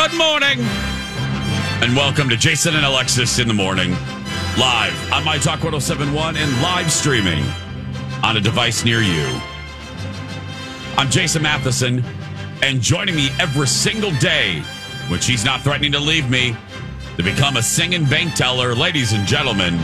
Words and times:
Good 0.00 0.16
morning, 0.16 0.60
and 1.82 1.94
welcome 1.94 2.30
to 2.30 2.36
Jason 2.38 2.74
and 2.74 2.86
Alexis 2.86 3.38
in 3.38 3.46
the 3.46 3.52
morning, 3.52 3.90
live 4.58 5.12
on 5.12 5.22
My 5.24 5.36
Talk 5.36 5.62
1071 5.62 6.38
and 6.38 6.62
live 6.62 6.90
streaming 6.90 7.44
on 8.22 8.38
a 8.38 8.40
device 8.40 8.82
near 8.82 9.02
you. 9.02 9.26
I'm 10.96 11.10
Jason 11.10 11.42
Matheson, 11.42 12.02
and 12.62 12.80
joining 12.80 13.14
me 13.14 13.28
every 13.38 13.66
single 13.66 14.10
day 14.12 14.60
when 15.08 15.20
she's 15.20 15.44
not 15.44 15.60
threatening 15.60 15.92
to 15.92 16.00
leave 16.00 16.30
me 16.30 16.56
to 17.18 17.22
become 17.22 17.58
a 17.58 17.62
singing 17.62 18.06
bank 18.06 18.32
teller, 18.32 18.74
ladies 18.74 19.12
and 19.12 19.28
gentlemen, 19.28 19.74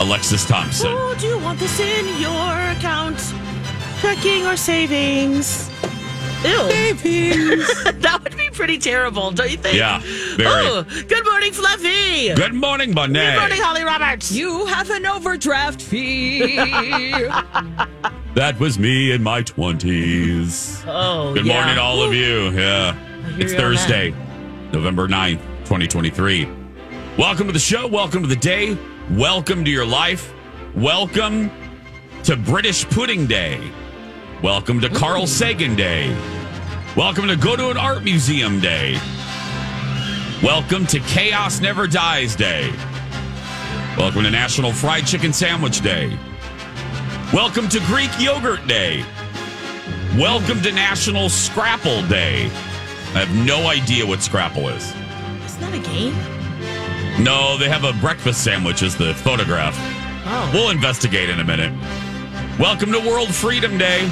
Alexis 0.00 0.46
Thompson. 0.46 0.92
Oh, 0.92 1.14
do 1.20 1.26
you 1.26 1.38
want 1.40 1.58
this 1.58 1.78
in 1.78 2.06
your 2.18 2.70
account? 2.70 3.18
Checking 4.00 4.46
or 4.46 4.56
savings? 4.56 5.68
Ew. 6.44 6.70
Savings. 6.70 7.84
that 8.02 8.20
would 8.22 8.36
be 8.36 8.50
pretty 8.50 8.78
terrible, 8.78 9.30
don't 9.30 9.50
you 9.50 9.56
think? 9.56 9.76
Yeah, 9.76 10.00
very. 10.36 10.48
Oh, 10.48 10.82
good 11.08 11.24
morning, 11.24 11.52
Fluffy. 11.52 12.34
Good 12.34 12.54
morning, 12.54 12.92
Bunny. 12.92 13.14
Good 13.14 13.38
morning, 13.38 13.60
Holly 13.60 13.84
Roberts. 13.84 14.32
You 14.32 14.66
have 14.66 14.90
an 14.90 15.06
overdraft 15.06 15.80
fee. 15.80 16.58
That 18.34 18.58
was 18.58 18.78
me 18.78 19.12
in 19.12 19.22
my 19.22 19.42
20s. 19.42 20.84
Oh, 20.88 21.34
Good 21.34 21.44
yeah. 21.44 21.54
morning, 21.54 21.78
all 21.78 22.02
of 22.02 22.14
you. 22.14 22.48
Yeah. 22.52 22.96
It's 23.36 23.52
you 23.52 23.58
on 23.58 23.62
Thursday, 23.62 24.14
November 24.72 25.06
9th, 25.06 25.42
2023. 25.66 26.48
Welcome 27.18 27.46
to 27.48 27.52
the 27.52 27.58
show. 27.58 27.86
Welcome 27.86 28.22
to 28.22 28.28
the 28.28 28.36
day. 28.36 28.78
Welcome 29.10 29.66
to 29.66 29.70
your 29.70 29.84
life. 29.84 30.32
Welcome 30.74 31.50
to 32.22 32.36
British 32.38 32.88
Pudding 32.88 33.26
Day. 33.26 33.60
Welcome 34.42 34.80
to 34.80 34.88
Carl 34.88 35.28
Sagan 35.28 35.76
Day. 35.76 36.12
Welcome 36.96 37.28
to 37.28 37.36
Go 37.36 37.54
to 37.54 37.70
an 37.70 37.76
Art 37.76 38.02
Museum 38.02 38.58
Day. 38.58 38.98
Welcome 40.42 40.84
to 40.86 40.98
Chaos 40.98 41.60
Never 41.60 41.86
Dies 41.86 42.34
Day. 42.34 42.72
Welcome 43.96 44.24
to 44.24 44.32
National 44.32 44.72
Fried 44.72 45.06
Chicken 45.06 45.32
Sandwich 45.32 45.80
Day. 45.80 46.18
Welcome 47.32 47.68
to 47.68 47.78
Greek 47.86 48.10
Yogurt 48.18 48.66
Day. 48.66 49.04
Welcome 50.18 50.60
to 50.62 50.72
National 50.72 51.28
Scrapple 51.28 52.02
Day. 52.08 52.46
I 53.14 53.24
have 53.24 53.46
no 53.46 53.68
idea 53.68 54.04
what 54.04 54.22
Scrapple 54.22 54.70
is. 54.70 54.92
Isn't 55.44 55.60
that 55.60 55.72
a 55.72 55.78
game? 55.78 57.22
No, 57.22 57.56
they 57.56 57.68
have 57.68 57.84
a 57.84 57.92
breakfast 58.00 58.42
sandwich 58.42 58.82
as 58.82 58.96
the 58.96 59.14
photograph. 59.14 59.76
Oh. 60.26 60.50
We'll 60.52 60.70
investigate 60.70 61.30
in 61.30 61.38
a 61.38 61.44
minute. 61.44 61.72
Welcome 62.58 62.90
to 62.90 62.98
World 62.98 63.32
Freedom 63.32 63.78
Day. 63.78 64.10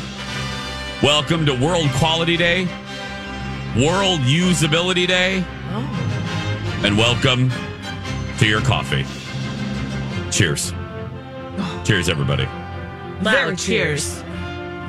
Welcome 1.03 1.47
to 1.47 1.55
World 1.55 1.89
Quality 1.93 2.37
Day. 2.37 2.65
World 3.77 4.21
Usability 4.21 5.07
Day. 5.07 5.43
Oh. 5.73 6.81
And 6.85 6.99
welcome 6.99 7.51
to 8.39 8.47
your 8.47 8.61
coffee. 8.61 9.05
Cheers. 10.31 10.75
Cheers, 11.85 12.09
everybody. 12.11 12.45
Loud 13.23 13.23
Very 13.23 13.57
cheers. 13.57 14.23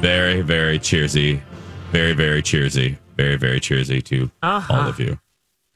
Very, 0.02 0.42
very 0.42 0.80
cheersy. 0.80 1.42
Very, 1.92 2.14
very 2.14 2.42
cheersy. 2.42 2.98
Very, 3.16 3.38
very 3.38 3.60
cheersy 3.62 4.04
to 4.06 4.30
Uh-huh. 4.42 4.74
all 4.74 4.90
of 4.90 5.00
you. 5.00 5.18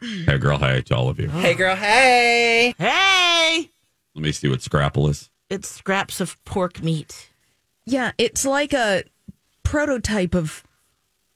Hey, 0.02 0.38
girl, 0.38 0.58
hi 0.58 0.82
to 0.82 0.96
all 0.96 1.08
of 1.10 1.18
you. 1.20 1.30
hey, 1.30 1.54
girl. 1.54 1.76
Hey. 1.76 2.74
Hey! 2.78 3.70
Let 4.14 4.22
me 4.24 4.32
see 4.34 4.50
what 4.50 4.62
Scrapple 4.62 5.08
is. 5.08 5.30
It's 5.50 5.70
scraps 5.70 6.20
of 6.20 6.44
pork 6.44 6.84
meat. 6.84 7.30
Yeah, 7.86 8.12
it's 8.18 8.46
like 8.46 8.74
a 8.74 9.04
prototype 9.66 10.34
of 10.34 10.64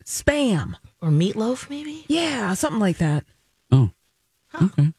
spam. 0.05 0.75
Or 1.01 1.09
meatloaf, 1.09 1.69
maybe? 1.69 2.05
Yeah, 2.07 2.53
something 2.53 2.79
like 2.79 2.97
that. 2.99 3.25
Oh, 3.71 3.91
okay. 4.61 4.93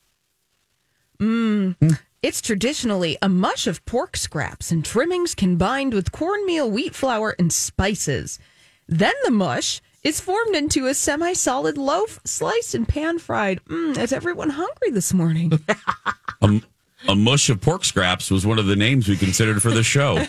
Mmm. 1.18 1.98
It's 2.22 2.42
traditionally 2.42 3.16
a 3.22 3.28
mush 3.30 3.66
of 3.66 3.84
pork 3.86 4.16
scraps 4.16 4.70
and 4.70 4.84
trimmings 4.84 5.34
combined 5.34 5.94
with 5.94 6.12
cornmeal, 6.12 6.70
wheat 6.70 6.94
flour, 6.94 7.34
and 7.38 7.50
spices. 7.50 8.38
Then 8.86 9.14
the 9.24 9.30
mush 9.30 9.80
is 10.02 10.20
formed 10.20 10.54
into 10.54 10.86
a 10.86 10.94
semi 10.94 11.32
solid 11.32 11.78
loaf, 11.78 12.20
sliced 12.24 12.74
and 12.74 12.86
pan 12.86 13.18
fried. 13.18 13.64
Mm, 13.64 13.96
is 13.98 14.12
everyone 14.12 14.50
hungry 14.50 14.90
this 14.90 15.14
morning? 15.14 15.52
A, 16.42 16.62
a 17.06 17.14
mush 17.14 17.50
of 17.50 17.60
pork 17.60 17.84
scraps 17.84 18.30
was 18.30 18.46
one 18.46 18.58
of 18.58 18.64
the 18.64 18.76
names 18.76 19.06
we 19.06 19.16
considered 19.16 19.60
for 19.60 19.70
the 19.70 19.82
show. 19.82 20.14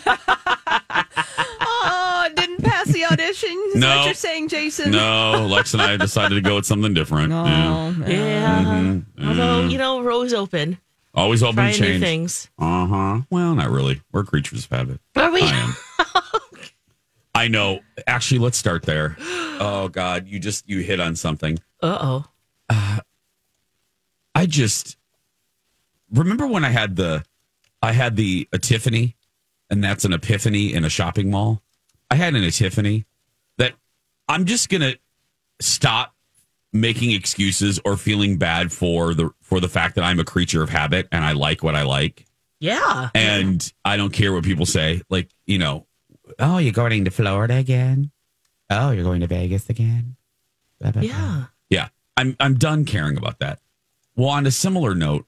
it 2.82 2.92
didn't 2.92 3.06
pass 3.08 3.08
the 3.08 3.12
audition. 3.22 3.62
Is 3.68 3.74
No. 3.76 3.96
what 3.96 4.04
you're 4.06 4.14
saying, 4.14 4.48
Jason? 4.48 4.90
no, 4.90 5.46
Lex 5.48 5.72
and 5.74 5.82
I 5.82 5.96
decided 5.98 6.34
to 6.36 6.40
go 6.40 6.56
with 6.56 6.66
something 6.66 6.94
different. 6.94 7.32
Oh, 7.32 7.44
Yeah. 7.44 8.06
Yeah. 8.08 8.64
Mm-hmm. 8.64 9.28
Although, 9.28 9.68
you 9.68 9.78
know, 9.78 10.02
we're 10.02 10.12
always 10.12 10.34
open. 10.34 10.78
Always 11.14 11.42
open 11.42 11.56
Trying 11.56 11.74
to 11.74 11.80
new 11.80 11.86
change. 11.88 12.02
things. 12.02 12.50
Uh 12.58 12.86
huh. 12.86 13.20
Well, 13.30 13.54
not 13.54 13.70
really. 13.70 14.00
We're 14.12 14.24
creatures 14.24 14.64
of 14.64 14.70
habit. 14.70 15.00
Are 15.16 15.30
we? 15.30 15.42
I 15.42 15.46
am. 15.50 15.74
I 17.34 17.48
know. 17.48 17.80
Actually, 18.06 18.38
let's 18.40 18.56
start 18.56 18.82
there. 18.84 19.16
Oh 19.20 19.88
God, 19.92 20.26
you 20.26 20.38
just 20.38 20.66
you 20.68 20.80
hit 20.80 21.00
on 21.00 21.14
something. 21.16 21.58
Uh 21.82 21.98
oh. 22.70 23.00
I 24.34 24.46
just 24.46 24.96
remember 26.10 26.46
when 26.46 26.64
I 26.64 26.70
had 26.70 26.96
the 26.96 27.24
I 27.82 27.92
had 27.92 28.16
the 28.16 28.48
epiphany, 28.52 29.14
and 29.70 29.84
that's 29.84 30.04
an 30.06 30.12
epiphany 30.14 30.72
in 30.72 30.84
a 30.84 30.88
shopping 30.88 31.30
mall. 31.30 31.60
I 32.12 32.16
had 32.16 32.34
an 32.34 32.44
epiphany 32.44 33.06
that 33.56 33.72
I'm 34.28 34.44
just 34.44 34.68
gonna 34.68 34.94
stop 35.60 36.14
making 36.72 37.12
excuses 37.12 37.80
or 37.86 37.96
feeling 37.96 38.36
bad 38.36 38.70
for 38.70 39.14
the 39.14 39.30
for 39.40 39.60
the 39.60 39.68
fact 39.68 39.94
that 39.94 40.04
I'm 40.04 40.20
a 40.20 40.24
creature 40.24 40.62
of 40.62 40.68
habit 40.68 41.08
and 41.10 41.24
I 41.24 41.32
like 41.32 41.62
what 41.62 41.74
I 41.74 41.82
like 41.82 42.26
Yeah. 42.60 43.08
and 43.14 43.72
I 43.84 43.96
don't 43.96 44.12
care 44.12 44.32
what 44.32 44.44
people 44.44 44.66
say. 44.66 45.00
Like 45.08 45.30
you 45.46 45.58
know, 45.58 45.86
oh, 46.38 46.58
you're 46.58 46.72
going 46.72 47.04
to 47.06 47.10
Florida 47.10 47.56
again? 47.56 48.10
Oh, 48.68 48.90
you're 48.90 49.04
going 49.04 49.20
to 49.20 49.26
Vegas 49.26 49.68
again? 49.70 50.16
Blah, 50.80 50.90
blah, 50.92 51.02
blah. 51.02 51.10
Yeah. 51.10 51.44
Yeah, 51.70 51.88
I'm 52.18 52.36
I'm 52.40 52.54
done 52.58 52.84
caring 52.84 53.16
about 53.16 53.38
that. 53.38 53.58
Well, 54.16 54.28
on 54.28 54.44
a 54.44 54.50
similar 54.50 54.94
note, 54.94 55.24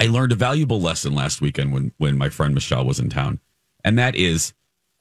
I 0.00 0.06
learned 0.06 0.32
a 0.32 0.36
valuable 0.36 0.80
lesson 0.82 1.14
last 1.14 1.40
weekend 1.40 1.72
when 1.72 1.92
when 1.96 2.18
my 2.18 2.28
friend 2.28 2.52
Michelle 2.54 2.84
was 2.84 3.00
in 3.00 3.08
town, 3.08 3.40
and 3.84 3.98
that 3.98 4.14
is, 4.16 4.52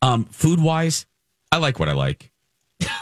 um, 0.01 0.25
food 0.25 0.59
wise, 0.59 1.05
I 1.51 1.57
like 1.57 1.79
what 1.79 1.89
I 1.89 1.93
like. 1.93 2.31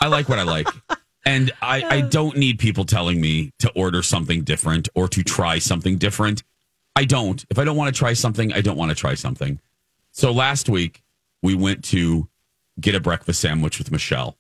I 0.01 0.07
like 0.07 0.27
what 0.27 0.39
I 0.39 0.43
like, 0.43 0.67
and 1.25 1.51
I 1.61 1.83
I 1.83 2.01
don't 2.01 2.35
need 2.37 2.59
people 2.59 2.83
telling 2.85 3.21
me 3.21 3.51
to 3.59 3.71
order 3.75 4.01
something 4.03 4.43
different 4.43 4.89
or 4.95 5.07
to 5.09 5.23
try 5.23 5.59
something 5.59 5.97
different. 5.97 6.43
I 6.95 7.05
don't. 7.05 7.45
If 7.49 7.57
I 7.57 7.63
don't 7.63 7.77
want 7.77 7.93
to 7.93 7.97
try 7.97 8.13
something, 8.13 8.51
I 8.51 8.61
don't 8.61 8.75
want 8.77 8.89
to 8.89 8.95
try 8.95 9.13
something. 9.13 9.59
So 10.11 10.31
last 10.31 10.67
week 10.67 11.01
we 11.41 11.55
went 11.55 11.83
to 11.85 12.27
get 12.79 12.95
a 12.95 12.99
breakfast 12.99 13.39
sandwich 13.39 13.77
with 13.77 13.91
Michelle 13.91 14.37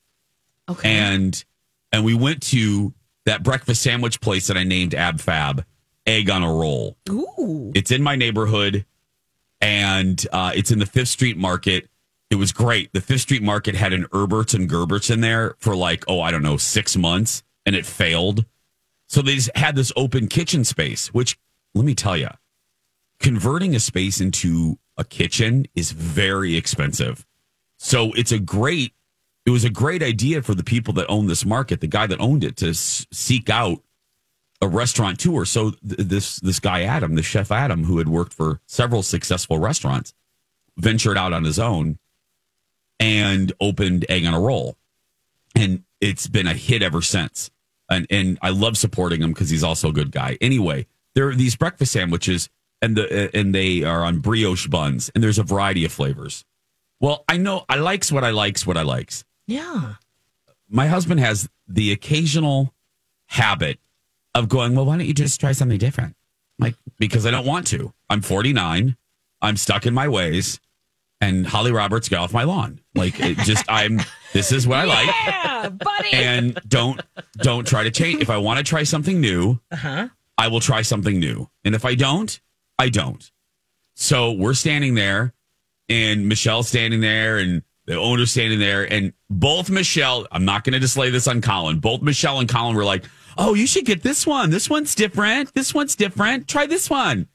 Okay. 0.69 0.89
and 0.91 1.43
and 1.93 2.03
we 2.03 2.13
went 2.13 2.41
to 2.47 2.93
that 3.25 3.43
breakfast 3.43 3.81
sandwich 3.81 4.19
place 4.21 4.47
that 4.47 4.57
I 4.57 4.63
named 4.63 4.93
Ab 4.93 5.19
Fab, 5.21 5.63
egg 6.05 6.29
on 6.29 6.43
a 6.43 6.51
roll. 6.51 6.97
Ooh. 7.09 7.71
It's 7.75 7.91
in 7.91 8.01
my 8.03 8.15
neighborhood, 8.15 8.85
and 9.61 10.25
uh, 10.33 10.51
it's 10.55 10.71
in 10.71 10.79
the 10.79 10.85
Fifth 10.85 11.09
Street 11.09 11.37
Market. 11.37 11.87
It 12.29 12.35
was 12.35 12.51
great. 12.51 12.93
The 12.93 13.01
Fifth 13.01 13.21
Street 13.21 13.41
Market 13.41 13.75
had 13.75 13.91
an 13.91 14.05
Erberts 14.05 14.53
and 14.53 14.69
Gerberts 14.69 15.09
in 15.11 15.21
there 15.21 15.55
for 15.59 15.75
like 15.75 16.03
oh 16.07 16.21
I 16.21 16.31
don't 16.31 16.43
know 16.43 16.57
six 16.57 16.95
months, 16.95 17.43
and 17.65 17.75
it 17.75 17.85
failed. 17.85 18.45
So 19.07 19.21
they 19.21 19.35
just 19.35 19.55
had 19.55 19.75
this 19.75 19.91
open 19.95 20.27
kitchen 20.27 20.63
space, 20.63 21.13
which 21.13 21.39
let 21.73 21.85
me 21.85 21.95
tell 21.95 22.15
you, 22.15 22.29
converting 23.19 23.75
a 23.75 23.79
space 23.79 24.21
into 24.21 24.77
a 24.97 25.03
kitchen 25.03 25.65
is 25.75 25.91
very 25.91 26.55
expensive. 26.55 27.25
So 27.77 28.11
it's 28.13 28.31
a 28.31 28.39
great, 28.39 28.93
it 29.45 29.51
was 29.51 29.63
a 29.63 29.69
great 29.69 30.03
idea 30.03 30.41
for 30.41 30.53
the 30.53 30.63
people 30.63 30.93
that 30.95 31.07
own 31.07 31.27
this 31.27 31.45
market, 31.45 31.79
the 31.81 31.87
guy 31.87 32.05
that 32.07 32.19
owned 32.19 32.43
it, 32.43 32.57
to 32.57 32.69
s- 32.69 33.07
seek 33.11 33.49
out 33.49 33.81
a 34.61 34.67
restaurant 34.67 35.19
tour. 35.19 35.45
So 35.45 35.71
th- 35.71 35.81
this 35.81 36.39
this 36.41 36.59
guy 36.59 36.83
Adam, 36.83 37.15
the 37.15 37.23
chef 37.23 37.51
Adam, 37.51 37.85
who 37.85 37.97
had 37.97 38.09
worked 38.09 38.33
for 38.33 38.59
several 38.67 39.01
successful 39.01 39.57
restaurants, 39.57 40.13
ventured 40.77 41.17
out 41.17 41.33
on 41.33 41.45
his 41.45 41.57
own 41.57 41.97
and 42.99 43.51
opened 43.59 44.05
Egg 44.09 44.25
on 44.25 44.33
a 44.33 44.39
Roll, 44.39 44.75
and 45.55 45.83
it's 46.01 46.27
been 46.27 46.47
a 46.47 46.53
hit 46.53 46.81
ever 46.81 47.01
since. 47.01 47.49
And 47.89 48.05
and 48.09 48.37
I 48.41 48.49
love 48.49 48.77
supporting 48.77 49.21
him 49.21 49.31
because 49.33 49.49
he's 49.49 49.63
also 49.63 49.89
a 49.89 49.93
good 49.93 50.11
guy. 50.11 50.37
Anyway, 50.41 50.85
there 51.15 51.27
are 51.27 51.35
these 51.35 51.55
breakfast 51.55 51.91
sandwiches, 51.91 52.49
and 52.81 52.95
the 52.95 53.25
uh, 53.25 53.29
and 53.33 53.53
they 53.55 53.83
are 53.83 54.03
on 54.03 54.19
brioche 54.19 54.67
buns, 54.67 55.09
and 55.15 55.23
there's 55.23 55.39
a 55.39 55.43
variety 55.43 55.85
of 55.85 55.91
flavors. 55.91 56.45
Well, 56.99 57.23
I 57.29 57.37
know 57.37 57.65
I 57.69 57.77
likes 57.77 58.11
what 58.11 58.23
I 58.23 58.31
likes 58.31 58.65
what 58.67 58.77
I 58.77 58.81
likes. 58.83 59.23
yeah. 59.47 59.95
My 60.71 60.85
husband 60.85 61.19
has 61.19 61.49
the 61.67 61.91
occasional 61.91 62.75
habit 63.25 63.79
of 64.35 64.49
going, 64.49 64.75
well, 64.75 64.85
why 64.85 64.97
don't 64.97 65.07
you 65.07 65.15
just 65.15 65.39
try 65.39 65.51
something 65.51 65.79
different? 65.79 66.15
Like, 66.59 66.75
because 66.99 67.25
I 67.25 67.31
don't 67.31 67.45
want 67.45 67.65
to. 67.67 67.91
I'm 68.07 68.21
49. 68.21 68.95
I'm 69.41 69.57
stuck 69.57 69.87
in 69.87 69.95
my 69.95 70.07
ways. 70.07 70.59
And 71.21 71.47
Holly 71.47 71.71
Roberts 71.71 72.07
got 72.07 72.21
off 72.21 72.33
my 72.33 72.43
lawn. 72.43 72.81
Like, 72.99 73.19
it 73.19 73.37
just, 73.39 73.65
I'm, 73.67 73.99
This 74.33 74.51
is 74.51 74.67
what 74.67 74.77
I 74.77 74.83
like. 74.83 75.07
Yeah, 75.07 75.69
buddy. 75.69 76.13
and 76.13 76.59
don't 76.67 77.01
don't 77.37 77.65
try 77.65 77.83
to 77.83 77.91
change. 77.91 78.21
If 78.21 78.29
I 78.29 78.37
want 78.37 78.57
to 78.59 78.63
try 78.63 78.83
something 78.83 79.19
new, 79.19 79.59
uh-huh. 79.71 80.09
I 80.37 80.47
will 80.49 80.59
try 80.59 80.83
something 80.83 81.19
new. 81.19 81.49
And 81.65 81.73
if 81.73 81.83
I 81.83 81.95
don't, 81.95 82.39
I 82.77 82.89
don't. 82.89 83.31
So 83.95 84.31
we're 84.31 84.53
standing 84.53 84.93
there, 84.93 85.33
and 85.89 86.29
Michelle's 86.29 86.67
standing 86.69 87.01
there, 87.01 87.39
and 87.39 87.63
the 87.85 87.95
owner's 87.95 88.31
standing 88.31 88.59
there, 88.59 88.83
and 88.83 89.13
both 89.29 89.69
Michelle. 89.71 90.27
I'm 90.31 90.45
not 90.45 90.63
going 90.63 90.73
to 90.73 90.79
display 90.79 91.09
this 91.09 91.27
on 91.27 91.41
Colin. 91.41 91.79
Both 91.79 92.03
Michelle 92.03 92.39
and 92.39 92.47
Colin 92.47 92.75
were 92.75 92.85
like, 92.85 93.05
"Oh, 93.35 93.55
you 93.55 93.65
should 93.65 93.85
get 93.85 94.03
this 94.03 94.27
one. 94.27 94.51
This 94.51 94.69
one's 94.69 94.93
different. 94.93 95.53
This 95.55 95.73
one's 95.73 95.95
different. 95.95 96.47
Try 96.47 96.67
this 96.67 96.87
one." 96.87 97.27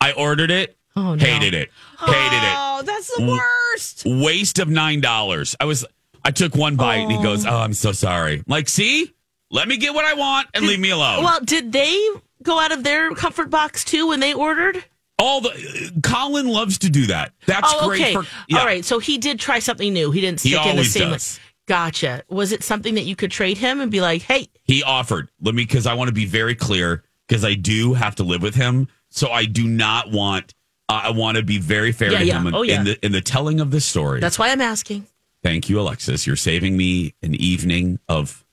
I 0.00 0.12
ordered 0.12 0.50
it. 0.50 0.78
Oh, 0.96 1.14
no. 1.14 1.24
Hated 1.24 1.52
it. 1.52 1.70
Oh. 2.00 2.06
Hated 2.10 2.42
it 2.42 2.69
oh, 2.80 2.82
that's 2.82 3.16
the 3.16 3.22
mm. 3.22 3.38
worst. 3.38 4.02
waste 4.06 4.58
of 4.58 4.68
nine 4.68 5.00
dollars. 5.00 5.56
I 5.60 5.64
was 5.64 5.84
I 6.24 6.30
took 6.30 6.54
one 6.54 6.76
bite 6.76 6.96
and 6.96 7.12
he 7.12 7.22
goes, 7.22 7.46
Oh, 7.46 7.50
oh 7.50 7.56
I'm 7.58 7.72
so 7.72 7.92
sorry. 7.92 8.38
I'm 8.38 8.44
like, 8.46 8.68
see? 8.68 9.14
Let 9.50 9.66
me 9.66 9.78
get 9.78 9.94
what 9.94 10.04
I 10.04 10.14
want 10.14 10.48
and 10.54 10.64
leave 10.64 10.78
me 10.78 10.90
alone. 10.90 11.24
Well, 11.24 11.40
did 11.42 11.72
they 11.72 12.08
go 12.42 12.60
out 12.60 12.70
of 12.70 12.84
their 12.84 13.10
comfort 13.14 13.50
box 13.50 13.84
too 13.84 14.08
when 14.08 14.20
they 14.20 14.32
ordered? 14.32 14.84
All 15.18 15.40
the 15.40 16.00
Colin 16.02 16.48
loves 16.48 16.78
to 16.78 16.90
do 16.90 17.06
that. 17.06 17.32
That's 17.46 17.70
oh, 17.74 17.88
great 17.88 18.00
okay. 18.00 18.14
for 18.14 18.24
yeah. 18.48 18.60
All 18.60 18.64
right. 18.64 18.84
So 18.84 19.00
he 19.00 19.18
did 19.18 19.38
try 19.40 19.58
something 19.58 19.92
new. 19.92 20.10
He 20.12 20.20
didn't 20.20 20.40
He 20.40 20.50
stick 20.50 20.60
in 20.60 20.66
the 20.66 20.70
always 20.70 20.92
same. 20.92 21.10
does. 21.10 21.40
Gotcha. 21.66 22.22
Was 22.28 22.52
it 22.52 22.64
something 22.64 22.94
that 22.94 23.04
you 23.04 23.16
could 23.16 23.30
trade 23.30 23.58
him 23.58 23.80
and 23.80 23.90
be 23.90 24.00
like, 24.00 24.22
"Hey, 24.22 24.48
He 24.64 24.82
offered. 24.82 25.30
Let 25.40 25.54
me 25.54 25.64
because 25.64 25.86
I 25.86 25.94
want 25.94 26.08
to 26.08 26.14
be 26.14 26.24
very 26.24 26.54
clear 26.54 27.04
because 27.28 27.44
I 27.44 27.54
do 27.54 27.94
have 27.94 28.16
to 28.16 28.24
live 28.24 28.42
with 28.42 28.54
him. 28.54 28.88
So 29.10 29.30
I 29.30 29.44
do 29.44 29.68
not 29.68 30.10
want 30.10 30.54
I 30.94 31.10
want 31.10 31.36
to 31.36 31.42
be 31.42 31.58
very 31.58 31.92
fair 31.92 32.12
Yeah, 32.12 32.18
to 32.18 32.24
yeah. 32.24 32.38
him 32.40 32.46
in, 32.48 32.54
Oh, 32.54 32.62
yeah. 32.62 32.78
in 32.78 32.84
the 32.84 33.04
in 33.06 33.12
the 33.12 33.20
telling 33.20 33.60
of 33.60 33.70
this 33.70 33.84
story. 33.84 34.20
that's 34.20 34.38
why 34.38 34.50
I'm 34.50 34.60
asking." 34.60 35.06
Thank 35.42 35.68
you, 35.70 35.80
Alexis. 35.80 36.26
You're 36.26 36.36
saving 36.36 36.76
me 36.76 37.14
an 37.22 37.34
evening 37.34 37.98
of. 38.08 38.44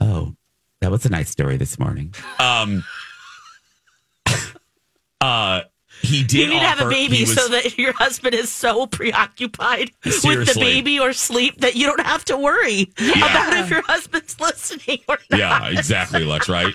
Oh, 0.00 0.34
that 0.80 0.90
was 0.90 1.06
a 1.06 1.08
nice 1.08 1.30
story 1.30 1.56
this 1.56 1.78
morning. 1.78 2.14
Um. 2.40 2.84
uh, 5.20 5.62
he 6.02 6.22
did. 6.22 6.40
You 6.40 6.46
need 6.48 6.60
to 6.60 6.66
have 6.66 6.80
a 6.80 6.88
baby 6.90 7.20
was- 7.22 7.34
so 7.34 7.48
that 7.48 7.78
your 7.78 7.92
husband 7.92 8.34
is 8.34 8.50
so 8.52 8.86
preoccupied 8.86 9.92
with 10.04 10.22
the 10.22 10.52
baby 10.60 10.98
or 11.00 11.12
sleep 11.12 11.60
that 11.62 11.74
you 11.74 11.86
don't 11.86 12.04
have 12.04 12.24
to 12.26 12.36
worry 12.36 12.92
about 12.98 13.56
if 13.56 13.70
your 13.70 13.82
husband's 13.82 14.38
listening 14.40 14.98
or 15.08 15.18
not. 15.30 15.38
Yeah, 15.38 15.66
exactly, 15.68 16.24
Lex. 16.24 16.48
Right? 16.48 16.74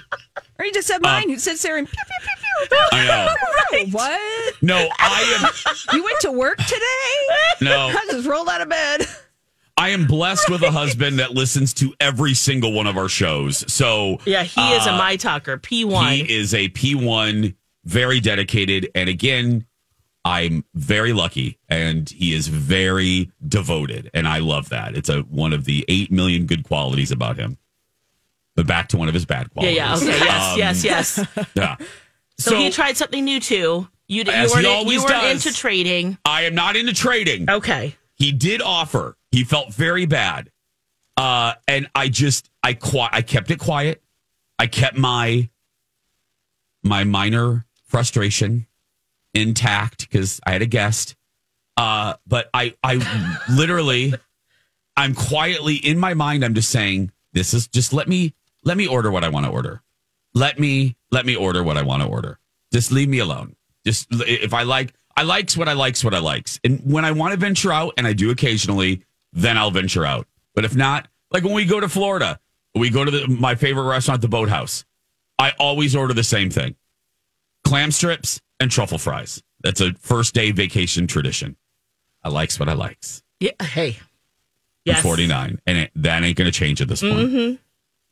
Or 0.57 0.65
you 0.65 0.73
just 0.73 0.91
have 0.91 1.01
mine 1.01 1.29
who 1.29 1.37
sits 1.37 1.61
there 1.61 1.77
and 1.77 1.87
pew, 1.87 1.95
pew, 2.07 2.17
pew, 2.21 2.35
pew. 2.37 2.40
I 2.91 3.05
know. 3.07 3.35
Right. 3.71 3.87
What? 3.89 4.61
No, 4.61 4.89
I 4.99 5.39
am. 5.39 5.75
You 5.97 6.03
went 6.03 6.19
to 6.21 6.31
work 6.33 6.57
today? 6.57 7.55
No, 7.61 7.87
I 7.97 8.05
just 8.11 8.27
rolled 8.27 8.49
out 8.49 8.59
of 8.59 8.67
bed. 8.67 9.05
I 9.77 9.89
am 9.89 10.05
blessed 10.07 10.49
with 10.49 10.61
a 10.61 10.71
husband 10.71 11.19
that 11.19 11.31
listens 11.31 11.73
to 11.75 11.93
every 12.01 12.33
single 12.33 12.73
one 12.73 12.85
of 12.85 12.97
our 12.97 13.07
shows. 13.07 13.63
So 13.71 14.17
Yeah, 14.25 14.43
he 14.43 14.61
is 14.73 14.85
a 14.87 14.91
my 14.91 15.15
talker. 15.15 15.57
P1. 15.57 16.11
He 16.11 16.35
is 16.35 16.53
a 16.53 16.67
P1, 16.67 17.55
very 17.85 18.19
dedicated. 18.19 18.89
And 18.93 19.07
again, 19.07 19.65
I'm 20.25 20.65
very 20.75 21.13
lucky 21.13 21.57
and 21.69 22.09
he 22.09 22.33
is 22.33 22.47
very 22.49 23.31
devoted. 23.47 24.11
And 24.13 24.27
I 24.27 24.39
love 24.39 24.67
that. 24.69 24.97
It's 24.97 25.07
a 25.09 25.21
one 25.21 25.53
of 25.53 25.63
the 25.63 25.85
8 25.87 26.11
million 26.11 26.45
good 26.45 26.65
qualities 26.65 27.11
about 27.11 27.37
him. 27.37 27.57
But 28.55 28.67
back 28.67 28.89
to 28.89 28.97
one 28.97 29.07
of 29.07 29.13
his 29.13 29.25
bad 29.25 29.47
yeah, 29.55 29.95
qualities. 29.95 30.07
yeah. 30.07 30.13
Okay. 30.13 30.25
Yes, 30.25 30.51
Um, 30.53 30.59
yes, 30.59 30.83
yes. 30.83 31.47
Yeah. 31.55 31.77
So, 32.41 32.57
he 32.57 32.69
tried 32.69 32.97
something 32.97 33.23
new 33.23 33.39
too. 33.39 33.87
You, 34.07 34.23
you 34.23 34.25
weren't, 34.25 34.87
you 34.87 35.03
weren't 35.03 35.23
into 35.25 35.53
trading. 35.53 36.17
I 36.25 36.43
am 36.43 36.55
not 36.55 36.75
into 36.75 36.93
trading. 36.93 37.49
Okay. 37.49 37.95
He 38.15 38.31
did 38.31 38.61
offer. 38.61 39.15
He 39.31 39.43
felt 39.43 39.73
very 39.73 40.05
bad. 40.05 40.51
Uh, 41.15 41.53
and 41.67 41.87
I 41.95 42.09
just 42.09 42.49
I 42.61 42.73
qui- 42.73 43.07
I 43.11 43.21
kept 43.21 43.51
it 43.51 43.59
quiet. 43.59 44.01
I 44.59 44.67
kept 44.67 44.97
my 44.97 45.49
my 46.83 47.03
minor 47.03 47.65
frustration 47.87 48.67
intact 49.33 50.09
because 50.09 50.39
I 50.45 50.51
had 50.51 50.61
a 50.61 50.65
guest. 50.65 51.15
Uh, 51.77 52.15
but 52.27 52.49
I 52.53 52.75
I 52.83 53.37
literally 53.49 54.13
I'm 54.97 55.15
quietly 55.15 55.75
in 55.75 55.97
my 55.99 56.13
mind 56.13 56.43
I'm 56.43 56.53
just 56.53 56.69
saying 56.69 57.11
this 57.33 57.53
is 57.53 57.67
just 57.67 57.93
let 57.93 58.07
me 58.07 58.33
let 58.63 58.77
me 58.77 58.87
order 58.87 59.09
what 59.11 59.23
I 59.23 59.29
want 59.29 59.45
to 59.45 59.51
order. 59.51 59.81
Let 60.33 60.59
me 60.59 60.95
let 61.11 61.25
me 61.25 61.35
order 61.35 61.63
what 61.63 61.77
I 61.77 61.81
want 61.83 62.03
to 62.03 62.09
order. 62.09 62.39
Just 62.73 62.91
leave 62.91 63.09
me 63.09 63.19
alone. 63.19 63.55
Just 63.85 64.07
if 64.11 64.53
I 64.53 64.63
like 64.63 64.93
I 65.15 65.23
likes 65.23 65.57
what 65.57 65.67
I 65.67 65.73
likes 65.73 66.03
what 66.03 66.13
I 66.13 66.19
likes. 66.19 66.59
And 66.63 66.81
when 66.83 67.05
I 67.05 67.11
want 67.11 67.33
to 67.33 67.37
venture 67.37 67.71
out 67.71 67.93
and 67.97 68.07
I 68.07 68.13
do 68.13 68.31
occasionally, 68.31 69.03
then 69.33 69.57
I'll 69.57 69.71
venture 69.71 70.05
out. 70.05 70.27
But 70.55 70.65
if 70.65 70.75
not, 70.75 71.07
like 71.31 71.43
when 71.43 71.53
we 71.53 71.65
go 71.65 71.79
to 71.79 71.89
Florida, 71.89 72.39
we 72.75 72.89
go 72.89 73.03
to 73.03 73.11
the, 73.11 73.27
my 73.27 73.55
favorite 73.55 73.83
restaurant, 73.83 74.21
the 74.21 74.27
Boathouse. 74.27 74.85
I 75.37 75.53
always 75.59 75.95
order 75.95 76.13
the 76.13 76.23
same 76.23 76.49
thing. 76.49 76.75
Clam 77.65 77.91
strips 77.91 78.41
and 78.59 78.71
truffle 78.71 78.97
fries. 78.97 79.43
That's 79.61 79.81
a 79.81 79.93
first 79.93 80.33
day 80.33 80.51
vacation 80.51 81.07
tradition. 81.07 81.57
I 82.23 82.29
likes 82.29 82.59
what 82.59 82.69
I 82.69 82.73
likes. 82.73 83.23
Yeah. 83.39 83.51
Hey. 83.61 83.97
Yes. 84.85 84.99
Mm-hmm. 84.99 85.07
49 85.07 85.61
and 85.67 85.77
it, 85.77 85.91
that 85.95 86.23
ain't 86.23 86.37
going 86.37 86.51
to 86.51 86.57
change 86.57 86.81
at 86.81 86.87
this 86.87 87.01
point. 87.01 87.59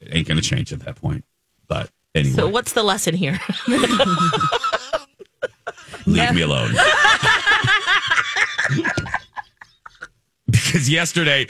It 0.01 0.15
ain't 0.15 0.27
going 0.27 0.39
to 0.39 0.43
change 0.43 0.71
at 0.73 0.81
that 0.81 0.95
point. 0.95 1.25
But 1.67 1.89
anyway, 2.15 2.35
So 2.35 2.47
what's 2.49 2.73
the 2.73 2.83
lesson 2.83 3.15
here? 3.15 3.39
leave 6.05 6.33
me 6.33 6.41
alone. 6.41 6.73
because 10.49 10.89
yesterday, 10.89 11.47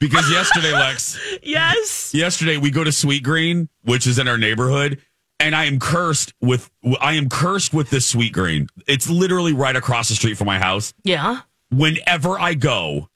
because 0.00 0.30
yesterday, 0.30 0.72
Lex, 0.72 1.18
yes. 1.42 2.12
yesterday 2.14 2.56
we 2.56 2.70
go 2.70 2.84
to 2.84 2.90
Sweetgreen, 2.90 3.68
which 3.84 4.06
is 4.06 4.18
in 4.18 4.28
our 4.28 4.38
neighborhood, 4.38 5.00
and 5.40 5.54
I 5.56 5.64
am 5.64 5.78
cursed 5.78 6.34
with 6.40 6.70
I 7.00 7.14
am 7.14 7.28
cursed 7.28 7.74
with 7.74 7.90
this 7.90 8.12
Sweetgreen. 8.12 8.68
It's 8.86 9.08
literally 9.08 9.52
right 9.52 9.74
across 9.76 10.08
the 10.08 10.14
street 10.14 10.36
from 10.36 10.46
my 10.46 10.58
house. 10.58 10.92
Yeah. 11.04 11.40
Whenever 11.70 12.38
I 12.38 12.54
go, 12.54 13.08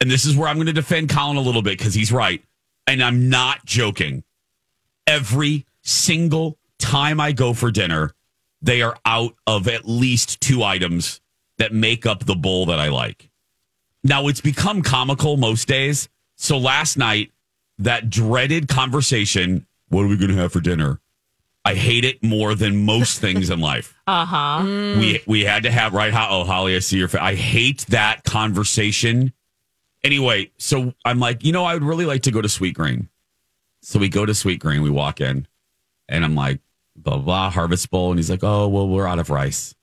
and 0.00 0.10
this 0.10 0.24
is 0.24 0.36
where 0.36 0.48
I'm 0.48 0.56
going 0.56 0.66
to 0.66 0.72
defend 0.72 1.08
Colin 1.08 1.36
a 1.36 1.40
little 1.40 1.62
bit 1.62 1.76
because 1.78 1.94
he's 1.94 2.12
right, 2.12 2.42
and 2.86 3.02
I'm 3.02 3.28
not 3.28 3.64
joking. 3.64 4.22
Every 5.06 5.66
single 5.82 6.58
time 6.78 7.20
I 7.20 7.32
go 7.32 7.52
for 7.54 7.70
dinner, 7.70 8.12
they 8.62 8.82
are 8.82 8.96
out 9.04 9.34
of 9.46 9.68
at 9.68 9.86
least 9.86 10.40
two 10.40 10.62
items 10.62 11.20
that 11.58 11.72
make 11.72 12.06
up 12.06 12.24
the 12.24 12.34
bowl 12.34 12.66
that 12.66 12.78
I 12.80 12.88
like. 12.88 13.30
Now 14.02 14.28
it's 14.28 14.40
become 14.40 14.82
comical 14.82 15.36
most 15.36 15.68
days. 15.68 16.08
So 16.36 16.58
last 16.58 16.96
night, 16.98 17.32
that 17.78 18.10
dreaded 18.10 18.68
conversation, 18.68 19.66
what 19.88 20.02
are 20.02 20.08
we 20.08 20.16
going 20.16 20.30
to 20.30 20.36
have 20.36 20.52
for 20.52 20.60
dinner? 20.60 21.00
I 21.64 21.74
hate 21.74 22.04
it 22.04 22.22
more 22.22 22.54
than 22.54 22.84
most 22.84 23.20
things 23.20 23.50
in 23.50 23.58
life. 23.60 23.94
Uh 24.06 24.24
huh. 24.24 24.62
We 24.64 25.20
we 25.26 25.44
had 25.44 25.64
to 25.64 25.70
have 25.70 25.92
right. 25.94 26.12
Ho- 26.12 26.28
Oh, 26.40 26.44
Holly, 26.44 26.76
I 26.76 26.78
see 26.80 26.98
your. 26.98 27.08
Fa- 27.08 27.22
I 27.22 27.34
hate 27.34 27.86
that 27.88 28.22
conversation. 28.24 29.32
Anyway, 30.04 30.52
so 30.58 30.94
I'm 31.04 31.18
like, 31.18 31.42
you 31.44 31.52
know, 31.52 31.64
I 31.64 31.74
would 31.74 31.82
really 31.82 32.06
like 32.06 32.22
to 32.22 32.30
go 32.30 32.40
to 32.40 32.48
Sweetgreen. 32.48 33.08
So 33.86 34.00
we 34.00 34.08
go 34.08 34.26
to 34.26 34.32
Sweetgreen. 34.32 34.82
We 34.82 34.90
walk 34.90 35.20
in, 35.20 35.46
and 36.08 36.24
I'm 36.24 36.34
like, 36.34 36.58
blah 36.96 37.18
blah 37.18 37.50
Harvest 37.50 37.88
Bowl, 37.88 38.10
and 38.10 38.18
he's 38.18 38.28
like, 38.28 38.42
oh 38.42 38.66
well, 38.66 38.88
we're 38.88 39.06
out 39.06 39.20
of 39.20 39.30
rice. 39.30 39.76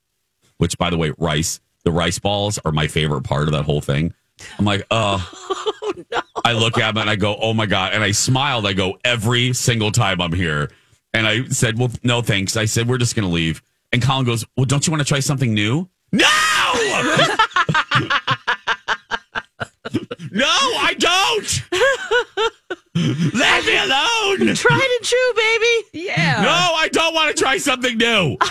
Which, 0.58 0.76
by 0.76 0.90
the 0.90 0.98
way, 0.98 1.14
rice. 1.16 1.58
The 1.84 1.90
rice 1.90 2.18
balls 2.18 2.58
are 2.66 2.72
my 2.72 2.86
favorite 2.86 3.22
part 3.22 3.48
of 3.48 3.52
that 3.52 3.64
whole 3.64 3.80
thing. 3.80 4.12
I'm 4.58 4.66
like, 4.66 4.82
uh, 4.90 5.18
oh, 5.32 5.92
no!" 6.12 6.20
I 6.44 6.52
look 6.52 6.76
at 6.76 6.90
him 6.90 6.98
and 6.98 7.08
I 7.08 7.16
go, 7.16 7.34
oh 7.40 7.54
my 7.54 7.64
God. 7.64 7.94
And 7.94 8.04
I 8.04 8.10
smiled. 8.10 8.66
I 8.66 8.74
go, 8.74 8.98
every 9.04 9.54
single 9.54 9.90
time 9.90 10.20
I'm 10.20 10.34
here. 10.34 10.70
And 11.14 11.26
I 11.26 11.44
said, 11.44 11.78
well, 11.78 11.90
no, 12.02 12.20
thanks. 12.20 12.56
I 12.56 12.66
said, 12.66 12.88
we're 12.88 12.98
just 12.98 13.16
going 13.16 13.26
to 13.26 13.34
leave. 13.34 13.62
And 13.92 14.02
Colin 14.02 14.26
goes, 14.26 14.44
well, 14.56 14.66
don't 14.66 14.86
you 14.86 14.90
want 14.90 15.00
to 15.00 15.08
try 15.08 15.20
something 15.20 15.54
new? 15.54 15.88
No! 16.12 16.24
no, 20.30 20.46
I 20.46 20.94
don't! 20.98 21.63
Leave 22.94 23.66
me 23.66 23.76
alone! 23.76 24.54
Tried 24.54 24.96
and 24.98 25.04
true, 25.04 25.32
baby. 25.34 26.06
Yeah. 26.06 26.42
No, 26.42 26.74
I 26.76 26.88
don't 26.92 27.12
want 27.14 27.36
to 27.36 27.42
try 27.42 27.58
something 27.58 27.96
new. 27.98 28.36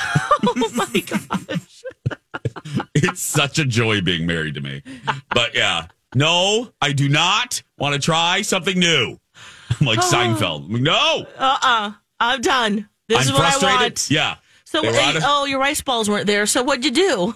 Oh 0.46 0.72
my 0.76 1.00
gosh. 1.02 1.84
it's 2.94 3.22
such 3.22 3.58
a 3.58 3.64
joy 3.66 4.02
being 4.02 4.26
married 4.28 4.56
to 4.56 4.62
me. 4.62 4.84
But 5.34 5.56
yeah, 5.56 5.88
no, 6.16 6.70
I 6.82 6.92
do 6.92 7.08
not 7.08 7.64
want 7.78 7.94
to 7.96 8.00
try 8.02 8.42
something 8.42 8.78
new. 8.78 9.18
I'm 9.80 9.88
like 9.88 10.00
Seinfeld. 10.00 10.68
No, 10.70 11.26
Uh 11.38 11.58
uh 11.62 11.92
I'm 12.20 12.42
done. 12.42 12.90
This 13.08 13.20
I'm 13.20 13.24
is 13.24 13.32
what 13.32 13.40
frustrated. 13.42 13.78
I 13.80 13.82
want. 13.84 14.12
Yeah. 14.12 14.36
So, 14.66 14.82
They 14.82 14.90
were 14.92 15.18
of- 15.18 15.24
oh, 15.26 15.46
your 15.46 15.60
rice 15.60 15.82
balls 15.82 16.10
weren't 16.10 16.28
there. 16.28 16.46
So 16.46 16.62
what'd 16.64 16.84
you 16.84 16.92
do? 16.92 17.36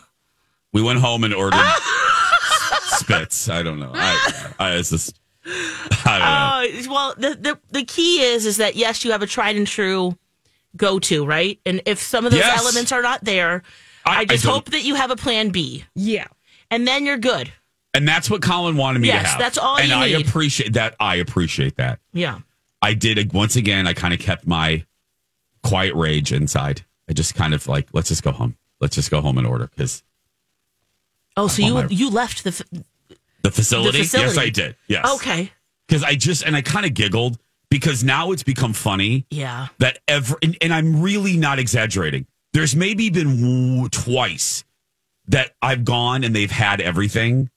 We 0.73 0.81
went 0.83 0.99
home 0.99 1.23
and 1.23 1.33
ordered 1.33 1.59
spits. 2.81 3.47
I 3.49 3.63
don't 3.63 3.79
know. 3.79 3.91
I, 3.95 4.51
I 4.59 4.71
it's 4.75 4.89
just, 4.89 5.09
I 5.11 5.13
don't 5.13 5.19
know. 5.19 5.26
Uh, 6.09 6.65
well, 6.89 7.13
the, 7.17 7.35
the 7.35 7.59
the 7.71 7.83
key 7.83 8.21
is 8.21 8.45
is 8.45 8.57
that 8.57 8.75
yes, 8.75 9.03
you 9.03 9.11
have 9.11 9.21
a 9.21 9.27
tried 9.27 9.55
and 9.57 9.67
true 9.67 10.17
go 10.75 10.99
to 10.99 11.25
right, 11.25 11.59
and 11.65 11.81
if 11.85 11.99
some 12.01 12.25
of 12.25 12.31
those 12.31 12.39
Yes. 12.39 12.59
elements 12.61 12.91
are 12.93 13.01
not 13.01 13.23
there, 13.25 13.61
I- 14.05 14.19
I, 14.19 14.25
just 14.25 14.45
I 14.45 14.49
hope 14.51 14.69
that 14.71 14.83
you 14.83 14.95
have 14.95 15.11
a 15.11 15.15
plan 15.17 15.49
B, 15.49 15.83
Yeah. 15.95 16.27
and 16.71 16.87
then 16.87 17.05
you're 17.05 17.17
good. 17.17 17.51
And 17.93 18.07
that's 18.07 18.29
what 18.29 18.41
Colin 18.41 18.77
wanted 18.77 18.99
me 18.99 19.07
Yes, 19.09 19.23
to 19.23 19.27
have. 19.29 19.39
that's 19.39 19.57
all 19.57 19.77
And 19.77 19.89
you 19.89 19.95
I 19.95 20.07
need. 20.07 20.27
appreciate 20.27 20.73
that. 20.73 20.95
I 20.99 21.15
appreciate 21.15 21.75
that. 21.77 21.99
Yeah. 22.13 22.39
I 22.81 22.93
did 22.93 23.33
once 23.33 23.55
again. 23.55 23.85
I 23.87 23.93
kind 23.93 24.13
of 24.13 24.19
kept 24.19 24.45
my 24.47 24.85
quiet 25.63 25.93
rage 25.95 26.31
inside. 26.31 26.85
I 27.09 27.13
just 27.13 27.35
kind 27.35 27.53
of 27.53 27.67
like, 27.67 27.87
let's 27.93 28.09
just 28.09 28.23
go 28.23 28.31
home. 28.31 28.55
Let's 28.79 28.95
just 28.95 29.09
go 29.11 29.19
home 29.21 29.37
and 29.37 29.45
order 29.47 29.67
because 29.67 30.03
Oh, 31.35 31.47
so 31.47 31.61
you 31.63 31.73
my- 31.73 31.87
you 31.89 32.09
left 32.09 32.43
the. 32.43 32.63
F- 33.37 33.43
the 33.43 33.51
facility. 33.51 33.99
Yes. 33.99 34.37
I 34.37 34.49
did. 34.49 34.75
Yes. 34.87 35.15
Okay. 35.15 35.51
Because 35.87 36.03
I 36.03 36.15
just 36.15 36.43
and 36.45 36.55
I 36.55 36.61
kind 36.61 36.85
of 36.85 36.93
giggled 36.93 37.37
because 37.69 38.03
now 38.03 38.31
it's 38.31 38.43
become 38.43 38.73
funny 38.73 39.25
Yeah. 39.29 39.67
that 39.79 39.99
every 40.07 40.37
and, 40.41 40.57
and 40.61 40.73
I'm 40.73 41.01
really 41.01 41.37
not 41.37 41.59
exaggerating. 41.59 42.25
There's 42.53 42.75
maybe 42.75 43.09
been 43.09 43.87
twice 43.91 44.63
that 45.27 45.51
I've 45.61 45.83
gone 45.85 46.23
and 46.23 46.35
they've 46.35 46.51
had 46.51 46.81
everything 46.81 47.49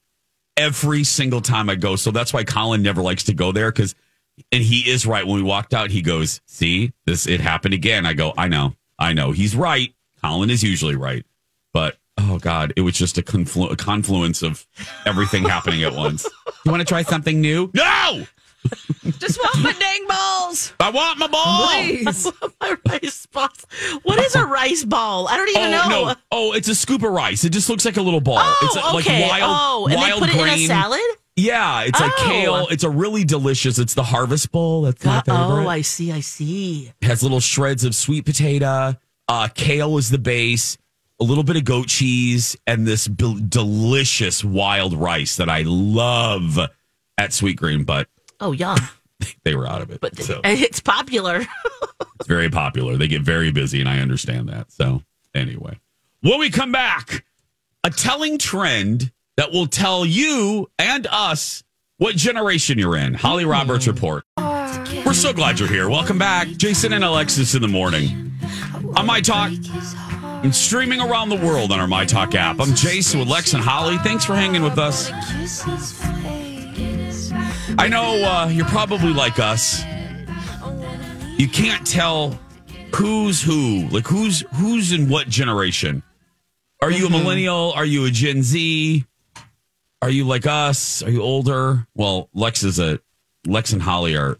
every 0.57 1.03
single 1.03 1.41
time 1.41 1.69
I 1.69 1.75
go. 1.75 1.95
So 1.95 2.11
that's 2.11 2.33
why 2.33 2.43
Colin 2.43 2.81
never 2.81 3.01
likes 3.01 3.23
to 3.23 3.33
go 3.33 3.51
there 3.51 3.71
because 3.71 3.95
and 4.51 4.63
he 4.63 4.89
is 4.89 5.05
right. 5.05 5.25
When 5.25 5.35
we 5.35 5.43
walked 5.43 5.73
out, 5.73 5.91
he 5.91 6.01
goes, 6.01 6.41
"See, 6.45 6.93
this 7.05 7.27
it 7.27 7.41
happened 7.41 7.73
again." 7.73 8.05
I 8.05 8.13
go, 8.13 8.33
"I 8.37 8.47
know, 8.47 8.75
I 8.97 9.13
know." 9.13 9.31
He's 9.31 9.55
right. 9.55 9.93
Colin 10.21 10.49
is 10.49 10.63
usually 10.63 10.95
right, 10.95 11.25
but 11.73 11.97
oh 12.23 12.39
god, 12.39 12.73
it 12.75 12.81
was 12.81 12.95
just 12.95 13.17
a, 13.17 13.21
conflu- 13.21 13.71
a 13.71 13.75
confluence 13.75 14.41
of 14.41 14.65
everything 15.05 15.43
happening 15.43 15.83
at 15.83 15.93
once. 15.93 16.27
You 16.65 16.71
want 16.71 16.81
to 16.81 16.85
try 16.85 17.03
something 17.03 17.41
new? 17.41 17.69
No, 17.73 18.23
Just 19.17 19.39
want 19.39 19.59
my 19.63 19.73
dang 19.73 20.05
balls. 20.07 20.73
I 20.79 20.91
want 20.91 21.17
my 21.17 21.25
ball. 21.27 21.67
Please. 21.67 22.31
My 22.61 22.75
rice 22.91 23.25
balls. 23.25 23.65
What 24.03 24.19
is 24.19 24.35
a 24.35 24.45
rice 24.45 24.83
ball? 24.85 25.27
I 25.27 25.35
don't 25.37 25.49
even 25.49 25.61
Oh 25.63 25.71
know. 25.71 26.05
no! 26.09 26.15
Oh, 26.31 26.51
it's 26.53 26.67
a 26.67 26.75
scoop 26.75 27.01
of 27.01 27.11
rice. 27.11 27.43
It 27.43 27.49
just 27.53 27.69
looks 27.69 27.85
like 27.85 27.97
a 27.97 28.01
little 28.03 28.21
ball. 28.21 28.37
Oh, 28.39 28.59
it's 28.61 28.75
a, 28.75 29.11
okay. 29.11 29.23
like 29.27 29.41
wild, 29.41 29.57
oh, 29.59 29.87
and 29.87 29.95
wild 29.95 30.21
they 30.21 30.27
put 30.27 30.35
grain. 30.37 30.47
it 30.47 30.57
in 30.57 30.63
a 30.65 30.67
salad. 30.67 30.99
Yeah, 31.35 31.81
it's 31.85 31.99
like 31.99 32.11
Oh. 32.19 32.23
kale. 32.27 32.67
It's 32.69 32.83
a 32.83 32.89
really 32.89 33.23
delicious. 33.23 33.79
It's 33.79 33.95
the 33.95 34.03
harvest 34.03 34.51
bowl. 34.51 34.83
That's 34.83 35.03
my 35.03 35.17
Uh, 35.17 35.21
favorite. 35.23 35.65
oh, 35.65 35.67
I 35.67 35.81
see. 35.81 36.11
I 36.11 36.19
see. 36.19 36.91
has 37.01 37.23
little 37.23 37.39
shreds 37.39 37.83
of 37.83 37.95
sweet 37.95 38.25
potato. 38.25 38.95
Uh, 39.27 39.47
kale 39.55 39.97
is 39.97 40.09
the 40.11 40.19
base. 40.19 40.77
A 41.21 41.23
little 41.23 41.43
bit 41.43 41.55
of 41.55 41.63
goat 41.65 41.87
cheese 41.87 42.57
and 42.65 42.87
this 42.87 43.07
b- 43.07 43.39
delicious 43.47 44.43
wild 44.43 44.95
rice 44.95 45.37
that 45.37 45.49
I 45.49 45.61
love 45.65 46.57
at 46.57 47.29
Sweetgreen, 47.29 47.85
but 47.85 48.07
Oh, 48.39 48.51
yum. 48.53 48.79
they 49.43 49.53
were 49.53 49.67
out 49.67 49.83
of 49.83 49.91
it. 49.91 50.01
But 50.01 50.17
so 50.17 50.41
it's 50.43 50.79
popular. 50.79 51.45
it's 52.19 52.27
very 52.27 52.49
popular. 52.49 52.97
They 52.97 53.07
get 53.07 53.21
very 53.21 53.51
busy, 53.51 53.79
and 53.79 53.87
I 53.87 53.99
understand 53.99 54.49
that. 54.49 54.71
So 54.71 55.03
anyway, 55.35 55.79
when 56.21 56.39
we 56.39 56.49
come 56.49 56.71
back, 56.71 57.23
a 57.83 57.91
telling 57.91 58.39
trend 58.39 59.11
that 59.37 59.51
will 59.51 59.67
tell 59.67 60.03
you 60.05 60.71
and 60.79 61.05
us 61.11 61.63
what 61.97 62.15
generation 62.15 62.79
you're 62.79 62.97
in. 62.97 63.13
Holly 63.13 63.43
mm. 63.43 63.51
Roberts 63.51 63.87
report. 63.87 64.23
We're 65.05 65.13
so 65.13 65.33
glad 65.33 65.59
you're 65.59 65.69
here. 65.69 65.87
Welcome 65.87 66.17
back, 66.17 66.47
Jason 66.47 66.93
and 66.93 67.03
Alexis 67.03 67.53
in 67.53 67.61
the 67.61 67.67
morning 67.67 68.31
on 68.95 69.05
my 69.05 69.21
talk. 69.21 69.51
And 70.43 70.55
streaming 70.55 70.99
around 71.01 71.29
the 71.29 71.35
world 71.35 71.71
on 71.71 71.79
our 71.79 71.87
My 71.87 72.03
Talk 72.03 72.33
app. 72.33 72.59
I'm 72.59 72.73
Jason 72.73 73.19
with 73.19 73.29
Lex 73.29 73.53
and 73.53 73.63
Holly. 73.63 73.97
Thanks 73.99 74.25
for 74.25 74.33
hanging 74.33 74.63
with 74.63 74.79
us. 74.79 75.11
I 77.77 77.87
know 77.87 78.23
uh, 78.23 78.47
you're 78.51 78.65
probably 78.65 79.13
like 79.13 79.37
us. 79.37 79.83
You 81.37 81.47
can't 81.47 81.85
tell 81.85 82.39
who's 82.95 83.41
who, 83.41 83.87
like 83.89 84.07
who's 84.07 84.43
who's 84.55 84.91
in 84.91 85.09
what 85.09 85.29
generation. 85.29 86.01
Are 86.81 86.89
you 86.91 87.05
a 87.05 87.09
millennial? 87.11 87.73
Are 87.73 87.85
you 87.85 88.05
a 88.05 88.09
Gen 88.11 88.41
Z? 88.41 89.05
Are 90.01 90.09
you 90.09 90.25
like 90.25 90.47
us? 90.47 91.03
Are 91.03 91.11
you 91.11 91.21
older? 91.21 91.85
Well, 91.93 92.29
Lex 92.33 92.63
is 92.63 92.79
a 92.79 92.99
Lex 93.45 93.73
and 93.73 93.81
Holly 93.81 94.15
are 94.17 94.39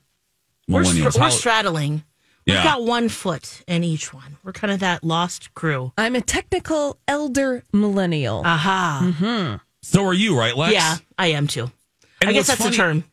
We're, 0.67 0.84
str- 0.84 0.96
millennials. 0.96 1.20
we're 1.20 1.29
straddling. 1.29 2.03
We've 2.51 2.58
Yeah. 2.58 2.63
got 2.63 2.84
one 2.84 3.08
foot 3.10 3.63
in 3.67 3.84
each 3.84 4.13
one. 4.13 4.38
We're 4.43 4.51
kind 4.51 4.72
of 4.74 4.79
that 4.81 5.03
lost 5.03 5.53
crew. 5.53 5.93
I'm 5.98 6.15
a 6.15 6.22
technical 6.22 6.98
elder 7.08 7.63
millennial. 7.72 8.41
Aha. 8.46 9.62
so 9.81 10.05
are 10.05 10.13
you, 10.13 10.38
right, 10.38 10.55
Lex? 10.55 10.74
Yeah, 10.74 10.98
I 11.17 11.27
am 11.27 11.48
too. 11.48 11.72
And 12.20 12.29
I 12.29 12.34
guess 12.34 12.48
that's 12.48 12.60
funny- 12.62 12.72
the 12.72 12.77
term. 12.77 13.03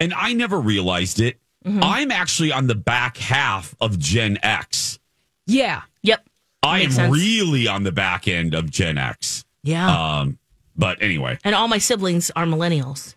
And 0.00 0.12
I 0.14 0.32
never 0.32 0.58
realized 0.60 1.20
it. 1.20 1.38
I'm 1.64 2.10
actually 2.10 2.50
on 2.50 2.66
the 2.66 2.74
back 2.74 3.16
half 3.18 3.74
of 3.80 3.98
Gen 3.98 4.38
X. 4.42 4.98
yeah. 5.46 5.82
Yep. 6.02 6.26
I 6.64 6.80
am 6.80 6.90
sense. 6.90 7.12
really 7.12 7.68
on 7.68 7.84
the 7.84 7.92
back 7.92 8.26
end 8.26 8.54
of 8.54 8.68
Gen 8.70 8.98
X. 8.98 9.44
Yeah. 9.62 10.18
Um, 10.20 10.38
but 10.76 11.00
anyway, 11.02 11.38
and 11.44 11.54
all 11.54 11.68
my 11.68 11.78
siblings 11.78 12.30
are 12.34 12.46
millennials. 12.46 13.14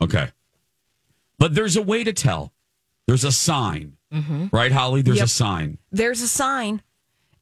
okay. 0.00 0.30
But 1.38 1.54
there's 1.54 1.76
a 1.76 1.82
way 1.82 2.02
to 2.04 2.12
tell. 2.12 2.52
There's 3.06 3.24
a 3.24 3.32
sign, 3.32 3.93
Mm-hmm. 4.12 4.46
right, 4.52 4.70
Holly? 4.72 5.02
There's 5.02 5.18
Yep. 5.18 5.26
a 5.26 5.28
sign. 5.30 5.78
There's 5.90 6.20
a 6.20 6.28
sign, 6.28 6.82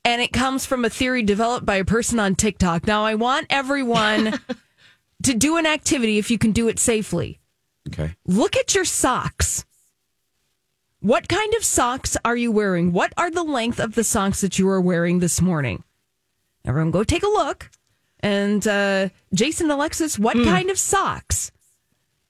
and 0.05 0.23
it 0.23 0.33
comes 0.33 0.65
from 0.67 0.85
a 0.85 0.91
theory 0.91 1.23
developed 1.23 1.67
by 1.67 1.77
a 1.77 1.85
person 1.85 2.19
on 2.19 2.35
TikTok. 2.35 2.87
Now, 2.87 3.05
I 3.05 3.15
want 3.15 3.47
everyone 3.51 4.41
to 5.23 5.35
do 5.35 5.57
an 5.57 5.67
activity 5.67 6.19
if 6.19 6.31
you 6.31 6.39
can 6.39 6.53
do 6.53 6.69
it 6.69 6.79
safely. 6.79 7.41
Okay. 7.89 8.15
Look 8.27 8.57
at 8.57 8.75
your 8.75 8.85
socks. 8.85 9.65
What 11.01 11.29
kind 11.29 11.53
of 11.55 11.65
socks 11.65 12.17
are 12.25 12.37
you 12.37 12.53
wearing? 12.53 12.93
What 12.93 13.13
are 13.17 13.31
the 13.31 13.43
length 13.43 13.81
of 13.81 13.95
the 13.97 14.05
socks 14.05 14.41
that 14.41 14.59
you 14.59 14.69
are 14.69 14.81
wearing 14.81 15.19
this 15.19 15.41
morning? 15.43 15.83
Everyone, 16.65 16.93
go 16.93 17.03
take 17.03 17.25
a 17.25 17.29
look. 17.29 17.71
And 18.21 18.65
uh, 18.69 19.09
Jason, 19.35 19.69
Alexis, 19.69 20.17
what 20.17 20.37
kind 20.37 20.71
of 20.71 20.79
socks 20.79 21.51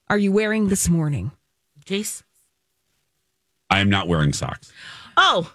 are 0.09 0.17
you 0.17 0.33
wearing 0.33 0.69
this 0.69 0.89
morning? 0.89 1.33
Jace. 1.85 2.23
I 3.73 3.81
am 3.81 3.89
not 3.89 4.07
wearing 4.07 4.33
socks. 4.33 4.71
Oh, 5.17 5.53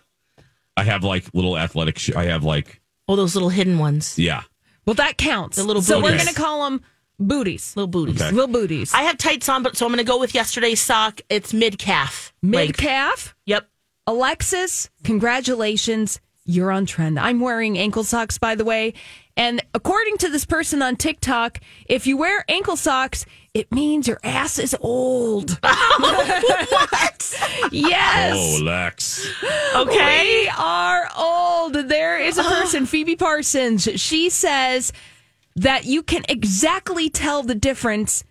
I 0.75 0.83
have 0.83 1.03
like 1.03 1.25
little 1.33 1.57
athletic. 1.57 1.99
Sh- 1.99 2.15
I 2.15 2.25
have 2.25 2.43
like 2.43 2.81
oh, 3.07 3.15
those 3.15 3.35
little 3.35 3.49
hidden 3.49 3.79
ones, 3.79 4.17
yeah. 4.17 4.43
Well, 4.85 4.95
that 4.95 5.17
counts. 5.17 5.57
The 5.57 5.63
little 5.63 5.81
so 5.81 5.97
we're 5.97 6.11
booties. 6.11 6.23
going 6.23 6.33
to 6.35 6.41
call 6.41 6.63
them 6.63 6.81
booties. 7.19 7.75
little 7.75 7.87
booties. 7.87 8.21
Okay. 8.21 8.31
Little 8.31 8.47
booties. 8.47 8.93
I 8.93 9.01
have 9.03 9.17
tights 9.17 9.49
on, 9.49 9.61
but 9.63 9.75
so 9.75 9.85
I'm 9.85 9.91
going 9.91 10.03
to 10.05 10.09
go 10.09 10.19
with 10.19 10.33
yesterday's 10.33 10.79
sock. 10.79 11.21
It's 11.29 11.53
mid 11.53 11.77
calf. 11.77 12.33
Mid 12.41 12.77
calf. 12.77 13.35
Yep. 13.45 13.67
Alexis, 14.07 14.89
congratulations. 15.03 16.19
You're 16.45 16.71
on 16.71 16.85
trend. 16.85 17.19
I'm 17.19 17.41
wearing 17.41 17.77
ankle 17.77 18.05
socks, 18.05 18.37
by 18.37 18.55
the 18.55 18.63
way. 18.63 18.93
And 19.35 19.61
according 19.73 20.17
to 20.19 20.29
this 20.29 20.45
person 20.45 20.81
on 20.81 20.95
TikTok, 20.95 21.59
if 21.87 22.07
you 22.07 22.15
wear 22.15 22.45
ankle 22.47 22.77
socks, 22.77 23.25
it 23.57 23.71
means 23.71 24.07
your 24.07 24.19
ass 24.23 24.59
is 24.59 24.75
old. 24.81 25.59
What? 25.99 27.71
yes. 27.71 28.35
Oh, 28.37 28.63
Lex. 28.63 29.27
Okay. 29.75 30.41
We 30.43 30.49
are 30.55 31.09
old. 31.17 31.73
There 31.73 32.19
is 32.19 32.37
a 32.37 32.43
person, 32.55 32.85
Phoebe 32.85 33.15
Parsons. 33.15 33.87
She 33.95 34.29
says 34.29 34.93
that 35.55 35.85
you 35.85 36.03
can 36.03 36.23
exactly 36.29 37.09
tell 37.09 37.41
the 37.41 37.55
difference 37.55 38.23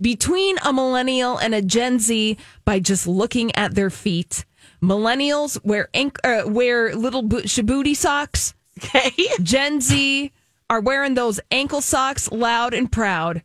between 0.00 0.58
a 0.64 0.72
millennial 0.72 1.38
and 1.38 1.54
a 1.54 1.62
Gen 1.62 1.98
Z 1.98 2.36
by 2.66 2.78
just 2.78 3.06
looking 3.06 3.54
at 3.56 3.74
their 3.74 3.90
feet. 3.90 4.44
Millennials 4.82 5.58
wear 5.64 5.88
ink, 5.94 6.18
uh, 6.24 6.42
wear 6.46 6.94
little 6.94 7.22
bo- 7.22 7.42
shabooty 7.42 7.96
socks. 7.96 8.54
Okay. 8.78 9.12
Gen 9.42 9.80
Z 9.80 10.30
are 10.68 10.80
wearing 10.80 11.14
those 11.14 11.40
ankle 11.50 11.80
socks 11.80 12.30
loud 12.30 12.74
and 12.74 12.92
proud 12.92 13.42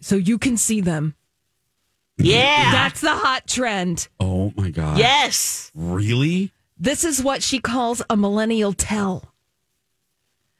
so 0.00 0.16
you 0.16 0.38
can 0.38 0.56
see 0.56 0.80
them. 0.80 1.14
Yeah. 2.18 2.70
That's 2.72 3.00
the 3.00 3.14
hot 3.14 3.46
trend. 3.46 4.08
Oh 4.18 4.52
my 4.56 4.70
god. 4.70 4.98
yes. 4.98 5.70
Really? 5.74 6.52
This 6.78 7.04
is 7.04 7.22
what 7.22 7.42
she 7.42 7.58
calls 7.60 8.02
a 8.10 8.16
millennial 8.16 8.72
tell. 8.72 9.32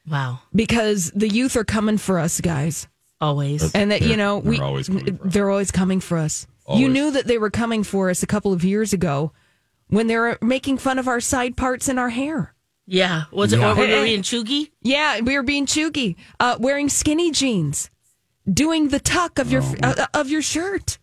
Wow. 0.09 0.40
because 0.54 1.11
the 1.14 1.28
youth 1.28 1.56
are 1.56 1.64
coming 1.64 1.99
for 1.99 2.18
us 2.18 2.40
guys 2.40 2.88
Always. 3.20 3.73
and 3.75 3.92
that 3.92 4.00
you 4.00 4.09
They're- 4.09 4.16
know 4.16 4.40
they're 4.40 4.50
we 4.52 4.59
always 4.59 4.88
coming 4.88 5.04
for 5.16 5.25
us. 5.26 5.32
they're 5.32 5.50
always 5.50 5.70
coming 5.70 6.00
for 6.00 6.18
us 6.18 6.47
you 6.75 6.88
knew 6.88 7.11
that 7.11 7.26
they 7.26 7.37
were 7.38 7.50
coming 7.50 7.82
for 7.85 8.11
us 8.11 8.23
a 8.23 8.26
couple 8.26 8.52
of 8.52 8.64
years 8.64 8.92
ago 8.92 9.32
when 9.88 10.06
they 10.06 10.16
were 10.16 10.38
making 10.40 10.78
fun 10.78 10.99
of 10.99 11.06
our 11.06 11.20
side 11.20 11.56
parts 11.56 11.88
in 11.88 11.99
our 11.99 12.09
hair 12.09 12.54
Yeah. 12.87 13.25
Was 13.30 13.52
it 13.52 13.61
Yeah. 13.61 13.73
or 13.73 13.75
were 13.76 13.82
we 13.82 13.88
hey. 13.88 14.04
being 14.04 14.23
cheugy? 14.23 14.70
yeah 14.82 15.20
we 15.20 15.37
were 15.37 15.42
being 15.44 15.66
cheugy 15.66 16.16
uh, 16.40 16.56
wearing 16.59 16.88
skinny 16.88 17.30
jeans 17.30 17.90
doing 18.52 18.88
the 18.88 19.00
tuck 19.00 19.38
of 19.38 19.50
your 19.52 19.62
Oh. 19.62 19.75
uh, 19.82 20.06
of 20.14 20.28
your 20.30 20.42
shirt 20.42 20.99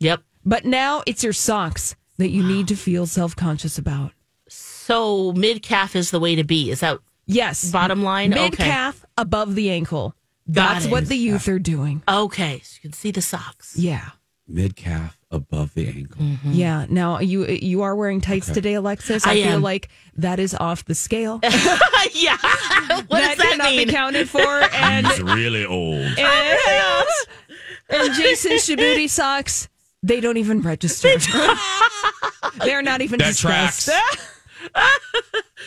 Yep. 0.00 0.22
but 0.44 0.64
now 0.64 1.02
it's 1.06 1.22
your 1.24 1.32
socks 1.32 1.96
that 2.18 2.30
you 2.30 2.42
need 2.42 2.68
to 2.68 2.76
feel 2.76 3.06
self-conscious 3.06 3.78
about 3.78 4.12
So 4.48 5.32
mid 5.32 5.62
calf 5.62 5.96
is 5.96 6.10
the 6.10 6.20
way 6.20 6.34
to 6.36 6.44
be. 6.44 6.70
Is 6.70 6.80
that 6.80 6.98
yes 7.26 7.70
bottom 7.70 8.02
line? 8.02 8.30
mid 8.30 8.54
Okay. 8.54 8.64
calf 8.64 9.04
above 9.18 9.54
the 9.54 9.70
ankle 9.70 10.14
Got 10.50 10.74
that's 10.74 10.84
it. 10.86 10.90
what 10.92 11.06
the 11.08 11.16
youth 11.16 11.48
are 11.48 11.58
doing 11.58 12.02
Okay. 12.08 12.60
So 12.62 12.74
you 12.76 12.80
can 12.82 12.92
see 12.92 13.10
the 13.10 13.22
socks. 13.22 13.74
yeah 13.76 14.10
Mid 14.48 14.76
calf 14.76 15.15
above 15.30 15.74
the 15.74 15.88
ankle. 15.88 16.24
Yeah. 16.44 16.86
Now 16.88 17.18
you 17.20 17.46
you 17.46 17.82
are 17.82 17.94
wearing 17.96 18.20
tights 18.20 18.48
today, 18.50 18.74
Alexis. 18.74 19.26
I, 19.26 19.32
I 19.32 19.34
feel 19.34 19.52
am. 19.54 19.62
like 19.62 19.88
that 20.16 20.38
is 20.38 20.54
off 20.54 20.84
the 20.84 20.94
scale. 20.94 21.40
yeah. 21.42 22.36
what 23.08 23.08
does 23.10 23.36
that 23.36 23.36
cannot 23.38 23.70
mean? 23.72 23.86
be 23.88 23.92
counted 23.92 24.28
for. 24.28 24.40
And 24.72 25.06
He's 25.06 25.22
really 25.22 25.64
old. 25.64 26.00
and 26.18 27.06
And 27.88 28.14
Jason 28.14 28.52
Shibuti 28.52 29.08
socks, 29.10 29.68
they 30.02 30.20
don't 30.20 30.36
even 30.36 30.60
register. 30.62 31.08
They're 32.64 32.82
not 32.82 33.00
even 33.00 33.18
That 33.18 33.28
discussed. 33.28 33.86
tracks. 33.88 34.20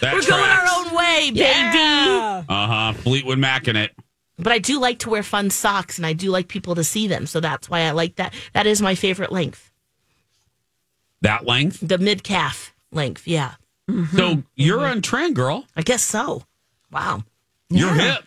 That 0.02 0.14
We're 0.14 0.22
going 0.22 0.44
our 0.44 0.66
own 0.78 0.96
way, 0.96 1.32
baby. 1.32 1.40
Yeah. 1.40 2.44
Uh 2.48 2.68
huh. 2.68 2.94
Fleetwood 2.94 3.40
Mac 3.40 3.68
in 3.68 3.76
it. 3.76 3.92
But 4.40 4.54
I 4.54 4.60
do 4.60 4.80
like 4.80 5.00
to 5.00 5.10
wear 5.10 5.22
fun 5.24 5.50
socks, 5.50 5.98
and 5.98 6.06
I 6.06 6.14
do 6.14 6.30
like 6.32 6.48
people 6.48 6.74
to 6.76 6.84
see 6.84 7.08
them. 7.08 7.28
So 7.28 7.40
that's 7.40 7.70
why 7.70 7.82
I 7.82 7.92
like 7.92 8.16
that. 8.16 8.34
That 8.54 8.66
is 8.68 8.82
my 8.82 8.96
favorite 8.96 9.32
length, 9.32 9.72
That 11.22 11.46
length. 11.46 11.80
the 11.82 11.98
mid 11.98 12.24
calf 12.24 12.74
length. 12.92 13.28
Yeah, 13.28 13.56
So 14.16 14.44
you're 14.56 14.86
on 14.86 15.02
trend, 15.02 15.36
girl. 15.36 15.66
I 15.76 15.82
guess 15.82 16.04
so. 16.04 16.44
Wow. 16.92 17.24
You're 17.70 17.94
hip. 17.94 18.24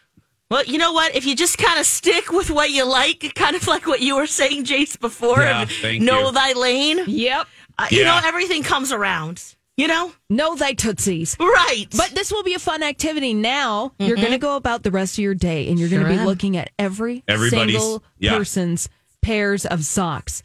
Well, 0.51 0.65
you 0.65 0.77
know 0.77 0.93
what? 0.93 1.15
If 1.17 1.25
you 1.25 1.35
just 1.35 1.57
kind 1.57 1.81
of 1.81 1.87
stick 1.87 2.31
with 2.31 2.51
what 2.51 2.71
you 2.71 2.85
like, 2.85 3.33
kind 3.35 3.57
of 3.57 3.67
like 3.75 3.87
what 3.87 4.01
you 4.01 4.17
were 4.17 4.27
saying, 4.27 4.65
Jace, 4.65 5.01
before, 5.01 5.41
Yeah, 5.41 5.65
thank 5.65 6.03
know 6.03 6.27
you. 6.27 6.33
thy 6.33 6.53
lane, 6.53 7.01
Yep. 7.07 7.47
uh, 7.79 7.87
you 7.91 8.05
know, 8.05 8.21
everything 8.23 8.63
comes 8.63 8.93
around. 8.93 9.43
You 9.83 9.89
know? 9.89 10.13
Know 10.31 10.55
thy 10.55 10.75
tootsies. 10.75 11.37
Right. 11.41 11.87
But 11.97 12.11
this 12.11 12.31
will 12.31 12.45
be 12.45 12.55
a 12.55 12.61
fun 12.61 12.85
activity. 12.85 13.35
Now 13.35 13.93
you're 13.99 14.15
going 14.15 14.29
to 14.29 14.35
mm-hmm. 14.35 14.41
go 14.41 14.55
about 14.55 14.85
the 14.85 14.93
rest 14.93 15.15
of 15.15 15.25
your 15.25 15.35
day 15.35 15.69
and 15.69 15.77
you're 15.77 15.89
going 15.89 16.03
to 16.05 16.09
be 16.09 16.15
am. 16.15 16.25
looking 16.25 16.57
at 16.57 16.71
every 16.79 17.25
Everybody's- 17.27 17.81
single 17.81 18.05
yeah. 18.17 18.39
person's 18.39 18.89
pairs 19.23 19.67
of 19.67 19.85
socks. 19.85 20.45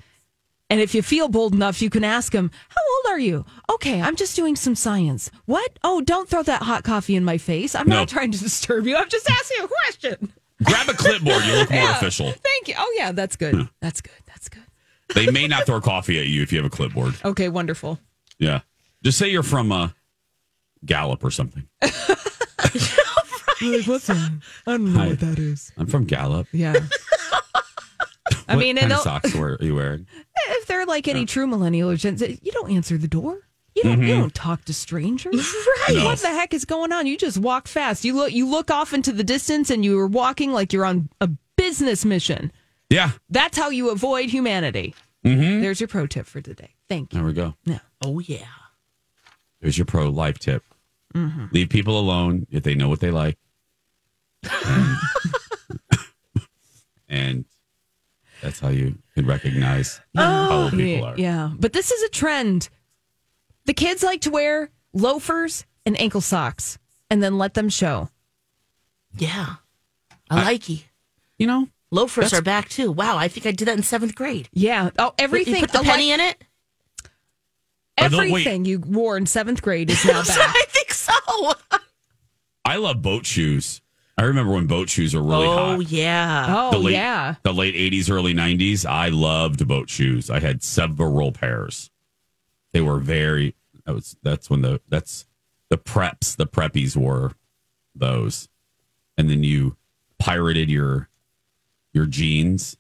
And 0.72 0.82
if 0.82 0.96
you 0.96 1.04
feel 1.04 1.28
bold 1.30 1.54
enough, 1.54 1.84
you 1.84 1.92
can 1.92 2.04
ask 2.04 2.32
them, 2.32 2.50
How 2.70 2.82
old 2.82 3.14
are 3.14 3.20
you? 3.20 3.46
Okay, 3.70 4.02
I'm 4.02 4.16
just 4.16 4.36
doing 4.36 4.56
some 4.56 4.74
science. 4.74 5.30
What? 5.46 5.78
Oh, 5.84 6.02
don't 6.02 6.28
throw 6.28 6.42
that 6.42 6.64
hot 6.64 6.84
coffee 6.84 7.16
in 7.16 7.24
my 7.24 7.38
face. 7.38 7.76
I'm 7.76 7.88
No. 7.88 7.98
not 7.98 8.10
trying 8.10 8.32
to 8.32 8.40
disturb 8.40 8.88
you. 8.88 8.98
I'm 8.98 9.08
just 9.08 9.30
asking 9.30 9.66
a 9.66 9.68
question. 9.68 10.34
Grab 10.64 10.90
a 10.90 10.94
clipboard. 10.94 11.46
You 11.46 11.54
look 11.54 11.70
more 11.70 11.84
Yeah. 11.84 11.96
official. 11.98 12.34
Thank 12.44 12.70
you. 12.70 12.74
Oh, 12.76 12.96
yeah, 12.98 13.12
that's 13.12 13.36
good. 13.36 13.54
Hmm. 13.54 13.62
That's 13.82 14.02
good. 14.02 14.20
That's 14.26 14.50
good. 14.50 14.64
They 15.14 15.30
may 15.30 15.48
not 15.48 15.68
throw 15.68 15.80
coffee 15.80 16.20
at 16.20 16.26
you 16.26 16.42
if 16.42 16.52
you 16.52 16.58
have 16.58 16.66
a 16.66 16.76
clipboard. 16.76 17.14
Okay, 17.24 17.50
wonderful. 17.50 18.00
Yeah. 18.40 18.62
Just 19.08 19.20
say 19.20 19.30
you're 19.30 19.42
from 19.42 19.72
uh, 19.72 19.88
Gallup 20.86 21.24
or 21.24 21.32
something. 21.32 21.66
Like, 23.60 23.88
what's 23.88 24.06
that? 24.08 24.40
I 24.68 24.72
don't 24.72 24.94
know 24.94 25.00
Hi. 25.00 25.08
what 25.08 25.20
that 25.22 25.40
is. 25.40 25.72
I'm 25.78 25.88
from 25.88 26.04
Gallup. 26.06 26.48
Yeah. 26.52 26.74
I 28.48 28.56
what 28.56 28.58
mean, 28.58 28.76
kind 28.76 28.84
and 28.84 28.84
of 28.84 28.90
they'll- 28.90 29.00
socks 29.00 29.34
are 29.34 29.58
you 29.62 29.74
wearing? 29.76 30.06
if 30.50 30.68
they're 30.68 30.86
like 30.86 31.08
any 31.08 31.26
true 31.26 31.48
millennial 31.48 31.90
or 31.90 31.96
Gen 31.96 32.18
Z, 32.18 32.38
you 32.44 32.52
don't 32.52 32.70
answer 32.70 32.98
the 33.00 33.08
door. 33.08 33.40
You 33.76 33.84
don't, 33.84 34.02
you 34.04 34.14
don't 34.16 34.36
talk 34.36 34.66
to 34.66 34.74
strangers. 34.74 35.34
Right. 35.88 35.96
Mm-hmm. 35.96 35.98
No. 36.00 36.06
What 36.06 36.20
the 36.20 36.28
heck 36.28 36.54
is 36.54 36.66
going 36.66 36.92
on? 36.92 37.08
You 37.08 37.18
just 37.18 37.38
walk 37.38 37.68
fast. 37.68 38.04
You 38.04 38.14
look 38.14 38.34
you 38.34 38.46
look 38.48 38.70
off 38.70 38.94
into 38.94 39.14
the 39.14 39.24
distance 39.24 39.70
and 39.70 39.86
you 39.86 39.98
are 40.00 40.08
walking 40.08 40.52
like 40.52 40.74
you're 40.74 40.86
on 40.86 41.08
a 41.22 41.30
business 41.56 42.04
mission. 42.04 42.52
Yeah. 42.90 43.12
That's 43.30 43.58
how 43.58 43.70
you 43.70 43.90
avoid 43.90 44.30
humanity. 44.30 44.94
Mm-hmm. 45.26 45.62
There's 45.62 45.80
your 45.80 45.88
pro 45.88 46.06
tip 46.08 46.26
for 46.28 46.42
today. 46.42 46.76
Thank 46.90 47.14
you. 47.14 47.20
There 47.20 47.26
we 47.28 47.34
go. 47.34 47.56
Yeah. 47.66 47.80
oh, 48.04 48.20
yeah. 48.20 48.46
There's 49.62 49.78
your 49.78 49.86
pro 49.86 50.10
life 50.10 50.40
tip. 50.40 50.64
Mm-hmm. 51.16 51.46
Leave 51.52 51.70
people 51.70 52.00
alone 52.00 52.46
if 52.52 52.64
they 52.64 52.76
know 52.76 52.90
what 52.90 53.00
they 53.00 53.12
like. 53.12 53.38
And, 54.66 54.98
and 57.10 57.46
that's 58.42 58.60
how 58.60 58.70
you 58.70 58.98
can 59.16 59.26
recognize 59.26 60.00
how 60.16 60.50
old 60.64 60.72
people 60.72 60.86
Yeah, 60.86 61.02
are. 61.04 61.18
yeah. 61.18 61.52
But 61.58 61.74
this 61.74 61.92
is 61.92 62.04
a 62.04 62.10
trend. 62.10 62.70
The 63.66 63.74
kids 63.74 64.04
like 64.04 64.22
to 64.22 64.30
wear 64.32 64.70
loafers 64.94 65.66
and 65.86 66.00
ankle 66.00 66.22
socks 66.22 66.78
and 67.10 67.22
then 67.24 67.38
let 67.38 67.54
them 67.56 67.70
show. 67.70 68.10
Yeah. 69.18 69.56
I, 70.30 70.44
like 70.44 70.70
you. 70.70 70.80
You 71.40 71.48
know? 71.48 71.68
Loafers 71.90 72.34
are 72.34 72.42
back 72.42 72.68
too. 72.70 72.92
Wow, 72.92 73.18
I 73.18 73.28
think 73.30 73.46
I 73.46 73.52
did 73.52 73.68
that 73.70 73.78
in 73.78 73.84
seventh 73.84 74.14
grade. 74.14 74.50
Yeah. 74.52 74.90
Oh, 75.00 75.06
You 75.06 75.12
everything. 75.20 75.62
put 75.62 75.72
the 75.72 75.78
like- 75.80 75.88
penny 75.88 76.12
in 76.12 76.20
it? 76.20 76.44
Are 77.98 78.10
the- 78.10 78.18
wait. 78.18 78.30
everything 78.30 78.66
you 78.66 78.80
wore 78.80 79.18
in 79.18 79.26
seventh 79.26 79.62
grade 79.62 79.90
is 79.90 80.04
now 80.06 80.24
back. 80.28 80.38
I 80.38 80.66
think 80.70 80.92
so. 80.94 81.14
I 82.66 82.76
love 82.78 83.02
boat 83.02 83.26
shoes. 83.26 83.82
I 84.20 84.24
remember 84.24 84.54
when 84.54 84.66
boat 84.68 84.90
shoes 84.90 85.14
were 85.14 85.22
really 85.22 85.46
hot. 85.46 85.58
oh, 85.58 85.76
hot. 85.78 85.92
yeah. 85.92 86.46
Oh 86.50 86.72
the 86.72 86.80
late, 86.80 86.94
yeah. 86.94 87.36
The 87.44 87.54
late 87.54 87.76
80s, 87.76 88.10
early 88.10 88.34
90s. 88.34 88.86
I 88.86 89.10
loved 89.10 89.68
boat 89.68 89.90
shoes. 89.90 90.30
I 90.30 90.40
had 90.40 90.64
several 90.64 91.32
pairs. 91.32 91.92
They 92.74 92.82
were 92.82 93.00
very, 93.00 93.56
that 93.86 93.94
was, 93.94 94.18
that's 94.24 94.50
when 94.50 94.62
the, 94.64 94.82
that's 94.90 95.28
the 95.70 95.78
preps, 95.78 96.36
the 96.36 96.48
preppies 96.48 96.96
wore 96.98 97.34
those. 97.96 98.50
And 99.18 99.30
then 99.30 99.44
you 99.44 99.78
pirated 100.20 100.70
your, 100.70 101.10
your 101.94 102.06
jeans. 102.08 102.76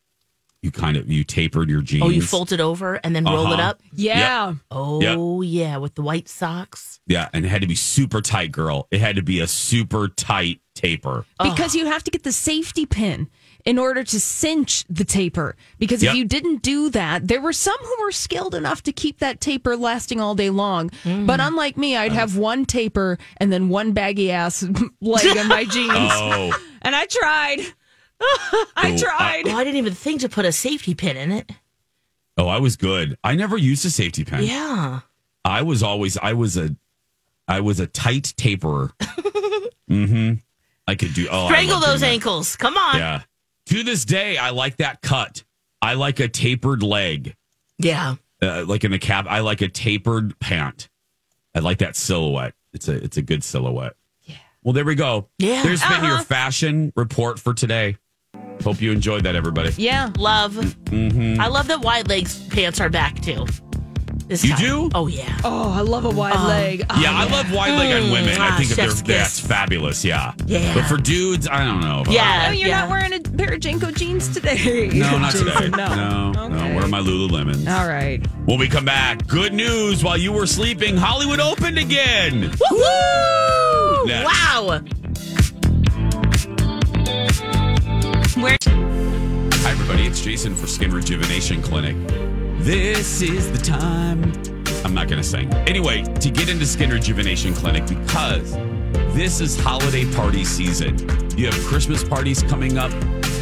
You 0.64 0.72
kind 0.72 0.98
of, 0.98 1.08
you 1.10 1.24
tapered 1.24 1.70
your 1.70 1.82
jeans. 1.82 2.04
Oh, 2.04 2.10
you 2.10 2.22
fold 2.22 2.52
it 2.52 2.60
over 2.60 2.96
and 3.04 3.16
then 3.16 3.26
roll 3.26 3.52
it 3.54 3.60
Uh-huh. 3.60 3.70
up? 3.70 3.82
Yeah. 3.94 4.56
Oh, 4.72 5.42
yeah, 5.42 5.78
with 5.78 5.94
the 5.96 6.02
white 6.02 6.28
socks. 6.28 7.00
Yeah. 7.06 7.30
And 7.32 7.46
it 7.46 7.50
had 7.50 7.62
to 7.62 7.68
be 7.68 7.76
super 7.76 8.22
tight, 8.22 8.52
girl. 8.52 8.88
It 8.92 9.00
had 9.00 9.16
to 9.18 9.22
be 9.22 9.40
a 9.40 9.48
super 9.48 10.08
tight 10.08 10.60
taper. 10.74 11.26
Because 11.42 11.76
you 11.76 11.86
have 11.86 12.04
to 12.06 12.12
get 12.12 12.24
the 12.24 12.32
safety 12.32 12.86
pin 12.88 13.30
in 13.66 13.78
order 13.78 14.04
to 14.04 14.20
cinch 14.20 14.84
the 14.90 15.04
taper. 15.06 15.56
Because 15.78 16.02
Yep. 16.02 16.12
if 16.12 16.18
you 16.18 16.26
didn't 16.26 16.62
do 16.64 16.90
that, 16.90 17.28
there 17.28 17.42
were 17.42 17.54
some 17.54 17.78
who 17.80 18.04
were 18.04 18.12
skilled 18.12 18.56
enough 18.56 18.82
to 18.84 18.92
keep 18.92 19.20
that 19.20 19.40
taper 19.40 19.78
lasting 19.78 20.20
all 20.22 20.34
day 20.36 20.50
long. 20.50 20.90
But 21.06 21.40
unlike 21.40 21.78
me, 21.78 21.96
I'd 21.96 22.14
have 22.14 22.36
one 22.36 22.66
taper 22.66 23.18
and 23.38 23.54
then 23.54 23.70
one 23.70 23.92
baggy 23.92 24.32
ass 24.32 24.64
leg 25.02 25.38
in 25.38 25.48
my 25.48 25.66
jeans. 25.70 25.92
Oh, 25.94 26.60
And 26.82 26.96
I 26.96 27.06
tried. 27.06 27.60
I 28.76 28.96
tried. 28.98 29.44
Oh, 29.48 29.56
I 29.56 29.64
didn't 29.64 29.78
even 29.78 29.94
think 29.94 30.22
to 30.22 30.30
put 30.30 30.46
a 30.46 30.52
safety 30.52 30.94
pin 30.96 31.18
in 31.18 31.32
it. 31.32 31.52
oh, 32.38 32.48
I 32.48 32.60
was 32.60 32.76
good. 32.78 33.18
I 33.24 33.36
never 33.36 33.58
used 33.58 33.86
a 33.86 33.90
safety 33.90 34.24
pin. 34.26 34.44
Yeah. 34.44 35.02
I 35.46 35.62
was 35.62 35.84
always 35.84 36.18
I 36.18 36.34
was 36.34 36.58
a 36.58 36.76
I 37.48 37.62
was 37.62 37.80
a 37.80 37.88
tight 37.88 38.34
taperer. 38.38 38.92
mm-hmm. 39.90 40.34
I 40.88 40.96
could 40.96 41.14
do 41.14 41.28
oh 41.30 41.48
Strangle 41.48 41.80
those 41.80 42.02
that. 42.02 42.08
ankles. 42.08 42.56
Come 42.56 42.78
on. 42.78 42.98
Yeah. 42.98 43.22
To 43.68 43.84
this 43.84 44.06
day, 44.06 44.38
I 44.38 44.52
like 44.52 44.78
that 44.78 45.02
cut. 45.02 45.44
I 45.82 45.94
like 45.94 46.20
a 46.20 46.28
tapered 46.28 46.82
leg, 46.82 47.36
Yeah. 47.78 48.16
uh, 48.42 48.64
like 48.66 48.84
in 48.84 48.92
the 48.92 48.98
cap. 49.00 49.26
I 49.30 49.42
like 49.42 49.62
a 49.62 49.68
tapered 49.68 50.40
pant. 50.40 50.90
I 51.54 51.60
like 51.60 51.80
that 51.80 51.96
silhouette. 51.96 52.54
It's 52.74 52.88
a 52.88 52.94
it's 53.04 53.18
a 53.18 53.22
good 53.22 53.44
silhouette. 53.44 53.96
Yeah. 54.24 54.36
Well, 54.64 54.74
there 54.74 54.86
we 54.86 54.96
go. 54.96 55.28
Yeah. 55.38 55.64
There's 55.64 55.82
been 55.82 55.92
Uh-huh. 55.94 56.08
your 56.08 56.20
fashion 56.22 56.92
report 56.96 57.40
for 57.40 57.54
today. 57.54 57.98
Hope 58.64 58.82
you 58.82 58.92
enjoyed 58.92 59.24
that, 59.24 59.36
everybody. 59.36 59.72
Yeah. 59.78 60.12
Love. 60.18 60.54
Mm-hmm. 60.54 61.40
I 61.40 61.48
love 61.48 61.68
that 61.68 61.82
wide 61.82 62.08
legs 62.10 62.40
pants 62.50 62.80
are 62.82 62.90
back 62.90 63.22
too. 63.22 63.46
This 64.28 64.44
You 64.44 64.52
time. 64.52 64.60
do? 64.60 64.90
Oh, 64.94 65.08
yeah. 65.08 65.38
Oh, 65.46 65.72
I 65.72 65.80
love 65.82 66.04
a 66.04 66.10
wide 66.10 66.36
leg. 66.48 66.86
Oh, 66.90 67.00
Yeah, 67.02 67.14
I 67.16 67.30
love 67.30 67.50
wide 67.54 67.72
leg 67.78 68.04
on 68.04 68.12
women. 68.12 68.42
I 68.42 68.50
ah, 68.50 68.58
think 68.58 68.70
that 68.72 68.76
chef's 68.76 69.02
they're- 69.02 69.16
kiss. 69.20 69.38
that's 69.38 69.40
fabulous. 69.40 70.04
Yeah. 70.04 70.34
Yeah. 70.46 70.74
But 70.74 70.84
for 70.84 70.98
dudes, 70.98 71.48
I 71.48 71.64
don't 71.64 71.80
know. 71.80 72.04
Yeah. 72.10 72.48
Oh, 72.50 72.52
you're 72.52 72.68
yeah. 72.68 72.82
not 72.82 72.90
wearing 72.90 73.14
a 73.14 73.22
pair 73.22 73.54
of 73.54 73.62
JNCO 73.62 73.96
jeans 73.96 74.28
today. 74.34 74.90
No, 74.94 75.18
not 75.18 75.32
today. 75.36 75.70
No. 75.70 76.32
no, 76.34 76.48
no. 76.50 76.76
Where 76.76 76.84
are 76.84 76.88
my 76.90 77.00
Lululemons? 77.00 77.70
All 77.74 77.88
right. 77.88 78.20
When 78.46 78.60
we 78.60 78.68
come 78.68 78.84
back, 78.84 79.26
good 79.28 79.54
news. 79.54 80.04
While 80.04 80.18
you 80.18 80.34
were 80.34 80.46
sleeping, 80.48 80.98
Hollywood 80.98 81.40
opened 81.40 81.78
again. 81.78 82.52
Woo! 82.70 84.06
Next. 84.08 84.26
Wow. 84.26 84.82
Everybody. 89.88 90.10
It's 90.10 90.20
Jason 90.20 90.54
for 90.54 90.68
Skin 90.68 90.92
Rejuvenation 90.92 91.62
Clinic. 91.62 91.96
This 92.60 93.22
is 93.22 93.50
the 93.54 93.58
time. 93.58 94.34
I'm 94.84 94.94
not 94.94 95.08
going 95.08 95.22
to 95.22 95.28
sing. 95.28 95.54
Anyway, 95.66 96.04
to 96.04 96.30
get 96.30 96.50
into 96.50 96.66
Skin 96.66 96.90
Rejuvenation 96.90 97.54
Clinic, 97.54 97.88
because 97.88 98.52
this 99.16 99.40
is 99.40 99.58
holiday 99.58 100.04
party 100.14 100.44
season. 100.44 100.98
You 101.38 101.46
have 101.46 101.56
Christmas 101.68 102.04
parties 102.04 102.44
coming 102.44 102.78
up, 102.78 102.92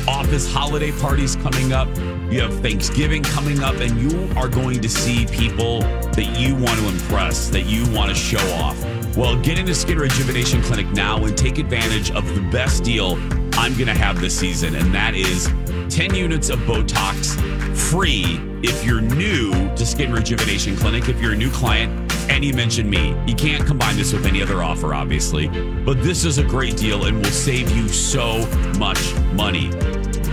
office 0.07 0.47
holiday 0.47 0.91
parties 0.91 1.35
coming 1.35 1.73
up, 1.73 1.87
you 2.31 2.41
have 2.41 2.53
Thanksgiving 2.61 3.23
coming 3.23 3.63
up, 3.63 3.77
and 3.77 3.99
you 3.99 4.29
are 4.37 4.47
going 4.47 4.81
to 4.81 4.89
see 4.89 5.25
people 5.25 5.79
that 5.79 6.37
you 6.39 6.53
want 6.53 6.77
to 6.79 6.87
impress, 6.89 7.49
that 7.49 7.65
you 7.65 7.91
want 7.91 8.09
to 8.09 8.15
show 8.15 8.53
off. 8.53 8.79
Well, 9.17 9.35
get 9.41 9.57
into 9.57 9.73
Skin 9.73 9.97
Rejuvenation 9.97 10.61
Clinic 10.61 10.85
now 10.91 11.25
and 11.25 11.35
take 11.35 11.57
advantage 11.57 12.11
of 12.11 12.23
the 12.35 12.41
best 12.51 12.83
deal 12.83 13.17
I'm 13.57 13.73
going 13.73 13.87
to 13.87 13.95
have 13.95 14.21
this 14.21 14.37
season, 14.37 14.75
and 14.75 14.93
that 14.93 15.15
is 15.15 15.49
10 15.89 16.15
units 16.15 16.49
of 16.49 16.59
Botox 16.59 17.35
free 17.75 18.39
if 18.63 18.83
you're 18.83 19.01
new 19.01 19.51
to 19.75 19.85
Skin 19.85 20.11
Rejuvenation 20.11 20.75
Clinic, 20.75 21.09
if 21.09 21.21
you're 21.21 21.33
a 21.33 21.37
new 21.37 21.51
client 21.51 22.11
and 22.29 22.43
you 22.43 22.53
mention 22.53 22.89
me. 22.89 23.15
You 23.27 23.35
can't 23.35 23.65
combine 23.65 23.95
this 23.95 24.11
with 24.11 24.25
any 24.25 24.41
other 24.41 24.63
offer, 24.63 24.93
obviously, 24.93 25.47
but 25.83 26.01
this 26.01 26.25
is 26.25 26.37
a 26.37 26.43
great 26.43 26.75
deal 26.77 27.05
and 27.05 27.17
will 27.17 27.25
save 27.31 27.71
you 27.71 27.87
so 27.87 28.45
much 28.77 29.13
money. 29.33 29.69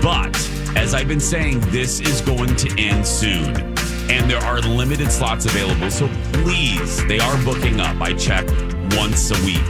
But 0.03 0.35
as 0.75 0.95
I've 0.95 1.09
been 1.09 1.21
saying, 1.21 1.61
this 1.71 2.01
is 2.01 2.21
going 2.23 2.57
to 2.57 2.81
end 2.81 3.07
soon. 3.07 3.55
And 4.11 4.31
there 4.31 4.41
are 4.41 4.61
limited 4.61 5.11
slots 5.13 5.47
available. 5.47 5.91
So 5.91 6.09
please, 6.33 7.07
they 7.07 7.19
are 7.19 7.45
booking 7.45 7.81
up. 7.81 8.01
I 8.01 8.15
check 8.15 8.47
once 8.97 9.31
a 9.31 9.45
week. 9.45 9.63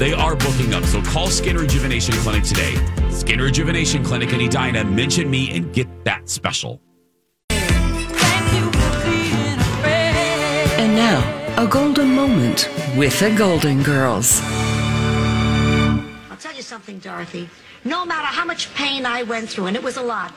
They 0.00 0.12
are 0.14 0.34
booking 0.34 0.72
up. 0.72 0.82
So 0.84 1.02
call 1.02 1.26
Skin 1.26 1.58
Rejuvenation 1.58 2.14
Clinic 2.14 2.44
today. 2.44 2.74
Skin 3.10 3.38
Rejuvenation 3.38 4.02
Clinic 4.02 4.32
in 4.32 4.40
Edina. 4.40 4.82
Mention 4.82 5.30
me 5.30 5.50
and 5.54 5.70
get 5.74 5.88
that 6.04 6.26
special. 6.26 6.80
And 10.80 10.96
now, 10.96 11.20
a 11.62 11.66
golden 11.66 12.14
moment 12.14 12.70
with 12.96 13.20
the 13.20 13.30
Golden 13.36 13.82
Girls. 13.82 14.40
I'll 16.30 16.38
tell 16.38 16.54
you 16.54 16.62
something, 16.62 16.98
Dorothy. 17.00 17.50
No 17.84 18.06
matter 18.06 18.28
how 18.28 18.46
much 18.46 18.72
pain 18.72 19.04
I 19.04 19.24
went 19.24 19.50
through, 19.50 19.66
and 19.66 19.76
it 19.76 19.82
was 19.82 19.98
a 19.98 20.02
lot, 20.02 20.32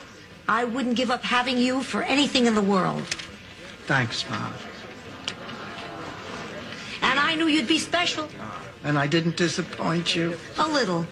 I 0.46 0.64
wouldn't 0.64 0.96
give 0.96 1.10
up 1.10 1.22
having 1.22 1.56
you 1.56 1.82
for 1.82 2.02
anything 2.02 2.44
in 2.44 2.54
the 2.54 2.60
world. 2.60 3.02
Thanks, 3.86 4.28
Mom. 4.28 4.52
And 7.00 7.18
I 7.18 7.34
knew 7.34 7.46
you'd 7.46 7.66
be 7.66 7.78
special. 7.78 8.28
And 8.84 8.98
I 8.98 9.06
didn't 9.06 9.38
disappoint 9.38 10.14
you. 10.14 10.36
A 10.58 10.68
little. 10.68 11.06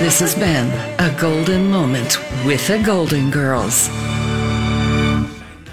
This 0.00 0.18
has 0.20 0.34
been 0.34 0.70
a 0.98 1.14
golden 1.20 1.70
moment 1.70 2.16
with 2.46 2.66
the 2.66 2.82
Golden 2.82 3.30
Girls. 3.30 3.90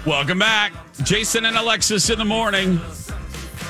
Welcome 0.06 0.38
back. 0.38 0.74
Jason 1.04 1.46
and 1.46 1.56
Alexis 1.56 2.10
in 2.10 2.18
the 2.18 2.24
morning. 2.26 2.78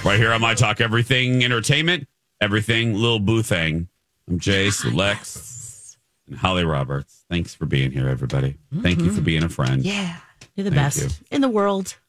Right 0.05 0.18
here 0.18 0.33
on 0.33 0.40
My 0.40 0.55
Talk 0.55 0.81
Everything 0.81 1.44
Entertainment, 1.44 2.09
Everything 2.40 2.94
Lil 2.94 3.21
Boo 3.21 3.42
Thing. 3.42 3.87
I'm 4.29 4.40
Jace, 4.40 4.92
Lex, 4.92 5.97
and 6.27 6.37
Holly 6.37 6.64
Roberts. 6.64 7.25
Thanks 7.31 7.55
for 7.55 7.66
being 7.66 7.92
here, 7.92 8.09
everybody. 8.09 8.57
Thank 8.83 8.99
you 8.99 9.07
for 9.07 9.12
mm-hmm. 9.12 9.25
being 9.25 9.44
a 9.44 9.49
friend. 9.49 9.85
Yeah. 9.85 10.16
You're 10.57 10.64
the 10.64 10.71
Thank 10.71 10.83
best 10.83 11.03
you. 11.03 11.27
in 11.31 11.42
the 11.42 11.49
world. 11.49 11.97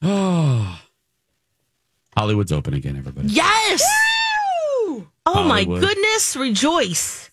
Oh. 0.00 0.80
Hollywood's 2.18 2.50
open 2.50 2.74
again, 2.74 2.96
everybody. 2.96 3.28
Yes. 3.28 3.80
Oh 5.24 5.44
my 5.44 5.62
goodness. 5.62 6.34
Rejoice. 6.36 7.30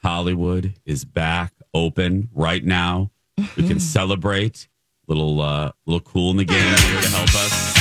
Hollywood 0.00 0.74
is 0.86 1.04
back 1.04 1.52
open 1.74 2.28
right 2.32 2.64
now. 2.64 3.10
We 3.56 3.66
can 3.66 3.80
celebrate. 3.80 4.68
Little 5.08 5.40
uh 5.40 5.72
little 5.86 6.02
cool 6.02 6.30
in 6.30 6.36
the 6.36 6.44
game 6.44 6.56
here 6.56 7.00
to 7.00 7.08
help 7.08 7.34
us. 7.34 7.74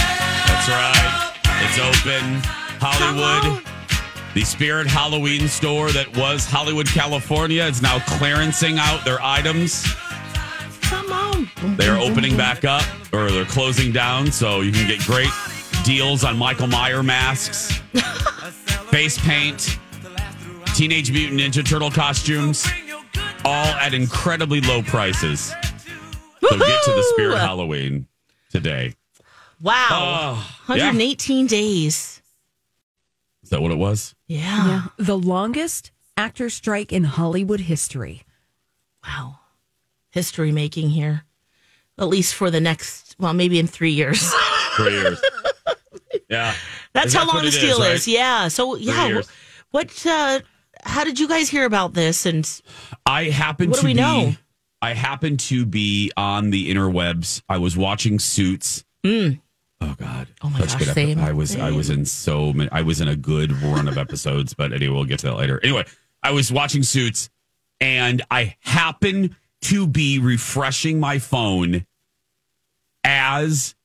That's 0.48 0.67
right. 0.67 1.34
It's 1.62 1.78
open. 1.78 2.41
Hollywood. 2.82 3.63
The 4.34 4.41
Spirit 4.43 4.88
Halloween 4.88 5.48
store 5.48 5.91
that 5.91 6.17
was 6.17 6.48
Hollywood, 6.48 6.88
California 6.88 7.65
is 7.65 7.84
now 7.84 8.00
clearancing 8.00 8.80
out 8.80 9.06
their 9.06 9.22
items. 9.22 9.86
Come 10.82 11.12
on. 11.12 11.52
They're 11.76 12.00
opening 12.00 12.36
back 12.36 12.65
up 12.65 12.84
or 13.13 13.30
they're 13.30 13.46
closing 13.46 13.91
down, 13.91 14.32
so 14.32 14.62
you 14.62 14.72
can 14.72 14.88
get 14.88 15.06
great 15.06 15.30
deals 15.88 16.26
on 16.26 16.38
Michael 16.38 16.67
Meyer 16.67 17.02
masks, 17.02 17.78
face 18.89 19.17
paint, 19.19 19.80
Teenage 20.76 21.13
Mutant 21.13 21.39
Ninja 21.39 21.65
Turtle 21.65 21.89
costumes, 21.89 22.67
all 23.45 23.67
at 23.67 23.93
incredibly 23.93 24.60
low 24.60 24.82
prices. 24.82 25.54
So 26.41 26.58
get 26.58 26.84
to 26.84 26.91
the 26.91 27.12
Spirit 27.13 27.36
Woohoo! 27.36 27.39
Halloween 27.39 28.08
today. 28.50 28.95
Wow. 29.62 30.43
Oh, 30.67 30.76
yeah. 30.76 30.88
118 30.88 31.47
days. 31.47 32.21
Is 33.43 33.50
that 33.52 33.62
what 33.62 33.71
it 33.71 33.78
was? 33.78 34.13
Yeah. 34.28 34.88
The 34.97 35.17
longest 35.17 35.91
actor 36.17 36.50
strike 36.50 36.91
in 36.91 37.06
Hollywood 37.06 37.62
history. 37.62 38.23
Wow. 39.06 39.39
History 40.12 40.52
making 40.52 40.89
here. 40.89 41.23
At 41.97 42.10
least 42.10 42.36
for 42.36 42.52
the 42.52 42.60
next, 42.60 43.15
well, 43.17 43.34
maybe 43.34 43.58
in 43.58 43.67
three 43.67 43.91
years. 43.91 44.34
Three 44.76 44.91
years. 44.91 45.21
yeah. 46.30 46.54
That's 46.94 47.13
how 47.13 47.26
what 47.26 47.36
long 47.36 47.46
this 47.46 47.60
deal 47.60 47.80
right? 47.80 47.94
is. 47.94 48.08
Yeah. 48.08 48.48
So, 48.48 48.76
yeah. 48.76 49.22
What, 49.72 50.06
uh, 50.06 50.40
how 50.84 51.04
did 51.04 51.20
you 51.20 51.28
guys 51.28 51.50
hear 51.50 51.66
about 51.66 51.94
this? 51.94 52.26
And 52.26 52.50
I 53.06 53.26
happen 53.26 53.70
What 53.70 53.78
to 53.78 53.82
do 53.82 53.88
we 53.88 53.94
be 53.94 54.00
know? 54.00 54.34
I 54.82 54.94
happen 54.94 55.38
to 55.38 55.66
be 55.66 56.12
on 56.16 56.52
the 56.52 56.72
interwebs. 56.72 57.42
I 57.50 57.58
was 57.58 57.76
watching 57.76 58.20
Suits. 58.20 58.84
Oh 59.80 59.96
God! 59.98 60.28
Oh, 60.42 60.50
my 60.50 60.60
Such 60.60 60.70
gosh, 60.70 60.80
good 60.80 60.88
epi- 60.90 61.13
same, 61.13 61.20
I 61.20 61.32
was 61.34 61.56
I 61.56 61.72
was 61.72 61.90
in 61.92 62.04
so 62.06 62.52
many. 62.52 62.70
I 62.72 62.82
was 62.82 63.00
in 63.00 63.08
a 63.08 63.16
good 63.16 63.52
run 63.62 63.88
of 63.88 63.98
episodes, 63.98 64.54
but 64.54 64.74
anyway, 64.74 64.94
we'll 64.94 65.06
get 65.06 65.20
to 65.20 65.28
that 65.28 65.36
later. 65.36 65.60
Anyway, 65.63 65.86
I 66.24 66.32
was 66.32 66.52
watching 66.52 66.82
Suits, 66.84 67.30
and 67.80 68.24
I 68.32 68.56
happen 68.62 69.36
to 69.62 69.88
be 69.88 70.18
refreshing 70.20 71.00
my 71.00 71.20
phone 71.20 71.86
as 73.04 73.76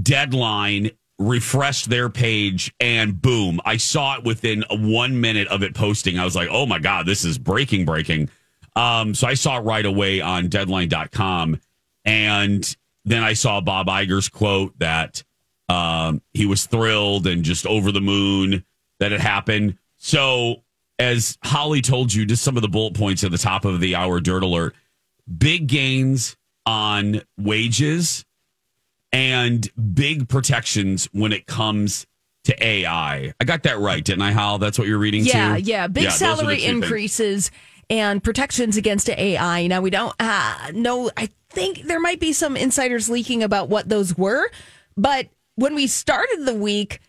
Deadline 0.00 0.92
refreshed 1.20 1.90
their 1.90 2.08
page, 2.08 2.74
and 2.80 3.20
boom, 3.20 3.60
I 3.64 3.76
saw 3.76 4.16
it 4.16 4.24
within 4.24 4.64
one 4.70 5.20
minute 5.20 5.46
of 5.48 5.62
it 5.62 5.74
posting. 5.74 6.18
I 6.18 6.24
was 6.24 6.34
like, 6.34 6.48
oh 6.50 6.66
my 6.66 6.78
God, 6.78 7.06
this 7.06 7.24
is 7.24 7.38
breaking, 7.38 7.84
breaking. 7.84 8.30
Um, 8.74 9.14
so 9.14 9.28
I 9.28 9.34
saw 9.34 9.58
it 9.58 9.60
right 9.60 9.84
away 9.84 10.20
on 10.20 10.48
deadline.com. 10.48 11.60
And 12.04 12.76
then 13.04 13.22
I 13.22 13.34
saw 13.34 13.60
Bob 13.60 13.86
Iger's 13.86 14.28
quote 14.28 14.78
that 14.78 15.22
um, 15.68 16.22
he 16.32 16.46
was 16.46 16.66
thrilled 16.66 17.26
and 17.26 17.44
just 17.44 17.66
over 17.66 17.92
the 17.92 18.00
moon 18.00 18.64
that 18.98 19.12
it 19.12 19.20
happened. 19.20 19.76
So, 19.98 20.62
as 20.98 21.38
Holly 21.44 21.82
told 21.82 22.12
you, 22.12 22.26
just 22.26 22.42
some 22.42 22.56
of 22.56 22.62
the 22.62 22.68
bullet 22.68 22.94
points 22.94 23.24
at 23.24 23.30
the 23.30 23.38
top 23.38 23.64
of 23.64 23.80
the 23.80 23.94
hour 23.94 24.20
dirt 24.20 24.42
alert 24.42 24.74
big 25.38 25.66
gains 25.66 26.36
on 26.66 27.22
wages 27.38 28.24
and 29.12 29.68
big 29.94 30.28
protections 30.28 31.08
when 31.12 31.32
it 31.32 31.46
comes 31.46 32.06
to 32.44 32.64
AI. 32.66 33.32
I 33.40 33.44
got 33.44 33.64
that 33.64 33.78
right, 33.78 34.04
didn't 34.04 34.22
I, 34.22 34.30
Hal? 34.32 34.58
That's 34.58 34.78
what 34.78 34.88
you're 34.88 34.98
reading 34.98 35.24
Yeah, 35.24 35.56
too? 35.56 35.62
yeah. 35.62 35.86
Big 35.88 36.04
the 36.04 36.10
salary 36.10 36.56
two 36.56 36.62
things. 36.62 36.84
increases 36.84 37.50
and 37.90 38.22
protections 38.22 38.76
against 38.76 39.08
AI. 39.10 39.66
Now, 39.66 39.80
we 39.80 39.90
don't 39.90 40.14
uh, 40.20 40.70
know. 40.72 41.10
I 41.16 41.28
think 41.50 41.82
there 41.82 42.00
might 42.00 42.20
be 42.20 42.32
some 42.32 42.56
insiders 42.56 43.10
leaking 43.10 43.42
about 43.42 43.68
what 43.68 43.88
those 43.88 44.16
were. 44.16 44.50
But 44.96 45.28
when 45.56 45.74
we 45.74 45.86
started 45.86 46.44
the 46.46 46.54
week, 46.54 47.00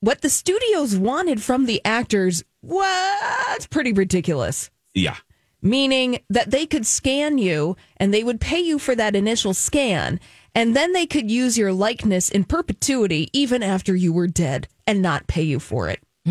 what 0.00 0.20
the 0.20 0.28
studios 0.28 0.96
wanted 0.96 1.40
from 1.42 1.66
the 1.66 1.80
actors 1.84 2.42
was 2.62 3.66
pretty 3.68 3.92
ridiculous. 3.92 4.70
Yeah. 4.94 5.16
meaning 5.62 6.18
that 6.28 6.50
they 6.50 6.66
could 6.66 6.84
scan 6.84 7.38
you 7.38 7.76
and 7.98 8.12
they 8.12 8.24
would 8.24 8.40
pay 8.40 8.58
you 8.60 8.78
for 8.78 8.94
that 8.96 9.14
initial 9.14 9.54
scan 9.54 10.18
and 10.54 10.74
then 10.74 10.92
they 10.92 11.06
could 11.06 11.30
use 11.30 11.56
your 11.56 11.72
likeness 11.72 12.28
in 12.28 12.44
perpetuity 12.44 13.28
even 13.32 13.62
after 13.62 13.94
you 13.94 14.12
were 14.12 14.26
dead 14.26 14.68
and 14.86 15.02
not 15.02 15.26
pay 15.26 15.42
you 15.42 15.58
for 15.58 15.88
it. 15.88 16.00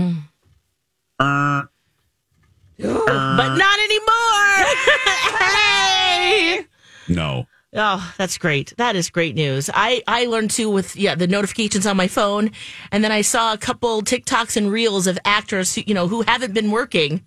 but 2.79 3.57
not 3.57 3.79
anymore. 3.79 4.75
hey. 5.39 6.65
No. 7.07 7.47
Oh, 7.75 8.13
that's 8.17 8.37
great. 8.37 8.73
That 8.77 8.95
is 8.95 9.09
great 9.09 9.35
news. 9.35 9.69
I, 9.73 10.01
I 10.07 10.25
learned 10.25 10.51
too 10.51 10.71
with 10.71 10.95
yeah 10.95 11.13
the 11.13 11.27
notifications 11.27 11.85
on 11.85 11.97
my 11.97 12.07
phone, 12.07 12.51
and 12.91 13.03
then 13.03 13.11
I 13.11 13.21
saw 13.21 13.53
a 13.53 13.57
couple 13.57 14.01
TikToks 14.01 14.57
and 14.57 14.71
reels 14.71 15.05
of 15.05 15.19
actors 15.23 15.75
who, 15.75 15.83
you 15.85 15.93
know 15.93 16.07
who 16.07 16.23
haven't 16.23 16.53
been 16.53 16.71
working, 16.71 17.23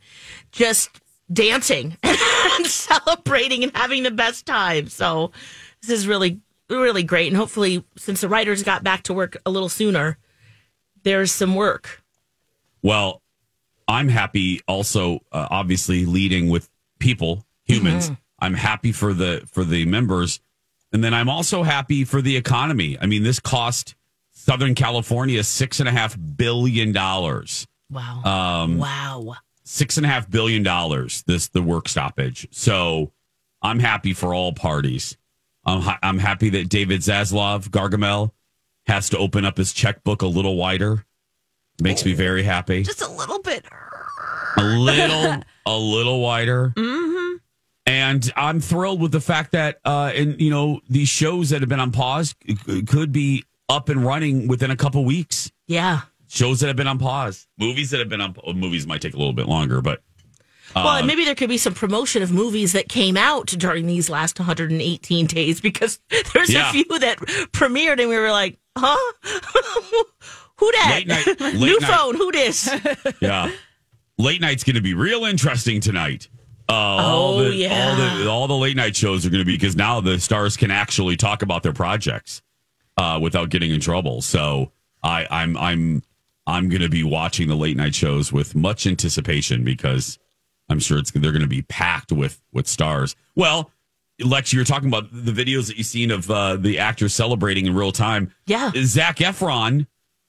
just 0.51 0.91
dancing 1.33 1.97
and 2.03 2.67
celebrating 2.67 3.63
and 3.63 3.77
having 3.77 4.03
the 4.03 4.11
best 4.11 4.45
time. 4.45 4.89
So 4.89 5.31
this 5.81 5.91
is 5.91 6.09
really 6.09 6.41
really 6.81 7.03
great, 7.03 7.29
and 7.29 7.37
hopefully 7.37 7.85
since 7.97 8.21
the 8.21 8.29
writers 8.29 8.63
got 8.63 8.83
back 8.83 9.03
to 9.05 9.15
work 9.15 9.37
a 9.45 9.51
little 9.51 9.69
sooner, 9.69 10.19
there's 11.03 11.33
some 11.33 11.55
work. 11.55 12.03
Well, 12.83 13.23
I'm 13.89 14.09
happy 14.09 14.61
also, 14.67 15.21
uh, 15.33 15.49
obviously 15.51 16.05
leading 16.05 16.49
with 16.49 16.69
people, 16.99 17.45
humans. 17.65 18.11
I'm 18.39 18.55
happy 18.55 18.93
for 18.93 19.15
the 19.15 19.43
for 19.51 19.65
the 19.65 19.85
members, 19.87 20.41
and 20.93 21.03
then 21.03 21.15
I'm 21.15 21.29
also 21.29 21.63
happy 21.63 22.05
for 22.05 22.21
the 22.21 22.37
economy. 22.37 22.99
I 23.01 23.07
mean, 23.07 23.23
this 23.23 23.39
cost 23.39 23.95
Southern 24.33 24.75
California 24.75 25.45
six 25.45 25.79
and 25.79 25.89
a 25.89 25.93
half 25.93 26.17
billion 26.37 26.91
dollars. 26.93 27.67
Wow. 27.91 28.23
Um, 28.25 28.79
wow. 28.79 29.37
Six 29.65 29.97
and 29.97 30.05
a 30.05 30.09
half 30.09 30.29
billion 30.29 30.65
dollars. 30.65 31.23
This 31.27 31.49
the 31.49 31.63
work 31.63 31.89
stoppage. 31.89 32.49
So 32.51 33.13
I'm 33.63 33.79
happy 33.79 34.13
for 34.13 34.35
all 34.35 34.53
parties. 34.53 35.17
I'm, 35.65 35.81
ha- 35.81 35.99
I'm 36.03 36.19
happy 36.19 36.51
that 36.51 36.69
David 36.69 37.01
Zaslav 37.01 37.69
Gargamel 37.69 38.31
has 38.87 39.09
to 39.11 39.19
open 39.19 39.45
up 39.45 39.57
his 39.57 39.73
checkbook 39.73 40.23
a 40.23 40.27
little 40.27 40.57
wider. 40.57 41.05
Makes 41.81 42.05
me 42.05 42.13
very 42.15 42.43
happy. 42.43 42.83
Just 42.83 43.03
a 43.03 43.11
little 43.11 43.41
bit. 43.41 43.65
a 44.59 44.63
little 44.63 45.43
a 45.67 45.77
little 45.79 46.21
wider 46.21 46.73
mm-hmm. 46.77 47.37
and 47.87 48.31
i'm 48.37 48.61
thrilled 48.61 49.01
with 49.01 49.13
the 49.13 49.21
fact 49.21 49.53
that 49.53 49.79
uh 49.85 50.11
and 50.15 50.39
you 50.41 50.51
know 50.51 50.81
these 50.91 51.09
shows 51.09 51.51
that 51.51 51.61
have 51.63 51.69
been 51.69 51.81
on 51.81 51.91
pause 51.93 52.35
could 52.87 53.13
be 53.13 53.45
up 53.69 53.89
and 53.89 54.05
running 54.05 54.49
within 54.49 54.71
a 54.73 54.77
couple 54.77 55.05
weeks 55.05 55.51
Yeah. 55.69 56.01
shows 56.29 56.61
that 56.61 56.67
have 56.67 56.77
been 56.77 56.89
on 56.89 56.99
pause 56.99 57.47
movies 57.59 57.91
that 57.93 58.01
have 58.01 58.09
been 58.11 58.21
on 58.21 58.35
oh, 58.45 58.53
movies 58.53 58.87
might 58.87 59.01
take 59.01 59.15
a 59.15 59.17
little 59.17 59.33
bit 59.33 59.47
longer 59.49 59.81
but 59.81 60.03
Well, 60.75 60.89
and 60.97 61.07
maybe 61.07 61.25
there 61.25 61.35
could 61.35 61.49
be 61.49 61.59
some 61.59 61.75
promotion 61.75 62.23
of 62.23 62.33
movies 62.33 62.73
that 62.73 62.89
came 62.89 63.17
out 63.17 63.47
during 63.49 63.87
these 63.87 64.09
last 64.09 64.39
118 64.39 65.27
days 65.27 65.61
because 65.61 65.99
there's 66.35 66.51
Yeah. 66.51 66.69
a 66.71 66.73
few 66.73 66.99
that 66.99 67.19
premiered 67.53 68.01
and 68.01 68.09
we 68.09 68.17
were 68.19 68.31
like, 68.31 68.59
huh? 68.77 68.97
Who 70.59 70.71
that? 70.73 70.93
late 70.95 71.07
night 71.09 71.41
late 71.41 71.55
New 71.59 71.81
night- 71.81 71.91
phone. 71.91 72.15
Who 72.17 72.31
this? 72.33 72.71
Yeah. 73.21 73.51
Late 74.19 74.41
night's 74.41 74.63
going 74.65 74.77
to 74.77 74.83
be 74.83 74.95
real 74.95 75.25
interesting 75.25 75.81
tonight. 75.81 76.29
Uh, 76.69 76.73
all 76.73 77.35
Oh, 77.39 77.45
the, 77.45 77.55
yeah. 77.55 77.89
all 77.91 77.97
the 77.97 78.31
all 78.31 78.47
the 78.49 78.57
late 78.57 78.77
night 78.77 78.95
shows 78.95 79.27
are 79.27 79.31
going 79.31 79.41
to 79.41 79.45
be 79.45 79.55
because 79.57 79.75
now 79.77 80.01
the 80.01 80.21
stars 80.21 80.57
can 80.57 80.71
actually 80.71 81.17
talk 81.17 81.43
about 81.43 81.63
their 81.63 81.73
projects 81.73 82.41
uh, 82.97 83.19
without 83.21 83.49
getting 83.51 83.73
in 83.73 83.81
trouble. 83.81 84.23
So 84.23 84.71
I, 85.03 85.27
I'm 85.31 85.57
I'm 85.57 86.03
I'm 86.47 86.69
going 86.69 86.83
to 86.83 86.89
be 86.89 87.03
watching 87.03 87.49
the 87.49 87.57
late 87.57 87.77
night 87.77 87.95
shows 87.95 88.33
with 88.33 88.55
much 88.55 88.87
anticipation 88.87 89.65
because 89.65 90.19
I'm 90.73 90.81
sure 90.81 90.99
it's 90.99 91.11
they're 91.13 91.31
going 91.33 91.43
to 91.43 91.47
be 91.49 91.63
packed 91.63 92.11
with 92.11 92.41
with 92.53 92.67
stars. 92.67 93.15
Well, 93.37 93.71
Lex, 94.21 94.53
you 94.53 94.59
were 94.59 94.65
talking 94.65 94.89
about 94.89 95.09
the 95.13 95.33
videos 95.33 95.69
that 95.69 95.77
you've 95.77 95.87
seen 95.87 96.11
of 96.11 96.31
uh, 96.31 96.57
the 96.57 96.79
actors 96.79 97.15
celebrating 97.15 97.67
in 97.67 97.75
real 97.75 97.93
time. 97.93 98.33
Yeah. 98.47 98.71
Zac 98.77 99.19
Efron 99.19 99.87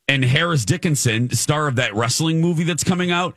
and 0.07 0.23
Harris 0.23 0.65
Dickinson, 0.65 1.29
star 1.31 1.67
of 1.67 1.75
that 1.77 1.93
wrestling 1.95 2.41
movie 2.41 2.63
that's 2.63 2.83
coming 2.83 3.11
out. 3.11 3.35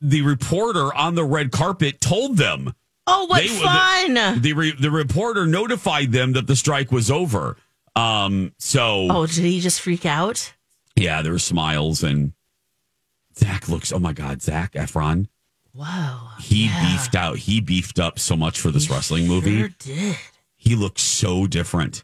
The 0.00 0.22
reporter 0.22 0.94
on 0.94 1.14
the 1.14 1.24
red 1.24 1.50
carpet 1.50 2.00
told 2.00 2.36
them. 2.36 2.72
Oh, 3.06 3.24
what 3.26 3.42
They- 3.42 3.48
fun! 3.48 4.14
The 4.14 4.38
the, 4.40 4.52
re, 4.52 4.72
the 4.78 4.90
reporter 4.90 5.46
notified 5.46 6.12
them 6.12 6.34
that 6.34 6.46
the 6.46 6.56
strike 6.56 6.92
was 6.92 7.10
over. 7.10 7.56
Um. 7.96 8.52
So 8.58 9.08
oh, 9.10 9.26
did 9.26 9.44
he 9.44 9.60
just 9.60 9.80
freak 9.80 10.04
out? 10.06 10.52
yeah, 10.94 11.22
there 11.22 11.32
were 11.32 11.38
smiles 11.38 12.02
and 12.02 12.32
Zac 13.36 13.68
looks. 13.68 13.92
Oh 13.92 13.98
my 13.98 14.12
God, 14.12 14.42
Zac 14.42 14.72
Efron. 14.74 15.26
Whoa. 15.78 16.30
He 16.40 16.66
yeah. 16.66 16.80
beefed 16.82 17.14
out. 17.14 17.38
He 17.38 17.60
beefed 17.60 18.00
up 18.00 18.18
so 18.18 18.34
much 18.34 18.58
for 18.58 18.72
this 18.72 18.90
wrestling 18.90 19.28
movie. 19.28 19.58
Sure 19.58 19.70
did. 19.78 20.16
He 20.56 20.74
looks 20.74 21.02
so 21.02 21.46
different. 21.46 22.02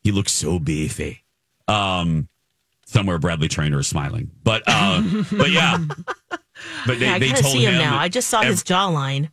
He 0.00 0.10
looks 0.10 0.32
so 0.32 0.58
beefy. 0.58 1.22
Um, 1.68 2.28
somewhere 2.84 3.18
Bradley 3.18 3.46
Trainer 3.46 3.78
is 3.78 3.86
smiling, 3.86 4.32
but 4.42 4.64
uh, 4.66 5.00
but 5.32 5.52
yeah, 5.52 5.78
but 6.84 6.98
they, 6.98 7.06
Yeah, 7.06 7.14
I 7.14 7.18
they 7.20 7.28
told 7.28 7.52
see 7.52 7.64
him, 7.64 7.74
him 7.74 7.78
now. 7.78 7.96
I 7.96 8.08
just 8.08 8.28
saw 8.28 8.42
his 8.42 8.64
jawline. 8.64 9.30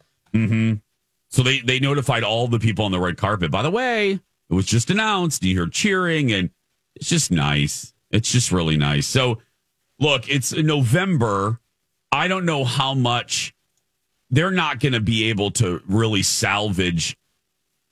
So 1.30 1.42
they 1.42 1.60
they 1.62 1.80
notified 1.80 2.24
all 2.24 2.48
the 2.48 2.60
people 2.60 2.86
on 2.86 2.92
the 2.92 3.00
red 3.00 3.18
carpet. 3.18 3.50
By 3.50 3.64
the 3.64 3.72
way, 3.72 4.12
it 4.12 4.54
was 4.54 4.68
just 4.68 4.92
announced. 4.92 5.44
You 5.44 5.56
hear 5.56 5.68
cheering, 5.68 6.32
and 6.32 6.52
it's 6.96 7.10
just 7.10 7.32
nice. 7.32 7.92
It's 8.12 8.32
just 8.32 8.52
really 8.52 8.78
nice. 8.78 9.08
So 9.08 9.40
look, 10.00 10.30
it's 10.30 10.54
November. 10.54 11.60
I 12.12 12.28
don't 12.28 12.46
know 12.46 12.66
how 12.66 12.94
much 12.94 13.56
they're 14.30 14.52
not 14.52 14.80
going 14.80 14.94
to 14.94 15.00
be 15.00 15.30
able 15.30 15.52
to 15.52 15.82
really 15.88 16.24
salvage 16.24 17.18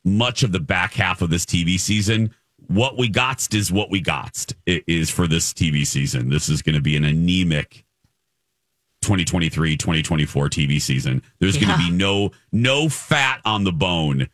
much 0.04 0.44
of 0.44 0.52
the 0.52 0.60
back 0.60 0.94
half 0.94 1.22
of 1.22 1.30
this 1.30 1.46
TV 1.46 1.80
season. 1.80 2.34
What 2.68 2.98
we 2.98 3.10
got 3.10 3.54
is 3.54 3.72
what 3.72 3.90
we 3.90 4.02
got 4.02 4.54
is 4.66 5.10
for 5.10 5.28
this 5.28 5.54
TV 5.54 5.86
season. 5.86 6.30
This 6.30 6.50
is 6.50 6.62
going 6.62 6.76
to 6.76 6.82
be 6.82 6.96
an 6.96 7.04
anemic 7.04 7.86
2023 9.02 9.78
2024 9.78 10.50
TV 10.50 10.82
season. 10.82 11.22
There's 11.40 11.58
going 11.58 11.72
to 11.72 11.78
be 11.78 11.92
no 11.92 12.32
no 12.52 12.90
fat 12.90 13.42
on 13.46 13.64
the 13.64 13.72
bone. 13.72 14.28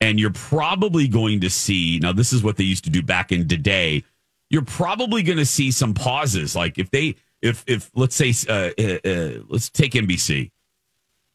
And 0.00 0.18
you're 0.18 0.32
probably 0.32 1.06
going 1.06 1.40
to 1.40 1.50
see 1.50 1.98
now 2.00 2.12
this 2.12 2.32
is 2.32 2.42
what 2.42 2.56
they 2.56 2.64
used 2.64 2.84
to 2.84 2.90
do 2.90 3.02
back 3.02 3.32
in 3.32 3.46
the 3.48 3.56
day. 3.56 4.04
You're 4.50 4.62
probably 4.62 5.22
going 5.22 5.38
to 5.38 5.46
see 5.46 5.70
some 5.70 5.94
pauses 5.94 6.54
like 6.54 6.78
if 6.78 6.90
they 6.90 7.16
if 7.40 7.64
if 7.66 7.90
let's 7.94 8.14
say 8.14 8.32
uh, 8.48 8.70
uh, 8.78 9.08
uh, 9.08 9.42
let's 9.48 9.70
take 9.70 9.92
NBC 9.92 10.50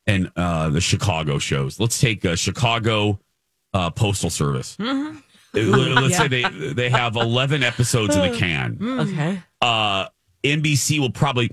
and 0.08 0.32
uh, 0.36 0.70
the 0.70 0.82
Chicago 0.82 1.38
shows. 1.38 1.80
Let's 1.80 2.00
take 2.00 2.26
uh, 2.26 2.36
Chicago 2.36 3.20
uh, 3.74 3.89
Postal 3.91 4.30
Service. 4.30 4.78
Uh, 4.80 5.13
Let's 5.54 6.17
say 6.17 6.28
they 6.28 6.43
they 6.74 6.89
have 6.89 7.15
11 7.15 7.63
episodes 7.63 8.15
in 8.15 8.32
the 8.32 8.38
can 8.38 8.78
Okay. 8.82 9.41
uh, 9.62 10.08
NBC 10.43 11.00
will 11.00 11.10
probably 11.12 11.50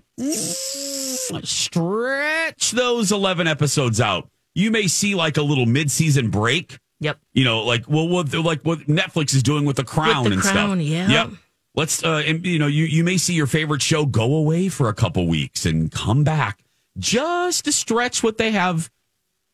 stretch 1.42 2.70
those 2.72 3.12
11 3.12 3.46
episodes 3.46 4.00
out. 4.00 4.28
You 4.54 4.70
may 4.70 4.86
see 4.86 5.14
like 5.14 5.36
a 5.36 5.42
little 5.42 5.66
mid-season 5.66 6.30
break, 6.30 6.78
Yep. 7.00 7.18
you 7.32 7.44
know, 7.44 7.62
like 7.64 7.88
well 7.88 8.08
what 8.08 8.32
like 8.34 8.62
what 8.62 8.80
Netflix 8.80 9.34
is 9.34 9.42
doing 9.42 9.64
with 9.64 9.76
the 9.76 9.84
Crown 9.84 10.24
With 10.24 10.32
The 10.32 10.34
and 10.34 10.42
Crown, 10.42 10.78
stuff. 10.78 10.86
yeah. 10.88 11.08
Yep. 11.10 11.30
Let's 11.74 12.04
uh 12.04 12.22
and, 12.26 12.46
you 12.46 12.58
know, 12.58 12.66
you 12.68 12.84
you 12.84 13.04
may 13.04 13.16
see 13.16 13.34
your 13.34 13.46
favorite 13.46 13.82
show 13.82 14.06
go 14.06 14.34
away 14.36 14.68
for 14.68 14.88
a 14.88 14.94
couple 14.94 15.26
weeks 15.26 15.66
and 15.66 15.90
come 15.90 16.24
back 16.24 16.60
just 16.98 17.64
to 17.64 17.72
stretch 17.72 18.22
what 18.22 18.38
they 18.38 18.50
have 18.52 18.90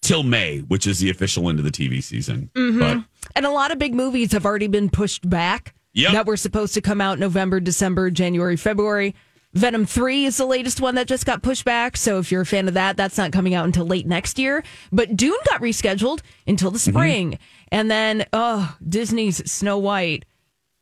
till 0.02 0.22
May, 0.22 0.58
which 0.60 0.86
is 0.86 0.98
the 0.98 1.10
official 1.10 1.48
end 1.48 1.58
of 1.58 1.64
the 1.64 1.70
TV 1.70 2.02
season. 2.02 2.50
Mm-hmm. 2.54 2.78
But 2.78 3.04
And 3.36 3.46
a 3.46 3.50
lot 3.50 3.70
of 3.70 3.78
big 3.78 3.94
movies 3.94 4.32
have 4.32 4.44
already 4.46 4.68
been 4.68 4.90
pushed 4.90 5.28
back 5.28 5.74
Yep. 5.92 6.12
that 6.12 6.26
were 6.26 6.36
supposed 6.36 6.74
to 6.74 6.80
come 6.80 7.00
out 7.00 7.18
November, 7.18 7.58
December, 7.60 8.10
January, 8.10 8.56
February. 8.56 9.14
Venom 9.52 9.84
3 9.84 10.26
is 10.26 10.36
the 10.36 10.46
latest 10.46 10.80
one 10.80 10.94
that 10.94 11.08
just 11.08 11.26
got 11.26 11.42
pushed 11.42 11.64
back. 11.64 11.96
So 11.96 12.18
if 12.20 12.30
you're 12.30 12.42
a 12.42 12.46
fan 12.46 12.68
of 12.68 12.74
that, 12.74 12.96
that's 12.96 13.18
not 13.18 13.32
coming 13.32 13.52
out 13.54 13.64
until 13.64 13.84
late 13.84 14.06
next 14.06 14.38
year. 14.38 14.62
But 14.92 15.16
Dune 15.16 15.36
got 15.48 15.60
rescheduled 15.60 16.20
until 16.46 16.70
the 16.70 16.78
Mm-hmm. 16.78 16.90
spring. 16.96 17.38
And 17.72 17.90
then, 17.90 18.26
oh, 18.32 18.76
Disney's 18.88 19.50
Snow 19.50 19.76
White. 19.78 20.24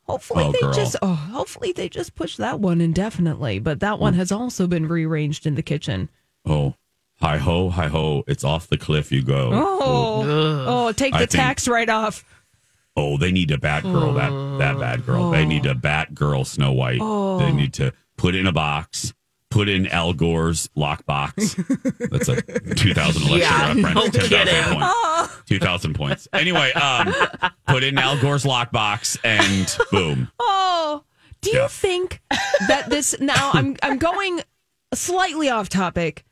Hopefully 0.06 0.44
Oh, 0.44 0.52
they 0.52 0.60
girl. 0.60 0.72
just 0.74 0.96
oh, 1.00 1.14
hopefully 1.14 1.72
they 1.72 1.88
just 1.88 2.14
push 2.14 2.36
that 2.36 2.60
one 2.60 2.80
indefinitely. 2.82 3.58
But 3.58 3.80
that 3.80 3.98
one 3.98 4.12
has 4.14 4.30
also 4.30 4.66
been 4.66 4.86
rearranged 4.88 5.46
in 5.46 5.54
the 5.54 5.62
kitchen. 5.62 6.10
Oh, 6.48 6.74
hi 7.20 7.38
ho, 7.38 7.70
hi 7.70 7.88
ho, 7.88 8.24
it's 8.26 8.44
off 8.44 8.68
the 8.68 8.78
cliff 8.78 9.10
you 9.12 9.22
go. 9.22 9.50
Oh, 9.52 10.24
oh, 10.66 10.92
take 10.92 11.14
I 11.14 11.20
the 11.20 11.26
think- 11.26 11.42
tax 11.42 11.68
right 11.68 11.88
off. 11.88 12.24
Oh, 12.96 13.16
they 13.16 13.30
need 13.30 13.52
a 13.52 13.58
bat 13.58 13.84
girl. 13.84 14.14
That 14.14 14.30
that 14.58 14.78
bad 14.80 15.06
girl. 15.06 15.30
They 15.30 15.44
need 15.46 15.66
a 15.66 15.74
bat 15.76 16.14
girl. 16.16 16.44
Snow 16.44 16.72
White. 16.72 16.98
They 17.38 17.52
need 17.52 17.72
to 17.74 17.92
put 18.16 18.34
in 18.34 18.46
a 18.48 18.52
box. 18.52 19.14
Put 19.50 19.68
in 19.68 19.86
Al 19.86 20.12
Gore's 20.14 20.68
lockbox. 20.76 21.54
That's 22.10 22.28
a 22.28 22.42
2011 22.42 23.38
Yeah, 23.38 23.68
reference. 23.68 23.94
no 23.94 24.08
10,000 24.08 24.28
kidding. 24.28 24.80
points. 24.80 25.42
2,000 25.46 25.94
points. 25.94 26.28
Anyway, 26.34 26.72
um, 26.72 27.14
put 27.68 27.82
in 27.84 27.96
Al 27.98 28.20
Gore's 28.20 28.44
lockbox 28.44 29.16
and 29.24 29.74
boom. 29.92 30.30
Oh, 30.40 31.04
do 31.40 31.50
you 31.50 31.60
Yeah. 31.60 31.68
think 31.68 32.20
that 32.66 32.90
this 32.90 33.18
now? 33.20 33.52
I'm 33.54 33.76
I'm 33.82 33.98
going 33.98 34.40
slightly 34.92 35.48
off 35.48 35.68
topic. 35.68 36.24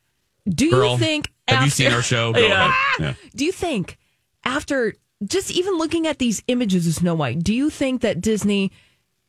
Do 0.48 0.70
Girl, 0.70 0.92
you 0.92 0.98
think? 0.98 1.28
have 1.48 1.60
you 1.60 1.66
after- 1.66 1.70
seen 1.70 1.92
our 1.92 2.02
show? 2.02 2.32
Yeah. 2.36 2.72
Yeah. 3.00 3.14
Do 3.34 3.44
you 3.44 3.52
think 3.52 3.98
after 4.44 4.94
just 5.24 5.50
even 5.50 5.76
looking 5.76 6.06
at 6.06 6.18
these 6.18 6.42
images 6.48 6.86
of 6.86 6.94
Snow 6.94 7.14
White, 7.14 7.42
do 7.42 7.52
you 7.54 7.68
think 7.70 8.00
that 8.02 8.20
Disney 8.20 8.70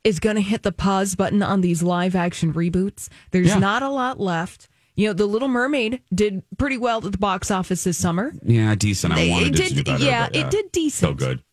is 0.03 0.19
going 0.19 0.35
to 0.35 0.41
hit 0.41 0.63
the 0.63 0.71
pause 0.71 1.15
button 1.15 1.41
on 1.43 1.61
these 1.61 1.81
live 1.83 2.15
action 2.15 2.53
reboots? 2.53 3.09
There's 3.31 3.47
Yeah. 3.47 3.59
not 3.59 3.83
a 3.83 3.89
lot 3.89 4.19
left. 4.19 4.67
You 4.95 5.07
know, 5.07 5.13
The 5.13 5.25
Little 5.27 5.47
Mermaid 5.47 6.01
did 6.13 6.43
pretty 6.57 6.77
well 6.77 7.05
at 7.05 7.11
the 7.11 7.17
box 7.17 7.51
office 7.51 7.83
this 7.83 7.97
summer. 7.97 8.33
Yeah, 8.43 8.73
decent. 8.75 9.13
I 9.13 9.29
wanted 9.29 9.59
it 9.59 9.63
to 9.67 9.73
did- 9.75 9.85
do 9.85 9.91
better. 9.91 10.03
yeah, 10.03 10.27
but, 10.27 10.35
it 10.35 10.49
did 10.49 10.71
decent. 10.71 11.09
So 11.09 11.13
good. 11.13 11.43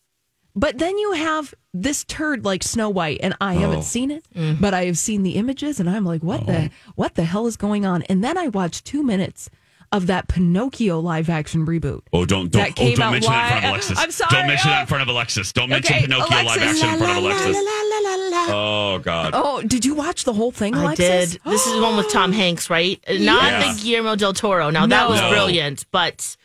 But 0.57 0.79
then 0.79 0.97
you 0.99 1.13
have 1.13 1.53
this 1.73 2.05
turd 2.05 2.45
like 2.45 2.63
Snow 2.63 2.89
White, 2.89 3.19
and 3.23 3.35
I 3.41 3.57
Oh. 3.57 3.59
haven't 3.59 3.83
seen 3.85 4.11
it, 4.11 4.25
mm. 4.37 4.61
but 4.61 4.73
I 4.75 4.85
have 4.85 4.97
seen 4.99 5.23
the 5.25 5.33
images, 5.33 5.81
and 5.81 5.91
I'm 5.91 6.05
like, 6.05 6.23
what 6.23 6.47
the 6.47 6.67
oh. 6.67 6.69
what 6.95 7.15
the 7.17 7.25
hell 7.25 7.47
is 7.47 7.57
going 7.57 7.85
on? 7.85 8.03
And 8.05 8.23
then 8.23 8.39
I 8.39 8.49
watched 8.49 8.85
two 8.85 9.03
minutes 9.03 9.51
of 9.93 10.07
that 10.09 10.27
Pinocchio 10.29 10.99
live 11.01 11.29
action 11.29 11.67
reboot. 11.67 12.03
Oh, 12.13 12.25
don't 12.25 12.51
don't 12.51 12.73
oh, 12.81 12.95
don't 12.95 13.01
out 13.01 13.11
mention 13.13 13.33
that 13.33 13.45
in 13.45 13.51
front 13.51 13.65
of 13.65 13.71
Alexis. 13.71 13.99
I'm 14.03 14.11
sorry, 14.11 14.31
Don't 14.31 14.47
mention 14.49 14.71
that 14.71 14.79
oh. 14.79 14.81
in 14.83 14.87
front 14.87 15.03
of 15.03 15.09
Alexis. 15.09 15.53
Don't 15.53 15.69
mention 15.71 15.95
Okay, 15.97 16.05
Pinocchio 16.07 16.37
live 16.37 16.47
Alexis. 16.47 16.63
action 16.83 16.89
in 16.95 16.99
front 16.99 17.19
of 17.19 17.23
La, 17.25 17.31
la, 17.31 17.37
Alexis. 17.37 17.55
la, 17.55 17.61
la, 17.61 17.99
la, 18.11 18.15
la, 18.17 18.29
la. 18.29 18.47
Oh 18.95 18.99
God. 19.01 19.31
Oh, 19.35 19.63
did 19.63 19.85
you 19.85 19.95
watch 19.95 20.23
the 20.25 20.33
whole 20.33 20.51
thing, 20.53 20.75
I 20.77 20.95
did. 20.95 21.39
This 21.45 21.67
is 21.67 21.73
the 21.75 21.83
one 21.83 21.97
with 21.97 22.11
Tom 22.11 22.33
Hanks, 22.33 22.71
right? 22.71 23.03
Not 23.09 23.19
Yeah. 23.45 23.73
the 23.73 23.81
Guillermo 23.81 24.17
del 24.17 24.33
Toro. 24.35 24.71
Now 24.71 24.87
that 24.87 25.09
was 25.09 25.21
No. 25.21 25.31
brilliant, 25.31 25.85
but 25.93 26.37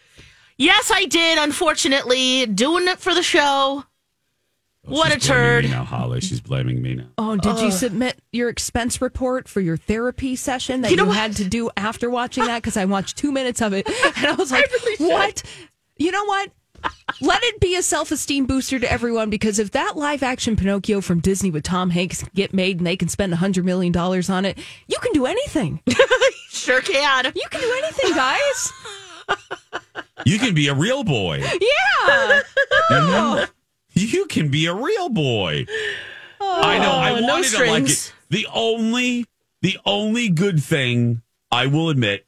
yes, 0.57 0.91
I 0.93 1.05
did. 1.05 1.37
Unfortunately, 1.39 2.45
doing 2.47 2.87
it 2.87 2.99
for 2.99 3.13
the 3.15 3.23
show. 3.23 3.83
What 4.89 5.07
a 5.09 5.13
She's 5.19 5.27
blaming 5.27 5.43
turd! 5.43 5.63
Me 5.65 5.71
now, 5.71 5.83
Holly. 5.83 6.21
She's 6.21 6.41
blaming 6.41 6.81
me 6.81 6.95
now. 6.95 7.05
Oh, 7.17 7.35
did 7.37 7.59
you 7.59 7.71
submit 7.71 8.19
your 8.31 8.49
expense 8.49 9.01
report 9.01 9.47
for 9.47 9.61
your 9.61 9.77
therapy 9.77 10.35
session 10.35 10.81
that 10.81 10.91
You 10.91 10.97
you, 10.97 11.03
know 11.03 11.07
what? 11.07 11.17
had 11.17 11.35
to 11.37 11.45
do 11.45 11.69
after 11.77 12.09
watching 12.09 12.45
that? 12.45 12.61
Because 12.61 12.77
I 12.77 12.85
watched 12.85 13.17
two 13.17 13.31
minutes 13.31 13.61
of 13.61 13.73
it 13.73 13.87
and 14.17 14.25
I 14.27 14.33
was 14.33 14.51
like, 14.51 14.69
what? 14.99 15.43
You 15.97 16.11
know 16.11 16.25
what? 16.25 16.51
Let 17.19 17.43
it 17.43 17.59
be 17.59 17.75
a 17.75 17.81
self 17.81 18.09
esteem 18.11 18.45
booster 18.45 18.79
to 18.79 18.89
everyone 18.89 19.29
because 19.29 19.59
if 19.59 19.71
that 19.71 19.97
live 19.97 20.23
action 20.23 20.55
Pinocchio 20.55 21.01
from 21.01 21.19
Disney 21.19 21.51
with 21.51 21.63
Tom 21.63 21.89
Hanks 21.89 22.23
get 22.33 22.53
made 22.53 22.77
and 22.77 22.87
they 22.87 22.95
can 22.95 23.09
spend 23.09 23.33
$100 23.33 23.65
million 23.65 23.95
on 23.97 24.45
it, 24.45 24.57
you 24.87 24.97
can 24.99 25.11
do 25.13 25.25
anything. 25.25 25.81
Sure 26.51 26.81
can. 26.81 27.31
You 27.35 27.45
can 27.51 27.61
do 27.61 27.71
anything, 27.83 28.15
guys. 28.15 28.73
You 30.25 30.37
can 30.37 30.53
be 30.53 30.67
a 30.67 30.73
real 30.73 31.03
boy. 31.05 31.41
Yeah. 31.61 33.45
You 34.01 34.25
can 34.27 34.49
be 34.49 34.65
a 34.67 34.73
real 34.73 35.09
boy. 35.09 35.65
I 36.41 36.77
know. 36.79 36.91
I 36.91 37.11
Oh, 37.11 37.19
no 37.19 37.27
wanted 37.27 37.49
to 37.51 37.65
like 37.71 37.83
it. 37.89 38.13
The 38.29 38.47
only, 38.53 39.25
the 39.61 39.77
only 39.85 40.29
good 40.29 40.63
thing 40.63 41.21
I 41.51 41.65
will 41.67 41.89
admit, 41.89 42.25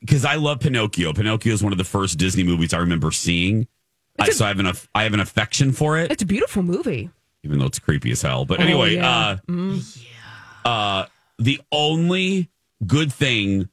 because 0.00 0.24
I 0.24 0.34
love 0.34 0.60
Pinocchio. 0.60 1.12
Pinocchio 1.12 1.52
is 1.54 1.62
one 1.62 1.72
of 1.72 1.78
the 1.78 1.84
first 1.84 2.18
Disney 2.18 2.42
movies 2.44 2.74
I 2.74 2.78
remember 2.78 3.10
seeing. 3.10 3.66
I, 4.18 4.30
so 4.30 4.44
I 4.44 4.48
have 4.48 4.58
an 4.58 4.72
I 4.94 5.04
have 5.04 5.14
an 5.14 5.20
affection 5.20 5.70
for 5.72 5.96
it, 5.96 6.10
It's 6.10 6.22
a 6.22 6.26
beautiful 6.26 6.62
movie. 6.64 7.08
even 7.44 7.58
though 7.60 7.66
it's 7.66 7.78
creepy 7.78 8.10
as 8.10 8.20
hell. 8.22 8.44
But 8.44 8.58
anyway, 8.60 8.96
yeah. 8.96 9.36
uh, 9.48 10.68
uh, 10.68 11.06
the 11.38 11.60
only 11.70 12.50
good 12.86 13.12
thing 13.12 13.68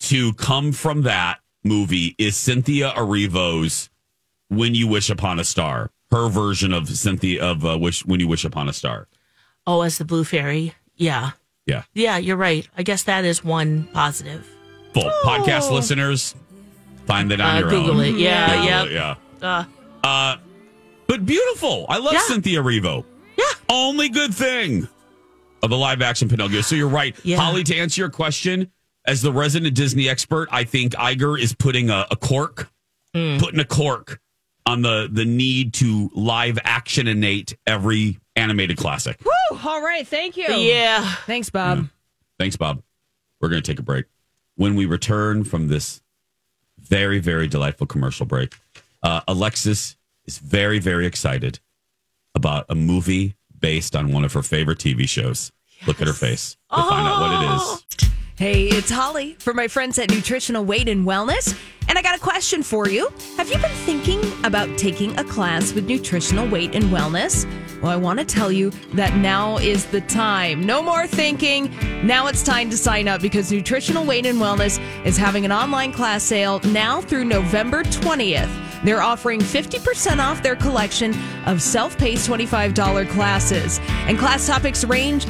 to 0.00 0.34
come 0.34 0.72
from 0.72 1.02
that 1.02 1.40
movie 1.64 2.14
is 2.18 2.36
Cynthia 2.36 2.92
Erivo's 2.94 3.88
"When 4.48 4.74
You 4.74 4.86
Wish 4.86 5.08
Upon 5.10 5.38
a 5.40 5.44
Star." 5.44 5.90
Her 6.10 6.28
version 6.28 6.72
of 6.72 6.88
Cynthia 6.88 7.42
of 7.44 7.64
uh, 7.64 7.76
"Wish 7.78 8.04
When 8.06 8.20
You 8.20 8.28
Wish 8.28 8.44
Upon 8.44 8.68
a 8.68 8.72
Star." 8.72 9.08
Oh, 9.66 9.82
as 9.82 9.98
the 9.98 10.04
blue 10.04 10.24
fairy. 10.24 10.74
Yeah. 10.96 11.32
Yeah, 11.66 11.82
Yeah, 11.94 12.16
you're 12.18 12.36
right. 12.36 12.68
I 12.78 12.84
guess 12.84 13.02
that 13.04 13.24
is 13.24 13.42
one 13.42 13.88
positive. 13.92 14.46
full 14.94 15.10
podcast 15.24 15.72
listeners 15.72 16.36
find 17.06 17.28
that 17.32 17.40
on 17.40 17.56
Uh, 17.56 17.58
your 17.58 17.70
Google 17.70 17.96
own. 18.00 18.04
it. 18.04 18.14
Yeah, 18.18 18.46
Google 18.54 18.64
yeah. 18.64 18.82
it, 18.84 18.92
yeah. 19.42 19.64
Uh, 20.04 20.36
but 21.08 21.26
beautiful. 21.26 21.86
I 21.88 21.98
love 21.98 22.12
Yeah. 22.14 22.20
Cynthia 22.28 22.62
Erivo. 22.62 23.04
Yeah. 23.36 23.44
Only 23.68 24.08
good 24.08 24.32
thing 24.32 24.86
of 25.62 25.70
the 25.70 25.76
live 25.76 26.02
action 26.02 26.28
Pinocchio. 26.28 26.60
So 26.60 26.76
you're 26.76 26.86
right. 26.88 27.16
Yeah. 27.24 27.38
Holly, 27.38 27.64
to 27.64 27.76
answer 27.76 28.00
your 28.00 28.10
question, 28.10 28.70
as 29.04 29.20
the 29.22 29.32
resident 29.32 29.74
Disney 29.74 30.08
expert, 30.08 30.48
I 30.52 30.62
think 30.62 30.92
Iger 30.94 31.36
is 31.38 31.52
putting 31.52 31.90
a, 31.90 32.06
a 32.12 32.16
cork, 32.16 32.70
Hmm. 33.12 33.38
putting 33.38 33.58
a 33.58 33.64
cork 33.64 34.20
on 34.66 34.82
the 34.82 35.08
the 35.10 35.24
need 35.24 35.72
to 35.74 36.10
live 36.14 36.58
action 36.64 37.06
innate 37.06 37.56
every 37.66 38.18
animated 38.34 38.76
classic. 38.76 39.18
Woo! 39.24 39.58
All 39.64 39.80
right, 39.80 40.06
thank 40.06 40.36
you. 40.36 40.44
Yeah. 40.44 41.14
Thanks, 41.26 41.48
Bob. 41.48 41.88
Thanks, 42.38 42.56
Bob. 42.56 42.82
We're 43.40 43.48
going 43.48 43.62
to 43.62 43.70
take 43.72 43.78
a 43.78 43.82
break. 43.82 44.06
When 44.56 44.74
we 44.74 44.84
return 44.86 45.44
from 45.44 45.68
this 45.68 46.02
very, 46.78 47.18
very 47.18 47.46
delightful 47.48 47.86
commercial 47.86 48.26
break, 48.26 48.54
uh, 49.02 49.20
Alexis 49.28 49.96
is 50.26 50.38
very, 50.38 50.78
very 50.78 51.06
excited 51.06 51.60
about 52.34 52.66
a 52.68 52.74
movie 52.74 53.36
based 53.58 53.96
on 53.96 54.12
one 54.12 54.24
of 54.24 54.32
her 54.32 54.42
favorite 54.42 54.78
TV 54.78 55.08
shows. 55.08 55.52
Look 55.86 56.00
at 56.00 56.06
her 56.06 56.12
face. 56.12 56.56
We'll 56.70 56.88
find 56.88 57.06
out 57.06 57.20
what 57.20 58.02
it 58.02 58.04
is. 58.04 58.10
Hey, 58.38 58.64
it's 58.64 58.90
Holly 58.90 59.34
for 59.38 59.54
my 59.54 59.66
friends 59.66 59.98
at 59.98 60.10
Nutritional 60.10 60.62
Weight 60.62 60.90
and 60.90 61.06
Wellness. 61.06 61.58
And 61.88 61.96
I 61.96 62.02
got 62.02 62.14
a 62.14 62.20
question 62.20 62.62
for 62.62 62.86
you. 62.86 63.08
Have 63.38 63.48
you 63.48 63.56
been 63.56 63.70
thinking 63.70 64.20
about 64.44 64.76
taking 64.76 65.18
a 65.18 65.24
class 65.24 65.72
with 65.72 65.86
Nutritional 65.86 66.46
Weight 66.46 66.74
and 66.74 66.84
Wellness? 66.86 67.46
Well, 67.80 67.90
I 67.90 67.96
want 67.96 68.18
to 68.18 68.26
tell 68.26 68.52
you 68.52 68.72
that 68.92 69.16
now 69.16 69.56
is 69.56 69.86
the 69.86 70.02
time. 70.02 70.66
No 70.66 70.82
more 70.82 71.06
thinking. 71.06 71.74
Now 72.06 72.26
it's 72.26 72.42
time 72.42 72.68
to 72.68 72.76
sign 72.76 73.08
up 73.08 73.22
because 73.22 73.50
Nutritional 73.50 74.04
Weight 74.04 74.26
and 74.26 74.38
Wellness 74.38 74.78
is 75.06 75.16
having 75.16 75.46
an 75.46 75.52
online 75.52 75.90
class 75.90 76.22
sale 76.22 76.60
now 76.64 77.00
through 77.00 77.24
November 77.24 77.84
20th. 77.84 78.84
They're 78.84 79.00
offering 79.00 79.40
50% 79.40 80.18
off 80.18 80.42
their 80.42 80.56
collection 80.56 81.14
of 81.46 81.62
self 81.62 81.96
paced 81.96 82.28
$25 82.28 83.08
classes. 83.08 83.80
And 84.06 84.18
class 84.18 84.46
topics 84.46 84.84
range 84.84 85.26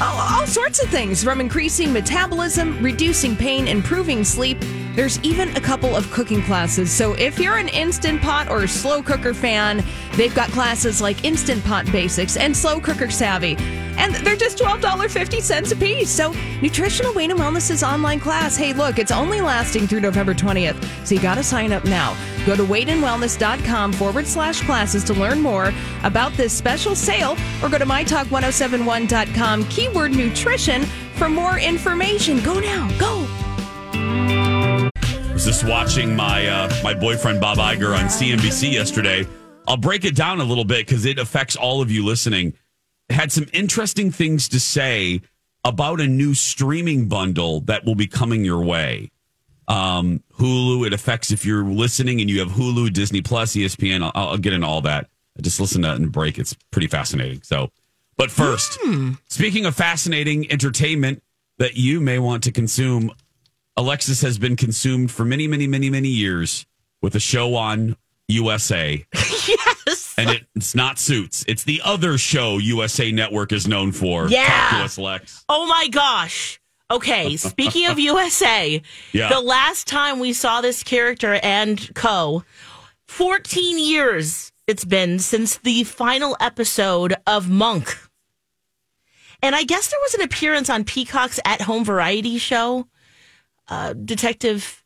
all, 0.00 0.40
all 0.40 0.46
sorts 0.46 0.82
of 0.82 0.90
things 0.90 1.22
from 1.22 1.40
increasing 1.40 1.92
metabolism, 1.92 2.82
reducing 2.82 3.36
pain, 3.36 3.68
improving 3.68 4.24
sleep. 4.24 4.58
There's 4.94 5.20
even 5.22 5.56
a 5.56 5.60
couple 5.60 5.96
of 5.96 6.10
cooking 6.12 6.42
classes. 6.42 6.90
So 6.92 7.14
if 7.14 7.38
you're 7.38 7.56
an 7.56 7.68
Instant 7.68 8.22
Pot 8.22 8.48
or 8.48 8.66
slow 8.66 9.02
cooker 9.02 9.34
fan, 9.34 9.84
they've 10.16 10.34
got 10.34 10.50
classes 10.50 11.00
like 11.00 11.24
Instant 11.24 11.64
Pot 11.64 11.90
Basics 11.90 12.36
and 12.36 12.56
Slow 12.56 12.78
Cooker 12.80 13.10
Savvy. 13.10 13.56
And 13.96 14.14
they're 14.16 14.36
just 14.36 14.58
$12.50 14.58 15.72
a 15.72 15.76
piece. 15.76 16.10
So 16.10 16.32
Nutritional 16.62 17.12
Weight 17.12 17.30
and 17.30 17.38
Wellness's 17.38 17.82
online 17.82 18.20
class, 18.20 18.56
hey, 18.56 18.72
look, 18.72 18.98
it's 18.98 19.10
only 19.10 19.40
lasting 19.40 19.86
through 19.86 20.00
November 20.00 20.34
20th. 20.34 21.06
So 21.06 21.14
you 21.14 21.20
got 21.20 21.36
to 21.36 21.42
sign 21.44 21.72
up 21.72 21.84
now. 21.84 22.16
Go 22.46 22.56
to 22.56 22.64
weightandwellness.com 22.64 23.92
forward 23.94 24.26
slash 24.26 24.62
classes 24.62 25.02
to 25.04 25.14
learn 25.14 25.40
more 25.40 25.72
about 26.02 26.32
this 26.34 26.52
special 26.52 26.94
sale 26.94 27.36
or 27.62 27.68
go 27.68 27.78
to 27.78 27.86
mytalk1071.com 27.86 29.64
keyword 29.64 30.12
nutrition 30.12 30.82
for 31.14 31.28
more 31.28 31.58
information. 31.58 32.40
Go 32.42 32.60
now. 32.60 32.88
Go. 32.98 33.43
Was 35.44 35.58
just 35.58 35.70
watching 35.70 36.14
my 36.16 36.46
uh, 36.46 36.72
my 36.82 36.94
boyfriend 36.94 37.40
Bob 37.40 37.58
Iger 37.58 37.96
on 37.96 38.06
CNBC 38.06 38.72
yesterday. 38.72 39.26
I'll 39.66 39.76
break 39.76 40.04
it 40.04 40.14
down 40.14 40.40
a 40.40 40.44
little 40.44 40.64
bit 40.64 40.86
because 40.86 41.04
it 41.04 41.18
affects 41.18 41.56
all 41.56 41.82
of 41.82 41.90
you 41.90 42.04
listening. 42.04 42.54
Had 43.10 43.30
some 43.30 43.46
interesting 43.52 44.10
things 44.10 44.48
to 44.50 44.60
say 44.60 45.20
about 45.64 46.00
a 46.00 46.06
new 46.06 46.34
streaming 46.34 47.08
bundle 47.08 47.60
that 47.62 47.84
will 47.84 47.94
be 47.94 48.06
coming 48.06 48.44
your 48.44 48.62
way. 48.62 49.10
Um, 49.68 50.22
Hulu. 50.38 50.86
It 50.86 50.92
affects 50.92 51.30
if 51.30 51.44
you're 51.44 51.64
listening 51.64 52.20
and 52.20 52.30
you 52.30 52.38
have 52.40 52.48
Hulu, 52.48 52.92
Disney 52.92 53.20
Plus, 53.20 53.54
ESPN. 53.54 54.02
I'll, 54.02 54.12
I'll 54.14 54.38
get 54.38 54.52
into 54.52 54.66
all 54.66 54.82
that. 54.82 55.08
I 55.38 55.42
just 55.42 55.60
listen 55.60 55.82
to 55.82 55.92
it 55.92 55.96
and 55.96 56.12
break. 56.12 56.38
It's 56.38 56.54
pretty 56.70 56.88
fascinating. 56.88 57.42
So, 57.42 57.70
but 58.16 58.30
first, 58.30 58.78
speaking 59.28 59.66
of 59.66 59.74
fascinating 59.74 60.50
entertainment 60.50 61.22
that 61.58 61.76
you 61.76 62.00
may 62.00 62.18
want 62.18 62.44
to 62.44 62.52
consume, 62.52 63.10
Alexis 63.76 64.22
has 64.22 64.38
been 64.38 64.56
consumed 64.56 65.10
for 65.10 65.24
many, 65.24 65.46
many, 65.48 65.66
many, 65.66 65.90
many 65.90 66.08
years 66.08 66.64
with 67.02 67.14
a 67.14 67.20
show 67.20 67.54
on 67.54 67.96
USA. 68.28 69.04
Yes. 69.86 70.14
And 70.16 70.30
it, 70.30 70.46
it's 70.54 70.74
not 70.74 70.98
Suits. 70.98 71.44
It's 71.46 71.64
the 71.64 71.82
other 71.84 72.16
show 72.16 72.56
USA 72.56 73.12
Network 73.12 73.52
is 73.52 73.68
known 73.68 73.92
for. 73.92 74.26
Yeah. 74.28 74.46
Talk 74.46 74.70
to 74.70 74.84
us, 74.84 74.96
Lex. 74.98 75.44
Oh 75.50 75.66
my 75.66 75.88
gosh. 75.90 76.58
Okay, 76.90 77.36
speaking 77.36 77.86
of 77.86 77.98
USA, 77.98 78.80
Yeah. 79.12 79.28
the 79.28 79.40
last 79.40 79.86
time 79.86 80.20
we 80.20 80.32
saw 80.32 80.62
this 80.62 80.82
character 80.82 81.38
and 81.42 81.94
co, 81.94 82.44
14 83.08 83.78
years 83.78 84.50
it's 84.66 84.84
been 84.86 85.18
since 85.18 85.58
the 85.58 85.84
final 85.84 86.36
episode 86.40 87.14
of 87.26 87.50
Monk. 87.50 87.98
And 89.42 89.54
I 89.54 89.64
guess 89.64 89.88
there 89.90 90.00
was 90.00 90.14
an 90.14 90.22
appearance 90.22 90.70
on 90.70 90.84
Peacock's 90.84 91.40
at 91.44 91.60
home 91.62 91.84
variety 91.84 92.38
show, 92.38 92.86
uh, 93.68 93.92
Detective 93.92 94.84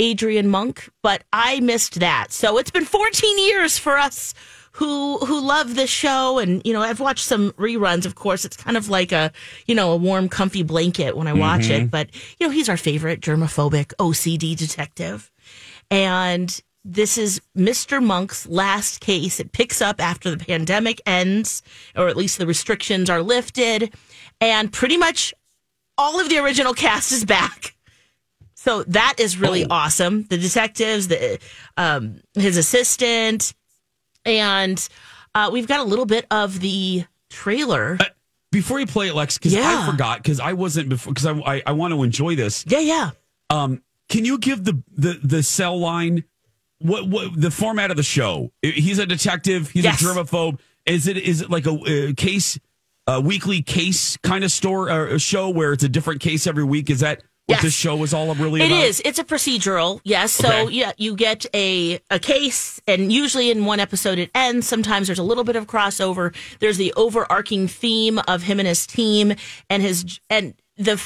Adrian 0.00 0.48
Monk, 0.48 0.88
but 1.02 1.24
I 1.32 1.60
missed 1.60 2.00
that. 2.00 2.32
So 2.32 2.58
it's 2.58 2.70
been 2.70 2.84
14 2.86 3.38
years 3.38 3.78
for 3.78 3.98
us 3.98 4.34
who 4.72 5.18
who 5.18 5.40
love 5.40 5.74
this 5.74 5.90
show. 5.90 6.38
And 6.38 6.62
you 6.64 6.72
know 6.72 6.80
I've 6.80 7.00
watched 7.00 7.24
some 7.24 7.52
reruns. 7.52 8.06
Of 8.06 8.14
course 8.14 8.44
it's 8.44 8.56
kind 8.56 8.76
of 8.76 8.88
like 8.88 9.12
a 9.12 9.30
you 9.66 9.74
know 9.74 9.92
a 9.92 9.96
warm 9.96 10.28
comfy 10.28 10.62
blanket 10.62 11.16
when 11.16 11.26
I 11.26 11.32
watch 11.32 11.68
it. 11.68 11.90
But 11.90 12.08
you 12.38 12.46
know 12.46 12.52
he's 12.52 12.68
our 12.68 12.76
favorite 12.76 13.20
germophobic 13.20 13.92
OCD 13.98 14.56
detective. 14.56 15.30
And 15.90 16.60
this 16.82 17.18
is 17.18 17.42
Mr. 17.54 18.02
Monk's 18.02 18.46
last 18.46 19.00
case. 19.00 19.38
It 19.38 19.52
picks 19.52 19.82
up 19.82 20.00
after 20.00 20.30
the 20.30 20.42
pandemic 20.42 21.02
ends 21.04 21.62
or 21.94 22.08
at 22.08 22.16
least 22.16 22.38
the 22.38 22.46
restrictions 22.46 23.10
are 23.10 23.22
lifted. 23.22 23.92
And 24.40 24.72
pretty 24.72 24.96
much 24.96 25.34
all 25.98 26.18
of 26.18 26.30
the 26.30 26.38
original 26.38 26.72
cast 26.72 27.12
is 27.12 27.26
back 27.26 27.74
so 28.62 28.82
that 28.84 29.14
is 29.18 29.38
really 29.38 29.64
awesome. 29.64 30.24
The 30.24 30.36
detectives, 30.36 31.08
the 31.08 31.38
um, 31.78 32.20
his 32.34 32.58
assistant, 32.58 33.54
and 34.26 34.86
uh, 35.34 35.48
we've 35.50 35.66
got 35.66 35.80
a 35.80 35.84
little 35.84 36.04
bit 36.04 36.26
of 36.30 36.60
the 36.60 37.04
trailer. 37.30 37.96
Before 38.52 38.78
you 38.78 38.86
play 38.86 39.08
it, 39.08 39.14
Lex, 39.14 39.38
because 39.38 39.54
I 39.54 39.90
forgot, 39.90 40.22
because 40.22 40.40
I 40.40 40.52
wasn't 40.52 40.90
before, 40.90 41.14
because 41.14 41.24
I, 41.24 41.32
I, 41.56 41.62
I 41.68 41.72
want 41.72 41.94
to 41.94 42.02
enjoy 42.02 42.34
this. 42.34 42.64
Yeah, 42.68 42.80
yeah. 42.80 43.10
Um, 43.48 43.82
can 44.10 44.24
you 44.26 44.38
give 44.38 44.64
the, 44.64 44.82
the, 44.94 45.18
the 45.22 45.42
cell 45.42 45.78
line, 45.78 46.24
what, 46.80 47.08
what 47.08 47.40
the 47.40 47.50
format 47.50 47.90
of 47.90 47.96
the 47.96 48.02
show? 48.02 48.52
He's 48.60 48.98
a 48.98 49.06
detective. 49.06 49.70
He's 49.70 49.84
Yes. 49.84 50.02
a 50.02 50.04
germaphobe. 50.04 50.58
Is 50.84 51.06
it 51.06 51.16
is 51.16 51.40
it 51.42 51.50
like 51.50 51.66
a, 51.66 51.72
uh 52.10 52.12
case, 52.16 52.58
a 53.06 53.20
weekly 53.20 53.62
case 53.62 54.16
kind 54.18 54.44
of 54.44 54.50
store 54.52 54.90
or 54.90 55.06
a 55.06 55.18
show 55.18 55.48
where 55.48 55.72
it's 55.72 55.84
a 55.84 55.88
different 55.88 56.20
case 56.20 56.46
every 56.46 56.64
week? 56.64 56.90
Is 56.90 57.00
that 57.00 57.22
what 57.50 57.56
Yes. 57.56 57.62
this 57.62 57.74
show 57.74 58.02
is 58.02 58.14
all 58.14 58.34
really 58.34 58.60
It 58.62 58.66
about? 58.70 58.84
is. 58.84 59.02
It's 59.04 59.18
a 59.18 59.24
procedural. 59.24 60.00
Yes. 60.04 60.32
So 60.32 60.48
Okay. 60.48 60.74
yeah, 60.74 60.92
you 60.96 61.14
get 61.14 61.46
a 61.54 62.00
a 62.10 62.18
case, 62.18 62.80
and 62.86 63.12
usually 63.12 63.50
in 63.50 63.64
one 63.64 63.80
episode 63.80 64.18
it 64.18 64.30
ends. 64.34 64.66
Sometimes 64.66 65.08
there's 65.08 65.18
a 65.18 65.22
little 65.22 65.44
bit 65.44 65.56
of 65.56 65.66
crossover. 65.66 66.34
There's 66.60 66.76
the 66.76 66.92
overarching 66.96 67.68
theme 67.68 68.20
of 68.28 68.42
him 68.44 68.58
and 68.60 68.68
his 68.68 68.86
team, 68.86 69.34
and 69.68 69.82
his 69.82 70.20
and 70.30 70.54
the 70.76 71.00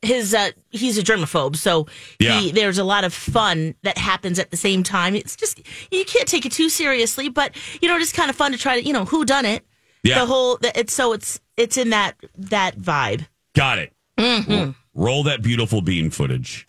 his 0.00 0.32
uh 0.32 0.50
he's 0.70 0.96
a 0.96 1.02
germaphobe 1.02 1.56
so 1.56 1.86
Yeah. 2.18 2.40
he 2.40 2.52
there's 2.52 2.78
a 2.78 2.84
lot 2.84 3.04
of 3.04 3.12
fun 3.12 3.74
that 3.82 3.98
happens 3.98 4.38
at 4.38 4.50
the 4.50 4.56
same 4.56 4.82
time 4.82 5.14
it's 5.14 5.36
just 5.36 5.60
you 5.90 6.06
can't 6.06 6.26
take 6.26 6.46
it 6.46 6.52
too 6.52 6.70
seriously 6.70 7.28
but 7.28 7.54
you 7.82 7.88
know 7.88 7.96
it's 7.98 8.10
kind 8.10 8.30
of 8.30 8.36
fun 8.36 8.52
to 8.52 8.56
try 8.58 8.80
to 8.80 8.86
you 8.86 8.94
know 8.94 9.04
who 9.04 9.26
done 9.26 9.44
it 9.44 9.62
Yeah. 10.02 10.20
the 10.20 10.24
whole 10.26 10.56
the- 10.56 10.72
it's 10.78 10.94
so 10.94 11.12
it's 11.12 11.38
it's 11.58 11.76
in 11.76 11.90
that 11.90 12.14
that 12.38 12.78
vibe 12.78 13.26
Got 13.54 13.78
it. 13.78 13.92
Mm-hmm. 14.18 14.70
Roll 14.94 15.22
that 15.24 15.42
beautiful 15.42 15.80
bean 15.80 16.10
footage. 16.10 16.68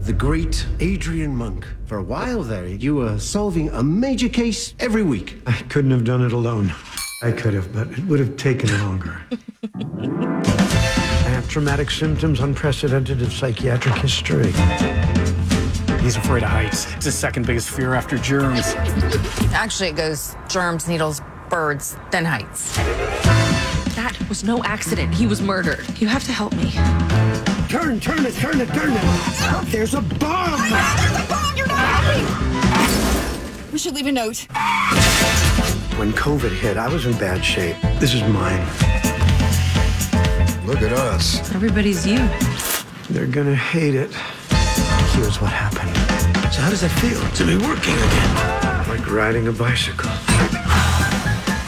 The 0.00 0.12
great 0.12 0.66
Adrian 0.80 1.34
Monk. 1.34 1.66
For 1.86 1.96
a 1.98 2.02
while 2.02 2.42
there, 2.42 2.66
you 2.66 2.96
were 2.96 3.18
solving 3.18 3.70
a 3.70 3.82
major 3.82 4.28
case 4.28 4.74
every 4.78 5.02
week. 5.02 5.38
I 5.46 5.52
couldn't 5.52 5.90
have 5.92 6.04
done 6.04 6.22
it 6.22 6.32
alone. 6.32 6.74
I 7.22 7.32
could 7.32 7.54
have, 7.54 7.72
but 7.72 7.90
it 7.90 8.04
would 8.06 8.18
have 8.18 8.36
taken 8.36 8.68
longer. 8.80 9.22
I 9.74 11.28
have 11.28 11.48
traumatic 11.48 11.90
symptoms 11.90 12.40
unprecedented 12.40 13.22
in 13.22 13.30
psychiatric 13.30 13.94
history. 13.94 14.52
He's 16.02 16.16
afraid 16.16 16.42
of 16.42 16.50
heights. 16.50 16.92
It's 16.96 17.04
his 17.04 17.14
second 17.14 17.46
biggest 17.46 17.70
fear 17.70 17.94
after 17.94 18.18
germs. 18.18 18.74
Actually, 19.54 19.90
it 19.90 19.96
goes 19.96 20.34
germs, 20.48 20.88
needles, 20.88 21.22
birds, 21.48 21.96
then 22.10 22.24
heights. 22.24 22.76
That 23.94 24.16
was 24.28 24.42
no 24.42 24.64
accident. 24.64 25.14
He 25.14 25.26
was 25.26 25.42
murdered. 25.42 25.84
You 26.00 26.08
have 26.08 26.24
to 26.24 26.32
help 26.32 26.54
me. 26.54 26.70
turn, 27.68 28.00
turn 28.00 28.24
it, 28.24 28.34
turn 28.34 28.60
it, 28.60 28.68
turn 28.70 28.92
it. 28.92 29.66
There's 29.66 29.94
a 29.94 30.00
bomb. 30.00 30.60
There's 30.60 31.24
a 31.24 31.26
bomb. 31.28 31.56
You're 31.56 31.66
dying. 31.66 32.26
We 33.72 33.78
should 33.78 33.94
leave 33.94 34.06
a 34.06 34.12
note. 34.12 34.46
When 35.98 36.12
COVID 36.12 36.52
hit, 36.52 36.76
I 36.76 36.88
was 36.88 37.06
in 37.06 37.12
bad 37.18 37.44
shape. 37.44 37.76
This 38.00 38.14
is 38.14 38.22
mine. 38.22 38.66
Look 40.66 40.80
at 40.82 40.92
us. 40.92 41.38
Everybody's 41.54 42.06
you. 42.06 42.18
They're 43.10 43.26
gonna 43.26 43.54
hate 43.54 43.94
it. 43.94 44.12
Here's 45.14 45.40
what 45.40 45.52
happened. 45.52 45.94
So 46.52 46.62
how 46.62 46.70
does 46.70 46.80
that 46.80 46.90
feel 47.00 47.20
to 47.20 47.44
be 47.46 47.56
working 47.56 47.94
again? 47.94 48.88
Like 48.88 49.10
riding 49.10 49.48
a 49.48 49.52
bicycle. 49.52 50.10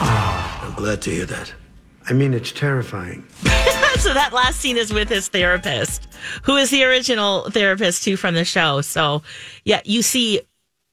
Oh, 0.01 0.61
I'm 0.63 0.73
glad 0.73 1.01
to 1.03 1.11
hear 1.11 1.25
that. 1.25 1.53
I 2.07 2.13
mean, 2.13 2.33
it's 2.33 2.51
terrifying. 2.51 3.25
so 3.97 4.13
that 4.13 4.29
last 4.33 4.59
scene 4.59 4.77
is 4.77 4.93
with 4.93 5.09
his 5.09 5.27
therapist, 5.27 6.07
who 6.43 6.55
is 6.57 6.69
the 6.69 6.83
original 6.83 7.49
therapist 7.49 8.03
too 8.03 8.15
from 8.17 8.35
the 8.35 8.45
show. 8.45 8.81
So 8.81 9.23
yeah, 9.63 9.81
you 9.85 10.01
see 10.01 10.41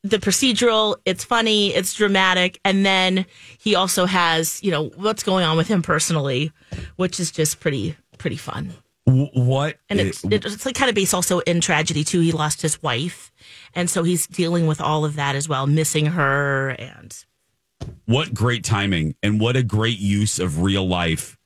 the 0.05 0.19
procedural, 0.19 0.97
it's 1.05 1.23
funny, 1.23 1.73
it's 1.75 1.95
dramatic, 1.95 2.59
and 2.65 2.85
then 2.85 3.25
he 3.59 3.75
also 3.77 4.05
has, 4.07 4.63
you 4.63 4.71
know, 4.71 4.89
what's 4.97 5.23
going 5.23 5.45
on 5.45 5.57
with 5.57 5.69
him 5.69 5.83
personally, 5.83 6.51
which 6.97 7.21
is 7.21 7.31
just 7.31 7.61
pretty 7.61 7.97
pretty 8.19 8.37
fun. 8.37 8.73
What? 9.05 9.79
And 9.91 10.01
it's 10.01 10.25
it- 10.25 10.45
it's 10.45 10.65
like 10.65 10.75
kind 10.77 10.89
of 10.89 10.95
based 10.95 11.13
also 11.15 11.41
in 11.41 11.61
tragedy 11.61 12.05
too. 12.05 12.21
He 12.21 12.33
lost 12.33 12.63
his 12.63 12.83
wife, 12.83 13.31
and 13.75 13.91
so 13.91 14.03
he's 14.03 14.27
dealing 14.27 14.67
with 14.67 14.81
all 14.81 15.05
of 15.05 15.17
that 15.17 15.35
as 15.37 15.49
well, 15.49 15.67
missing 15.67 16.07
her 16.07 16.71
and 16.71 17.13
what 18.07 18.35
great 18.35 18.65
timing 18.65 19.15
and 19.23 19.41
what 19.41 19.57
a 19.57 19.63
great 19.63 19.99
use 19.99 20.39
of 20.39 20.63
real 20.63 20.87
life 20.87 21.39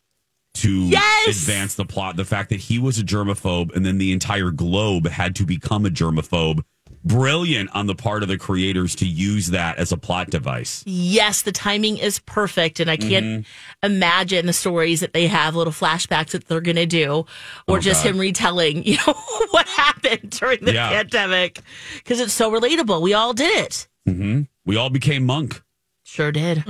to 0.54 0.70
Yes! 0.70 1.26
advance 1.28 1.74
the 1.74 1.84
plot. 1.84 2.16
The 2.16 2.24
fact 2.24 2.48
that 2.50 2.60
he 2.60 2.78
was 2.78 2.98
a 2.98 3.02
germaphobe 3.02 3.74
and 3.76 3.84
then 3.84 3.98
the 3.98 4.12
entire 4.12 4.50
globe 4.50 5.06
had 5.06 5.36
to 5.36 5.44
become 5.44 5.84
a 5.84 5.90
germaphobe. 5.90 6.62
Brilliant 7.04 7.70
on 7.72 7.86
the 7.86 7.94
part 7.94 8.22
of 8.24 8.28
the 8.28 8.38
creators 8.38 8.96
to 8.96 9.06
use 9.06 9.48
that 9.48 9.78
as 9.78 9.92
a 9.92 9.96
plot 9.96 10.28
device. 10.30 10.82
Yes, 10.86 11.42
the 11.42 11.52
timing 11.52 11.98
is 11.98 12.18
perfect, 12.20 12.80
and 12.80 12.90
I 12.90 12.96
can't 12.96 13.24
Mm-hmm. 13.24 13.86
imagine 13.86 14.46
the 14.46 14.52
stories 14.52 15.00
that 15.00 15.12
they 15.12 15.28
have, 15.28 15.54
little 15.54 15.72
flashbacks 15.72 16.30
that 16.30 16.48
they're 16.48 16.60
going 16.60 16.76
to 16.76 16.86
do, 16.86 17.24
or 17.68 17.76
Oh, 17.76 17.78
just 17.78 18.02
God. 18.02 18.10
him 18.10 18.18
retelling, 18.18 18.82
you 18.86 18.96
know, 19.06 19.12
what 19.50 19.68
happened 19.68 20.30
during 20.30 20.64
the 20.64 20.72
Yeah. 20.74 20.88
pandemic, 20.88 21.60
because 21.96 22.18
it's 22.18 22.32
so 22.32 22.50
relatable. 22.50 23.00
We 23.02 23.14
all 23.14 23.34
did 23.34 23.56
it. 23.66 23.86
hmm 24.04 24.42
We 24.64 24.76
all 24.76 24.90
became 24.90 25.24
monk. 25.26 25.62
Sure 26.08 26.30
did. 26.30 26.62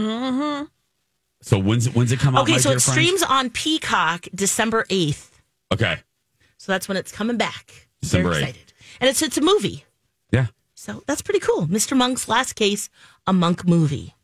So 1.42 1.58
when's 1.58 1.86
it, 1.86 1.94
when's 1.94 2.10
it 2.10 2.18
come 2.18 2.34
out? 2.36 2.42
Okay, 2.44 2.52
my 2.52 2.58
so 2.58 2.70
dear 2.70 2.78
it 2.78 2.82
friends? 2.82 2.98
streams 2.98 3.22
on 3.22 3.50
Peacock 3.50 4.26
December 4.34 4.86
eighth. 4.90 5.40
Okay, 5.72 5.98
So 6.58 6.72
that's 6.72 6.88
when 6.88 6.96
it's 6.96 7.12
coming 7.12 7.36
back. 7.36 7.88
December 8.00 8.30
Very 8.30 8.42
8th. 8.44 8.48
excited, 8.48 8.72
and 9.00 9.10
it's 9.10 9.20
it's 9.22 9.36
a 9.36 9.40
movie. 9.42 9.84
yeah. 10.32 10.46
So 10.74 11.02
that's 11.06 11.22
pretty 11.22 11.40
cool. 11.40 11.66
Mr. 11.66 11.96
Monk's 11.96 12.28
last 12.28 12.54
case, 12.54 12.88
a 13.26 13.32
monk 13.32 13.66
movie. 13.66 14.14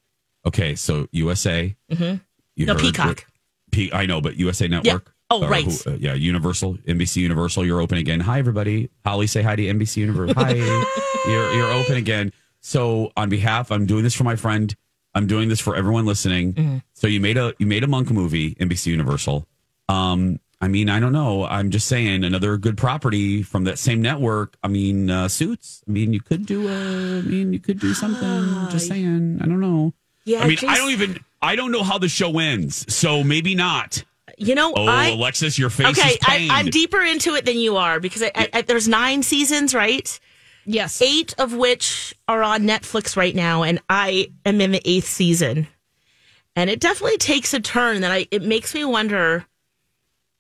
Okay, 0.47 0.75
so 0.75 1.09
USA. 1.13 1.75
Mm-hmm. 1.91 2.17
You 2.57 2.67
No, 2.67 2.73
heard 2.75 2.83
Peacock. 2.83 3.07
what- 3.07 3.25
P- 3.71 3.93
I 3.93 4.07
know, 4.07 4.21
but 4.21 4.37
USA 4.37 4.69
Network. 4.69 5.15
Oh, 5.31 5.47
right. 5.49 5.65
who- 5.65 5.91
uh, 5.93 5.97
yeah, 5.99 6.15
Universal, 6.15 6.75
NBC 6.87 7.17
Universal. 7.23 7.65
You're 7.67 7.81
open 7.81 7.99
again. 7.99 8.21
Hi, 8.21 8.39
everybody. 8.39 8.91
Holly, 9.05 9.27
say 9.27 9.43
hi 9.43 9.57
to 9.57 9.63
NBC 9.63 9.97
Universal. 9.99 10.35
Hi, 10.43 10.53
you're 11.27 11.53
you're 11.55 11.73
open 11.73 11.97
again. 11.97 12.33
So, 12.61 13.11
on 13.17 13.29
behalf, 13.31 13.71
I'm 13.73 13.87
doing 13.87 14.05
this 14.05 14.15
for 14.15 14.25
my 14.25 14.37
friend. 14.37 14.75
I'm 15.15 15.27
doing 15.27 15.49
this 15.49 15.61
for 15.61 15.77
everyone 15.77 16.07
listening. 16.07 16.55
Mm-hmm. 16.55 16.77
So 16.95 17.07
you 17.07 17.21
made 17.21 17.37
a 17.37 17.55
you 17.59 17.67
made 17.67 17.85
a 17.85 17.87
monk 17.87 18.11
movie, 18.11 18.55
NBC 18.55 18.87
Universal. 18.87 19.47
Um, 19.89 20.41
I 20.61 20.69
mean, 20.69 20.89
I 20.89 21.01
don't 21.01 21.13
know. 21.13 21.45
I'm 21.45 21.71
just 21.71 21.89
saying 21.89 22.23
another 22.23 22.57
good 22.57 22.79
property 22.79 23.43
from 23.43 23.65
that 23.65 23.79
same 23.81 24.01
network. 24.01 24.57
I 24.63 24.69
mean, 24.69 25.11
uh, 25.11 25.27
Suits. 25.27 25.83
I 25.89 25.91
mean, 25.91 26.13
you 26.13 26.21
could 26.21 26.47
do 26.47 26.69
a. 26.69 27.19
I 27.19 27.23
mean, 27.23 27.53
you 27.53 27.59
could 27.59 27.81
do 27.81 27.93
something. 27.95 28.71
just 28.71 28.87
saying. 28.87 29.41
I 29.43 29.47
don't 29.47 29.61
know. 29.61 29.93
Yeah, 30.25 30.43
I 30.43 30.47
mean, 30.47 30.59
I 30.69 30.77
don't 30.77 30.91
even. 30.91 31.19
I 31.43 31.57
don't 31.57 31.73
know 31.73 31.83
how 31.83 31.99
the 31.99 32.09
show 32.09 32.39
ends, 32.39 32.87
so 32.95 33.25
maybe 33.25 33.57
not. 33.57 34.05
You 34.39 34.55
know, 34.55 34.73
Oh, 34.75 34.87
I 34.87 35.09
Alexis, 35.09 35.59
your 35.59 35.69
face 35.69 35.99
okay. 35.99 36.17
I, 36.23 36.49
I'm 36.51 36.67
deeper 36.67 37.01
into 37.01 37.35
it 37.35 37.45
than 37.45 37.59
you 37.59 37.77
are 37.77 37.99
because 38.01 38.23
I, 38.23 38.49
I, 38.53 38.63
there's 38.63 38.89
nine 38.89 39.23
seasons, 39.23 39.75
right? 39.75 40.19
Yes. 40.65 41.03
Eight 41.03 41.35
of 41.39 41.53
which 41.55 42.15
are 42.29 42.43
on 42.43 42.63
Netflix 42.63 43.17
right 43.17 43.35
now, 43.35 43.63
and 43.63 43.81
I 43.89 44.31
am 44.45 44.61
in 44.61 44.73
the 44.73 44.83
eighth 44.85 45.09
season. 45.09 45.67
And 46.55 46.69
it 46.71 46.81
definitely 46.81 47.19
takes 47.19 47.55
a 47.55 47.61
turn 47.61 48.03
that 48.03 48.13
I. 48.13 48.27
It 48.31 48.43
makes 48.43 48.75
me 48.75 48.85
wonder: 48.85 49.47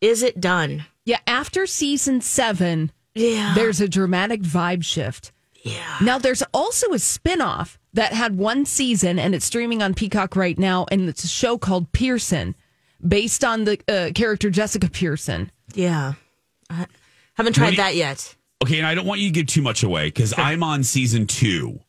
Is 0.00 0.22
it 0.22 0.40
done? 0.40 0.84
Yeah, 1.04 1.18
after 1.26 1.66
season 1.66 2.20
seven, 2.20 2.92
Yeah. 3.14 3.54
there's 3.54 3.80
a 3.80 3.88
dramatic 3.88 4.42
vibe 4.42 4.84
shift. 4.84 5.32
Yeah. 5.64 5.98
Now, 6.00 6.18
there's 6.18 6.42
also 6.54 6.92
a 6.92 6.98
spin-off 6.98 7.78
that 7.94 8.12
had 8.12 8.36
one 8.36 8.64
season 8.66 9.18
and 9.18 9.34
it's 9.34 9.44
streaming 9.44 9.82
on 9.82 9.94
Peacock 9.94 10.34
right 10.36 10.58
now, 10.58 10.86
and 10.90 11.08
it's 11.08 11.24
a 11.24 11.28
show 11.28 11.56
called 11.58 11.90
Pearson, 11.92 12.54
based 13.06 13.42
on 13.44 13.64
the 13.64 13.78
uh, 13.88 14.10
character 14.14 14.50
Jessica 14.50 14.88
Pearson. 14.90 15.50
Yeah. 15.74 16.14
I 16.70 16.86
haven't 17.34 17.52
tried 17.54 17.70
do 17.70 17.72
you- 17.72 17.82
that 17.82 17.96
yet. 17.96 18.34
Okay, 18.62 18.78
and 18.78 18.86
I 18.86 18.94
don't 18.94 19.06
want 19.06 19.20
you 19.20 19.28
to 19.28 19.32
give 19.32 19.46
too 19.46 19.62
much 19.62 19.82
away 19.82 20.06
because 20.08 20.34
I'm 20.36 20.62
on 20.62 20.82
season 20.84 21.26
two. 21.26 21.80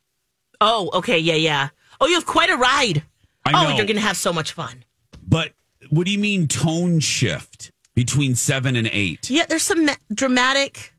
Oh, 0.61 0.89
okay. 0.93 1.17
Yeah, 1.19 1.35
yeah. 1.35 1.69
Oh, 1.99 2.07
you 2.07 2.15
have 2.15 2.25
quite 2.25 2.49
a 2.49 2.57
ride. 2.57 3.03
I 3.45 3.51
Oh, 3.53 3.75
you're 3.75 3.85
going 3.85 3.95
to 3.95 4.01
have 4.01 4.17
so 4.17 4.31
much 4.33 4.51
fun. 4.53 4.83
But 5.25 5.53
what 5.89 6.05
do 6.05 6.11
you 6.11 6.19
mean 6.19 6.47
tone 6.47 6.99
shift 6.99 7.71
between 7.93 8.35
seven 8.35 8.75
and 8.75 8.87
eight? 8.91 9.29
Yeah, 9.29 9.45
there's 9.47 9.63
some 9.63 9.89
dramatic 10.13 10.93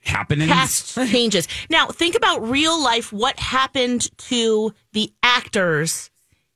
Happening? 0.00 0.48
cast 0.48 0.94
changes. 1.10 1.48
Now, 1.70 1.88
think 1.88 2.14
about 2.14 2.48
real 2.48 2.80
life. 2.82 3.12
What 3.12 3.38
happened 3.38 4.08
to 4.18 4.74
the 4.92 5.12
actors 5.22 6.10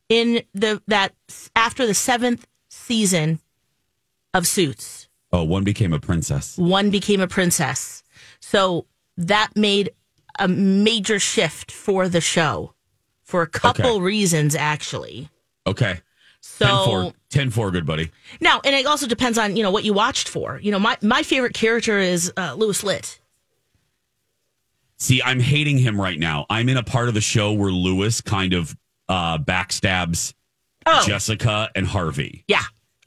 in 0.09 0.43
the 0.55 0.83
that 0.89 1.14
after 1.55 1.87
the 1.87 1.95
seventh 1.95 2.47
season 2.68 3.39
of 4.35 4.47
Suits? 4.47 5.09
Oh, 5.33 5.45
one 5.45 5.62
became 5.64 5.93
a 5.93 6.01
princess. 6.01 6.59
One 6.59 6.91
became 6.91 7.21
a 7.21 7.29
princess, 7.29 8.00
so 8.41 8.86
that 9.16 9.51
made 9.57 9.91
a 10.38 10.49
major 10.49 11.18
shift 11.18 11.70
for 11.70 12.09
the 12.09 12.20
show 12.20 12.74
for 13.22 13.43
a 13.43 13.47
couple 13.47 13.86
Okay. 13.97 14.01
reasons, 14.01 14.55
actually. 14.55 15.28
Okay. 15.66 16.01
So 16.41 16.64
10 16.66 16.84
4. 16.86 17.12
10 17.30 17.51
4, 17.51 17.70
good 17.70 17.86
buddy. 17.86 18.11
now, 18.41 18.61
and 18.64 18.74
it 18.74 18.86
also 18.86 19.07
depends 19.07 19.36
on 19.38 19.57
you 19.57 19.62
know 19.62 19.70
what 19.70 19.84
you 19.84 19.93
watched 19.93 20.28
for. 20.28 20.59
You 20.62 20.72
know, 20.72 20.78
my 20.78 20.97
my 21.03 21.22
favorite 21.22 21.53
character 21.55 21.99
is 21.99 22.32
uh, 22.36 22.55
Louis 22.57 22.82
Litt. 22.82 23.20
See, 24.97 25.22
I'm 25.22 25.41
hating 25.41 25.78
him 25.78 26.01
right 26.01 26.18
now. 26.18 26.47
I'm 26.51 26.68
in 26.68 26.76
a 26.76 26.82
part 26.82 27.09
of 27.09 27.14
the 27.14 27.20
show 27.20 27.53
where 27.53 27.70
Louis 27.70 28.20
kind 28.20 28.53
of 28.53 28.76
uh, 29.09 29.38
backstabs 29.38 30.34
Oh. 30.86 31.05
Jessica 31.07 31.68
and 31.74 31.86
Harvey. 31.86 32.43
Yeah. 32.49 32.62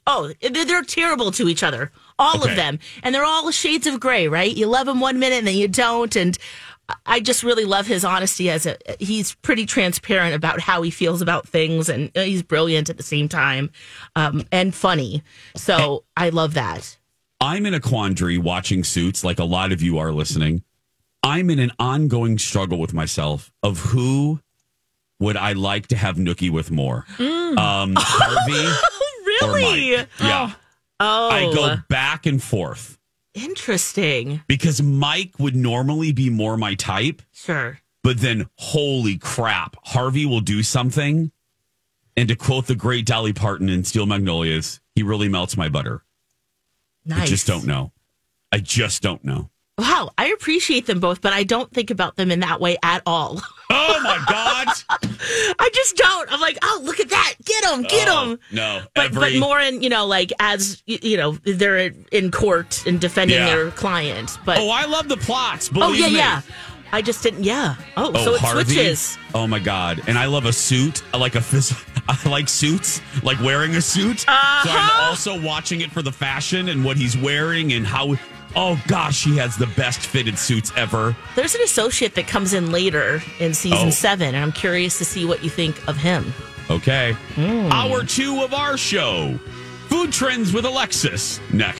Oh, 0.06 0.32
they're 0.40 0.64
they're 0.64 0.82
terrible 0.82 1.30
to 1.32 1.48
each 1.48 1.62
other, 1.62 1.90
all 2.18 2.42
Okay. 2.42 2.50
of 2.50 2.56
them, 2.56 2.78
and 3.02 3.14
they're 3.14 3.24
all 3.24 3.50
shades 3.50 3.86
of 3.86 4.00
gray, 4.00 4.28
right? 4.28 4.54
You 4.54 4.66
love 4.66 4.86
him 4.88 5.00
one 5.00 5.18
minute 5.18 5.38
and 5.38 5.46
then 5.46 5.56
you 5.56 5.68
don't, 5.68 6.14
and 6.16 6.36
I 7.06 7.20
just 7.20 7.42
really 7.42 7.64
love 7.64 7.86
his 7.86 8.04
honesty 8.04 8.50
as 8.50 8.66
a. 8.66 8.76
He's 8.98 9.34
pretty 9.36 9.64
transparent 9.64 10.34
about 10.34 10.60
how 10.60 10.82
he 10.82 10.90
feels 10.90 11.22
about 11.22 11.48
things, 11.48 11.88
and 11.88 12.10
uh, 12.16 12.20
he's 12.22 12.42
brilliant 12.42 12.90
at 12.90 12.98
the 12.98 13.02
same 13.02 13.28
time, 13.28 13.70
um, 14.14 14.44
and 14.52 14.74
funny. 14.74 15.22
So 15.56 16.04
I 16.16 16.28
love 16.28 16.52
that. 16.54 16.98
I'm 17.40 17.64
in 17.64 17.72
a 17.72 17.80
quandary 17.80 18.36
watching 18.38 18.84
Suits, 18.84 19.24
like 19.24 19.38
a 19.38 19.44
lot 19.44 19.72
of 19.72 19.80
you 19.80 19.96
are 19.98 20.12
listening. 20.12 20.62
I'm 21.22 21.48
in 21.48 21.58
an 21.58 21.72
ongoing 21.78 22.36
struggle 22.38 22.78
with 22.78 22.92
myself 22.92 23.50
of 23.62 23.78
who 23.80 24.40
would 25.20 25.36
I 25.38 25.52
like 25.52 25.86
to 25.86 25.96
have 25.96 26.16
Nookie 26.16 26.50
with 26.50 26.70
more? 26.70 27.06
Um, 27.18 27.94
Harvey 27.96 28.76
Oh, 29.42 29.50
or 29.50 29.54
really? 29.54 29.90
Yeah. 30.20 30.52
Oh, 31.00 31.28
I 31.30 31.52
go 31.54 31.64
oh. 31.72 31.76
back 31.88 32.26
and 32.26 32.42
forth 32.42 32.98
interesting. 33.34 34.40
because 34.46 34.80
Mike 34.80 35.32
would 35.38 35.56
normally 35.56 36.12
be 36.12 36.30
more 36.30 36.56
my 36.56 36.74
type, 36.74 37.20
Sure. 37.32 37.78
but 38.02 38.18
then 38.18 38.48
holy 38.58 39.18
crap, 39.18 39.76
Harvey 39.84 40.24
will 40.26 40.40
do 40.40 40.62
something. 40.62 41.30
And 42.16 42.28
to 42.28 42.36
quote 42.36 42.66
the 42.68 42.76
great 42.76 43.06
Dolly 43.06 43.32
Parton 43.32 43.68
in 43.68 43.82
Steel 43.82 44.06
Magnolias, 44.06 44.80
he 44.94 45.02
really 45.02 45.28
melts 45.28 45.56
my 45.56 45.68
butter. 45.68 46.04
Nice. 47.04 47.22
I 47.22 47.26
just 47.26 47.46
don't 47.46 47.66
know. 47.66 47.92
I 48.52 48.58
just 48.58 49.02
don't 49.02 49.24
know. 49.24 49.50
Wow, 49.76 50.10
I 50.16 50.28
appreciate 50.28 50.86
them 50.86 51.00
both, 51.00 51.20
but 51.20 51.32
I 51.32 51.42
don't 51.42 51.68
think 51.72 51.90
about 51.90 52.14
them 52.14 52.30
in 52.30 52.40
that 52.40 52.60
way 52.60 52.76
at 52.84 53.02
all. 53.06 53.40
Oh 53.70 54.00
my 54.04 54.24
God. 54.28 54.68
I 55.58 55.70
just 55.74 55.96
don't. 55.96 56.32
I'm 56.32 56.40
like, 56.40 56.58
oh, 56.62 56.80
look 56.84 57.00
at 57.00 57.08
that. 57.10 57.34
Get 57.44 57.64
him, 57.64 57.82
get 57.82 58.06
Oh, 58.08 58.30
him. 58.32 58.38
No. 58.52 58.82
But, 58.94 59.06
every, 59.06 59.32
but 59.32 59.40
more 59.40 59.58
in, 59.58 59.82
you 59.82 59.88
know, 59.88 60.06
like 60.06 60.32
as, 60.38 60.80
you 60.86 61.16
know, 61.16 61.32
they're 61.42 61.90
in 62.12 62.30
court 62.30 62.86
and 62.86 63.00
defending 63.00 63.36
Yeah. 63.38 63.46
their 63.46 63.70
client. 63.72 64.38
But, 64.44 64.58
Oh, 64.58 64.70
I 64.70 64.84
love 64.84 65.08
the 65.08 65.16
plots. 65.16 65.70
oh, 65.74 65.92
yeah, 65.92 66.06
me. 66.08 66.16
yeah. 66.18 66.42
I 66.92 67.02
just 67.02 67.24
didn't, 67.24 67.42
yeah. 67.42 67.74
Oh, 67.96 68.12
Oh, 68.14 68.24
so 68.24 68.34
it 68.34 68.40
Harvey. 68.40 68.74
switches. 68.74 69.18
Oh 69.34 69.48
my 69.48 69.58
god! 69.58 70.00
And 70.06 70.16
I 70.16 70.26
love 70.26 70.44
a 70.46 70.52
suit. 70.52 71.02
I 71.12 71.16
like 71.16 71.34
a 71.34 71.38
phys- 71.40 71.74
I 72.26 72.28
like 72.30 72.48
suits, 72.48 73.00
like 73.24 73.40
wearing 73.40 73.74
a 73.74 73.80
suit. 73.82 74.20
So 74.20 74.26
Uh-huh. 74.28 75.02
I'm 75.02 75.08
also 75.10 75.40
watching 75.40 75.80
it 75.80 75.90
for 75.90 76.02
the 76.02 76.12
fashion 76.12 76.68
and 76.68 76.84
what 76.84 76.96
he's 76.96 77.16
wearing 77.16 77.72
and 77.72 77.84
how 77.84 78.14
Oh 78.56 78.80
gosh, 78.86 79.16
she 79.16 79.36
has 79.36 79.56
the 79.56 79.66
best 79.66 80.00
fitted 80.00 80.38
suits 80.38 80.72
ever. 80.76 81.16
There's 81.34 81.54
an 81.54 81.62
associate 81.62 82.14
that 82.14 82.26
comes 82.28 82.52
in 82.52 82.70
later 82.70 83.20
in 83.40 83.52
season 83.54 83.88
Oh. 83.88 83.90
seven, 83.90 84.28
and 84.34 84.44
I'm 84.44 84.52
curious 84.52 84.98
to 84.98 85.04
see 85.04 85.24
what 85.24 85.42
you 85.42 85.50
think 85.50 85.76
of 85.88 85.96
him. 85.96 86.32
Okay. 86.70 87.12
Hmm. 87.34 87.70
Hour 87.72 88.04
two 88.04 88.42
of 88.42 88.54
our 88.54 88.76
show. 88.76 89.38
Food 89.88 90.12
trends 90.12 90.52
with 90.52 90.64
Alexis 90.64 91.40
next. 91.52 91.72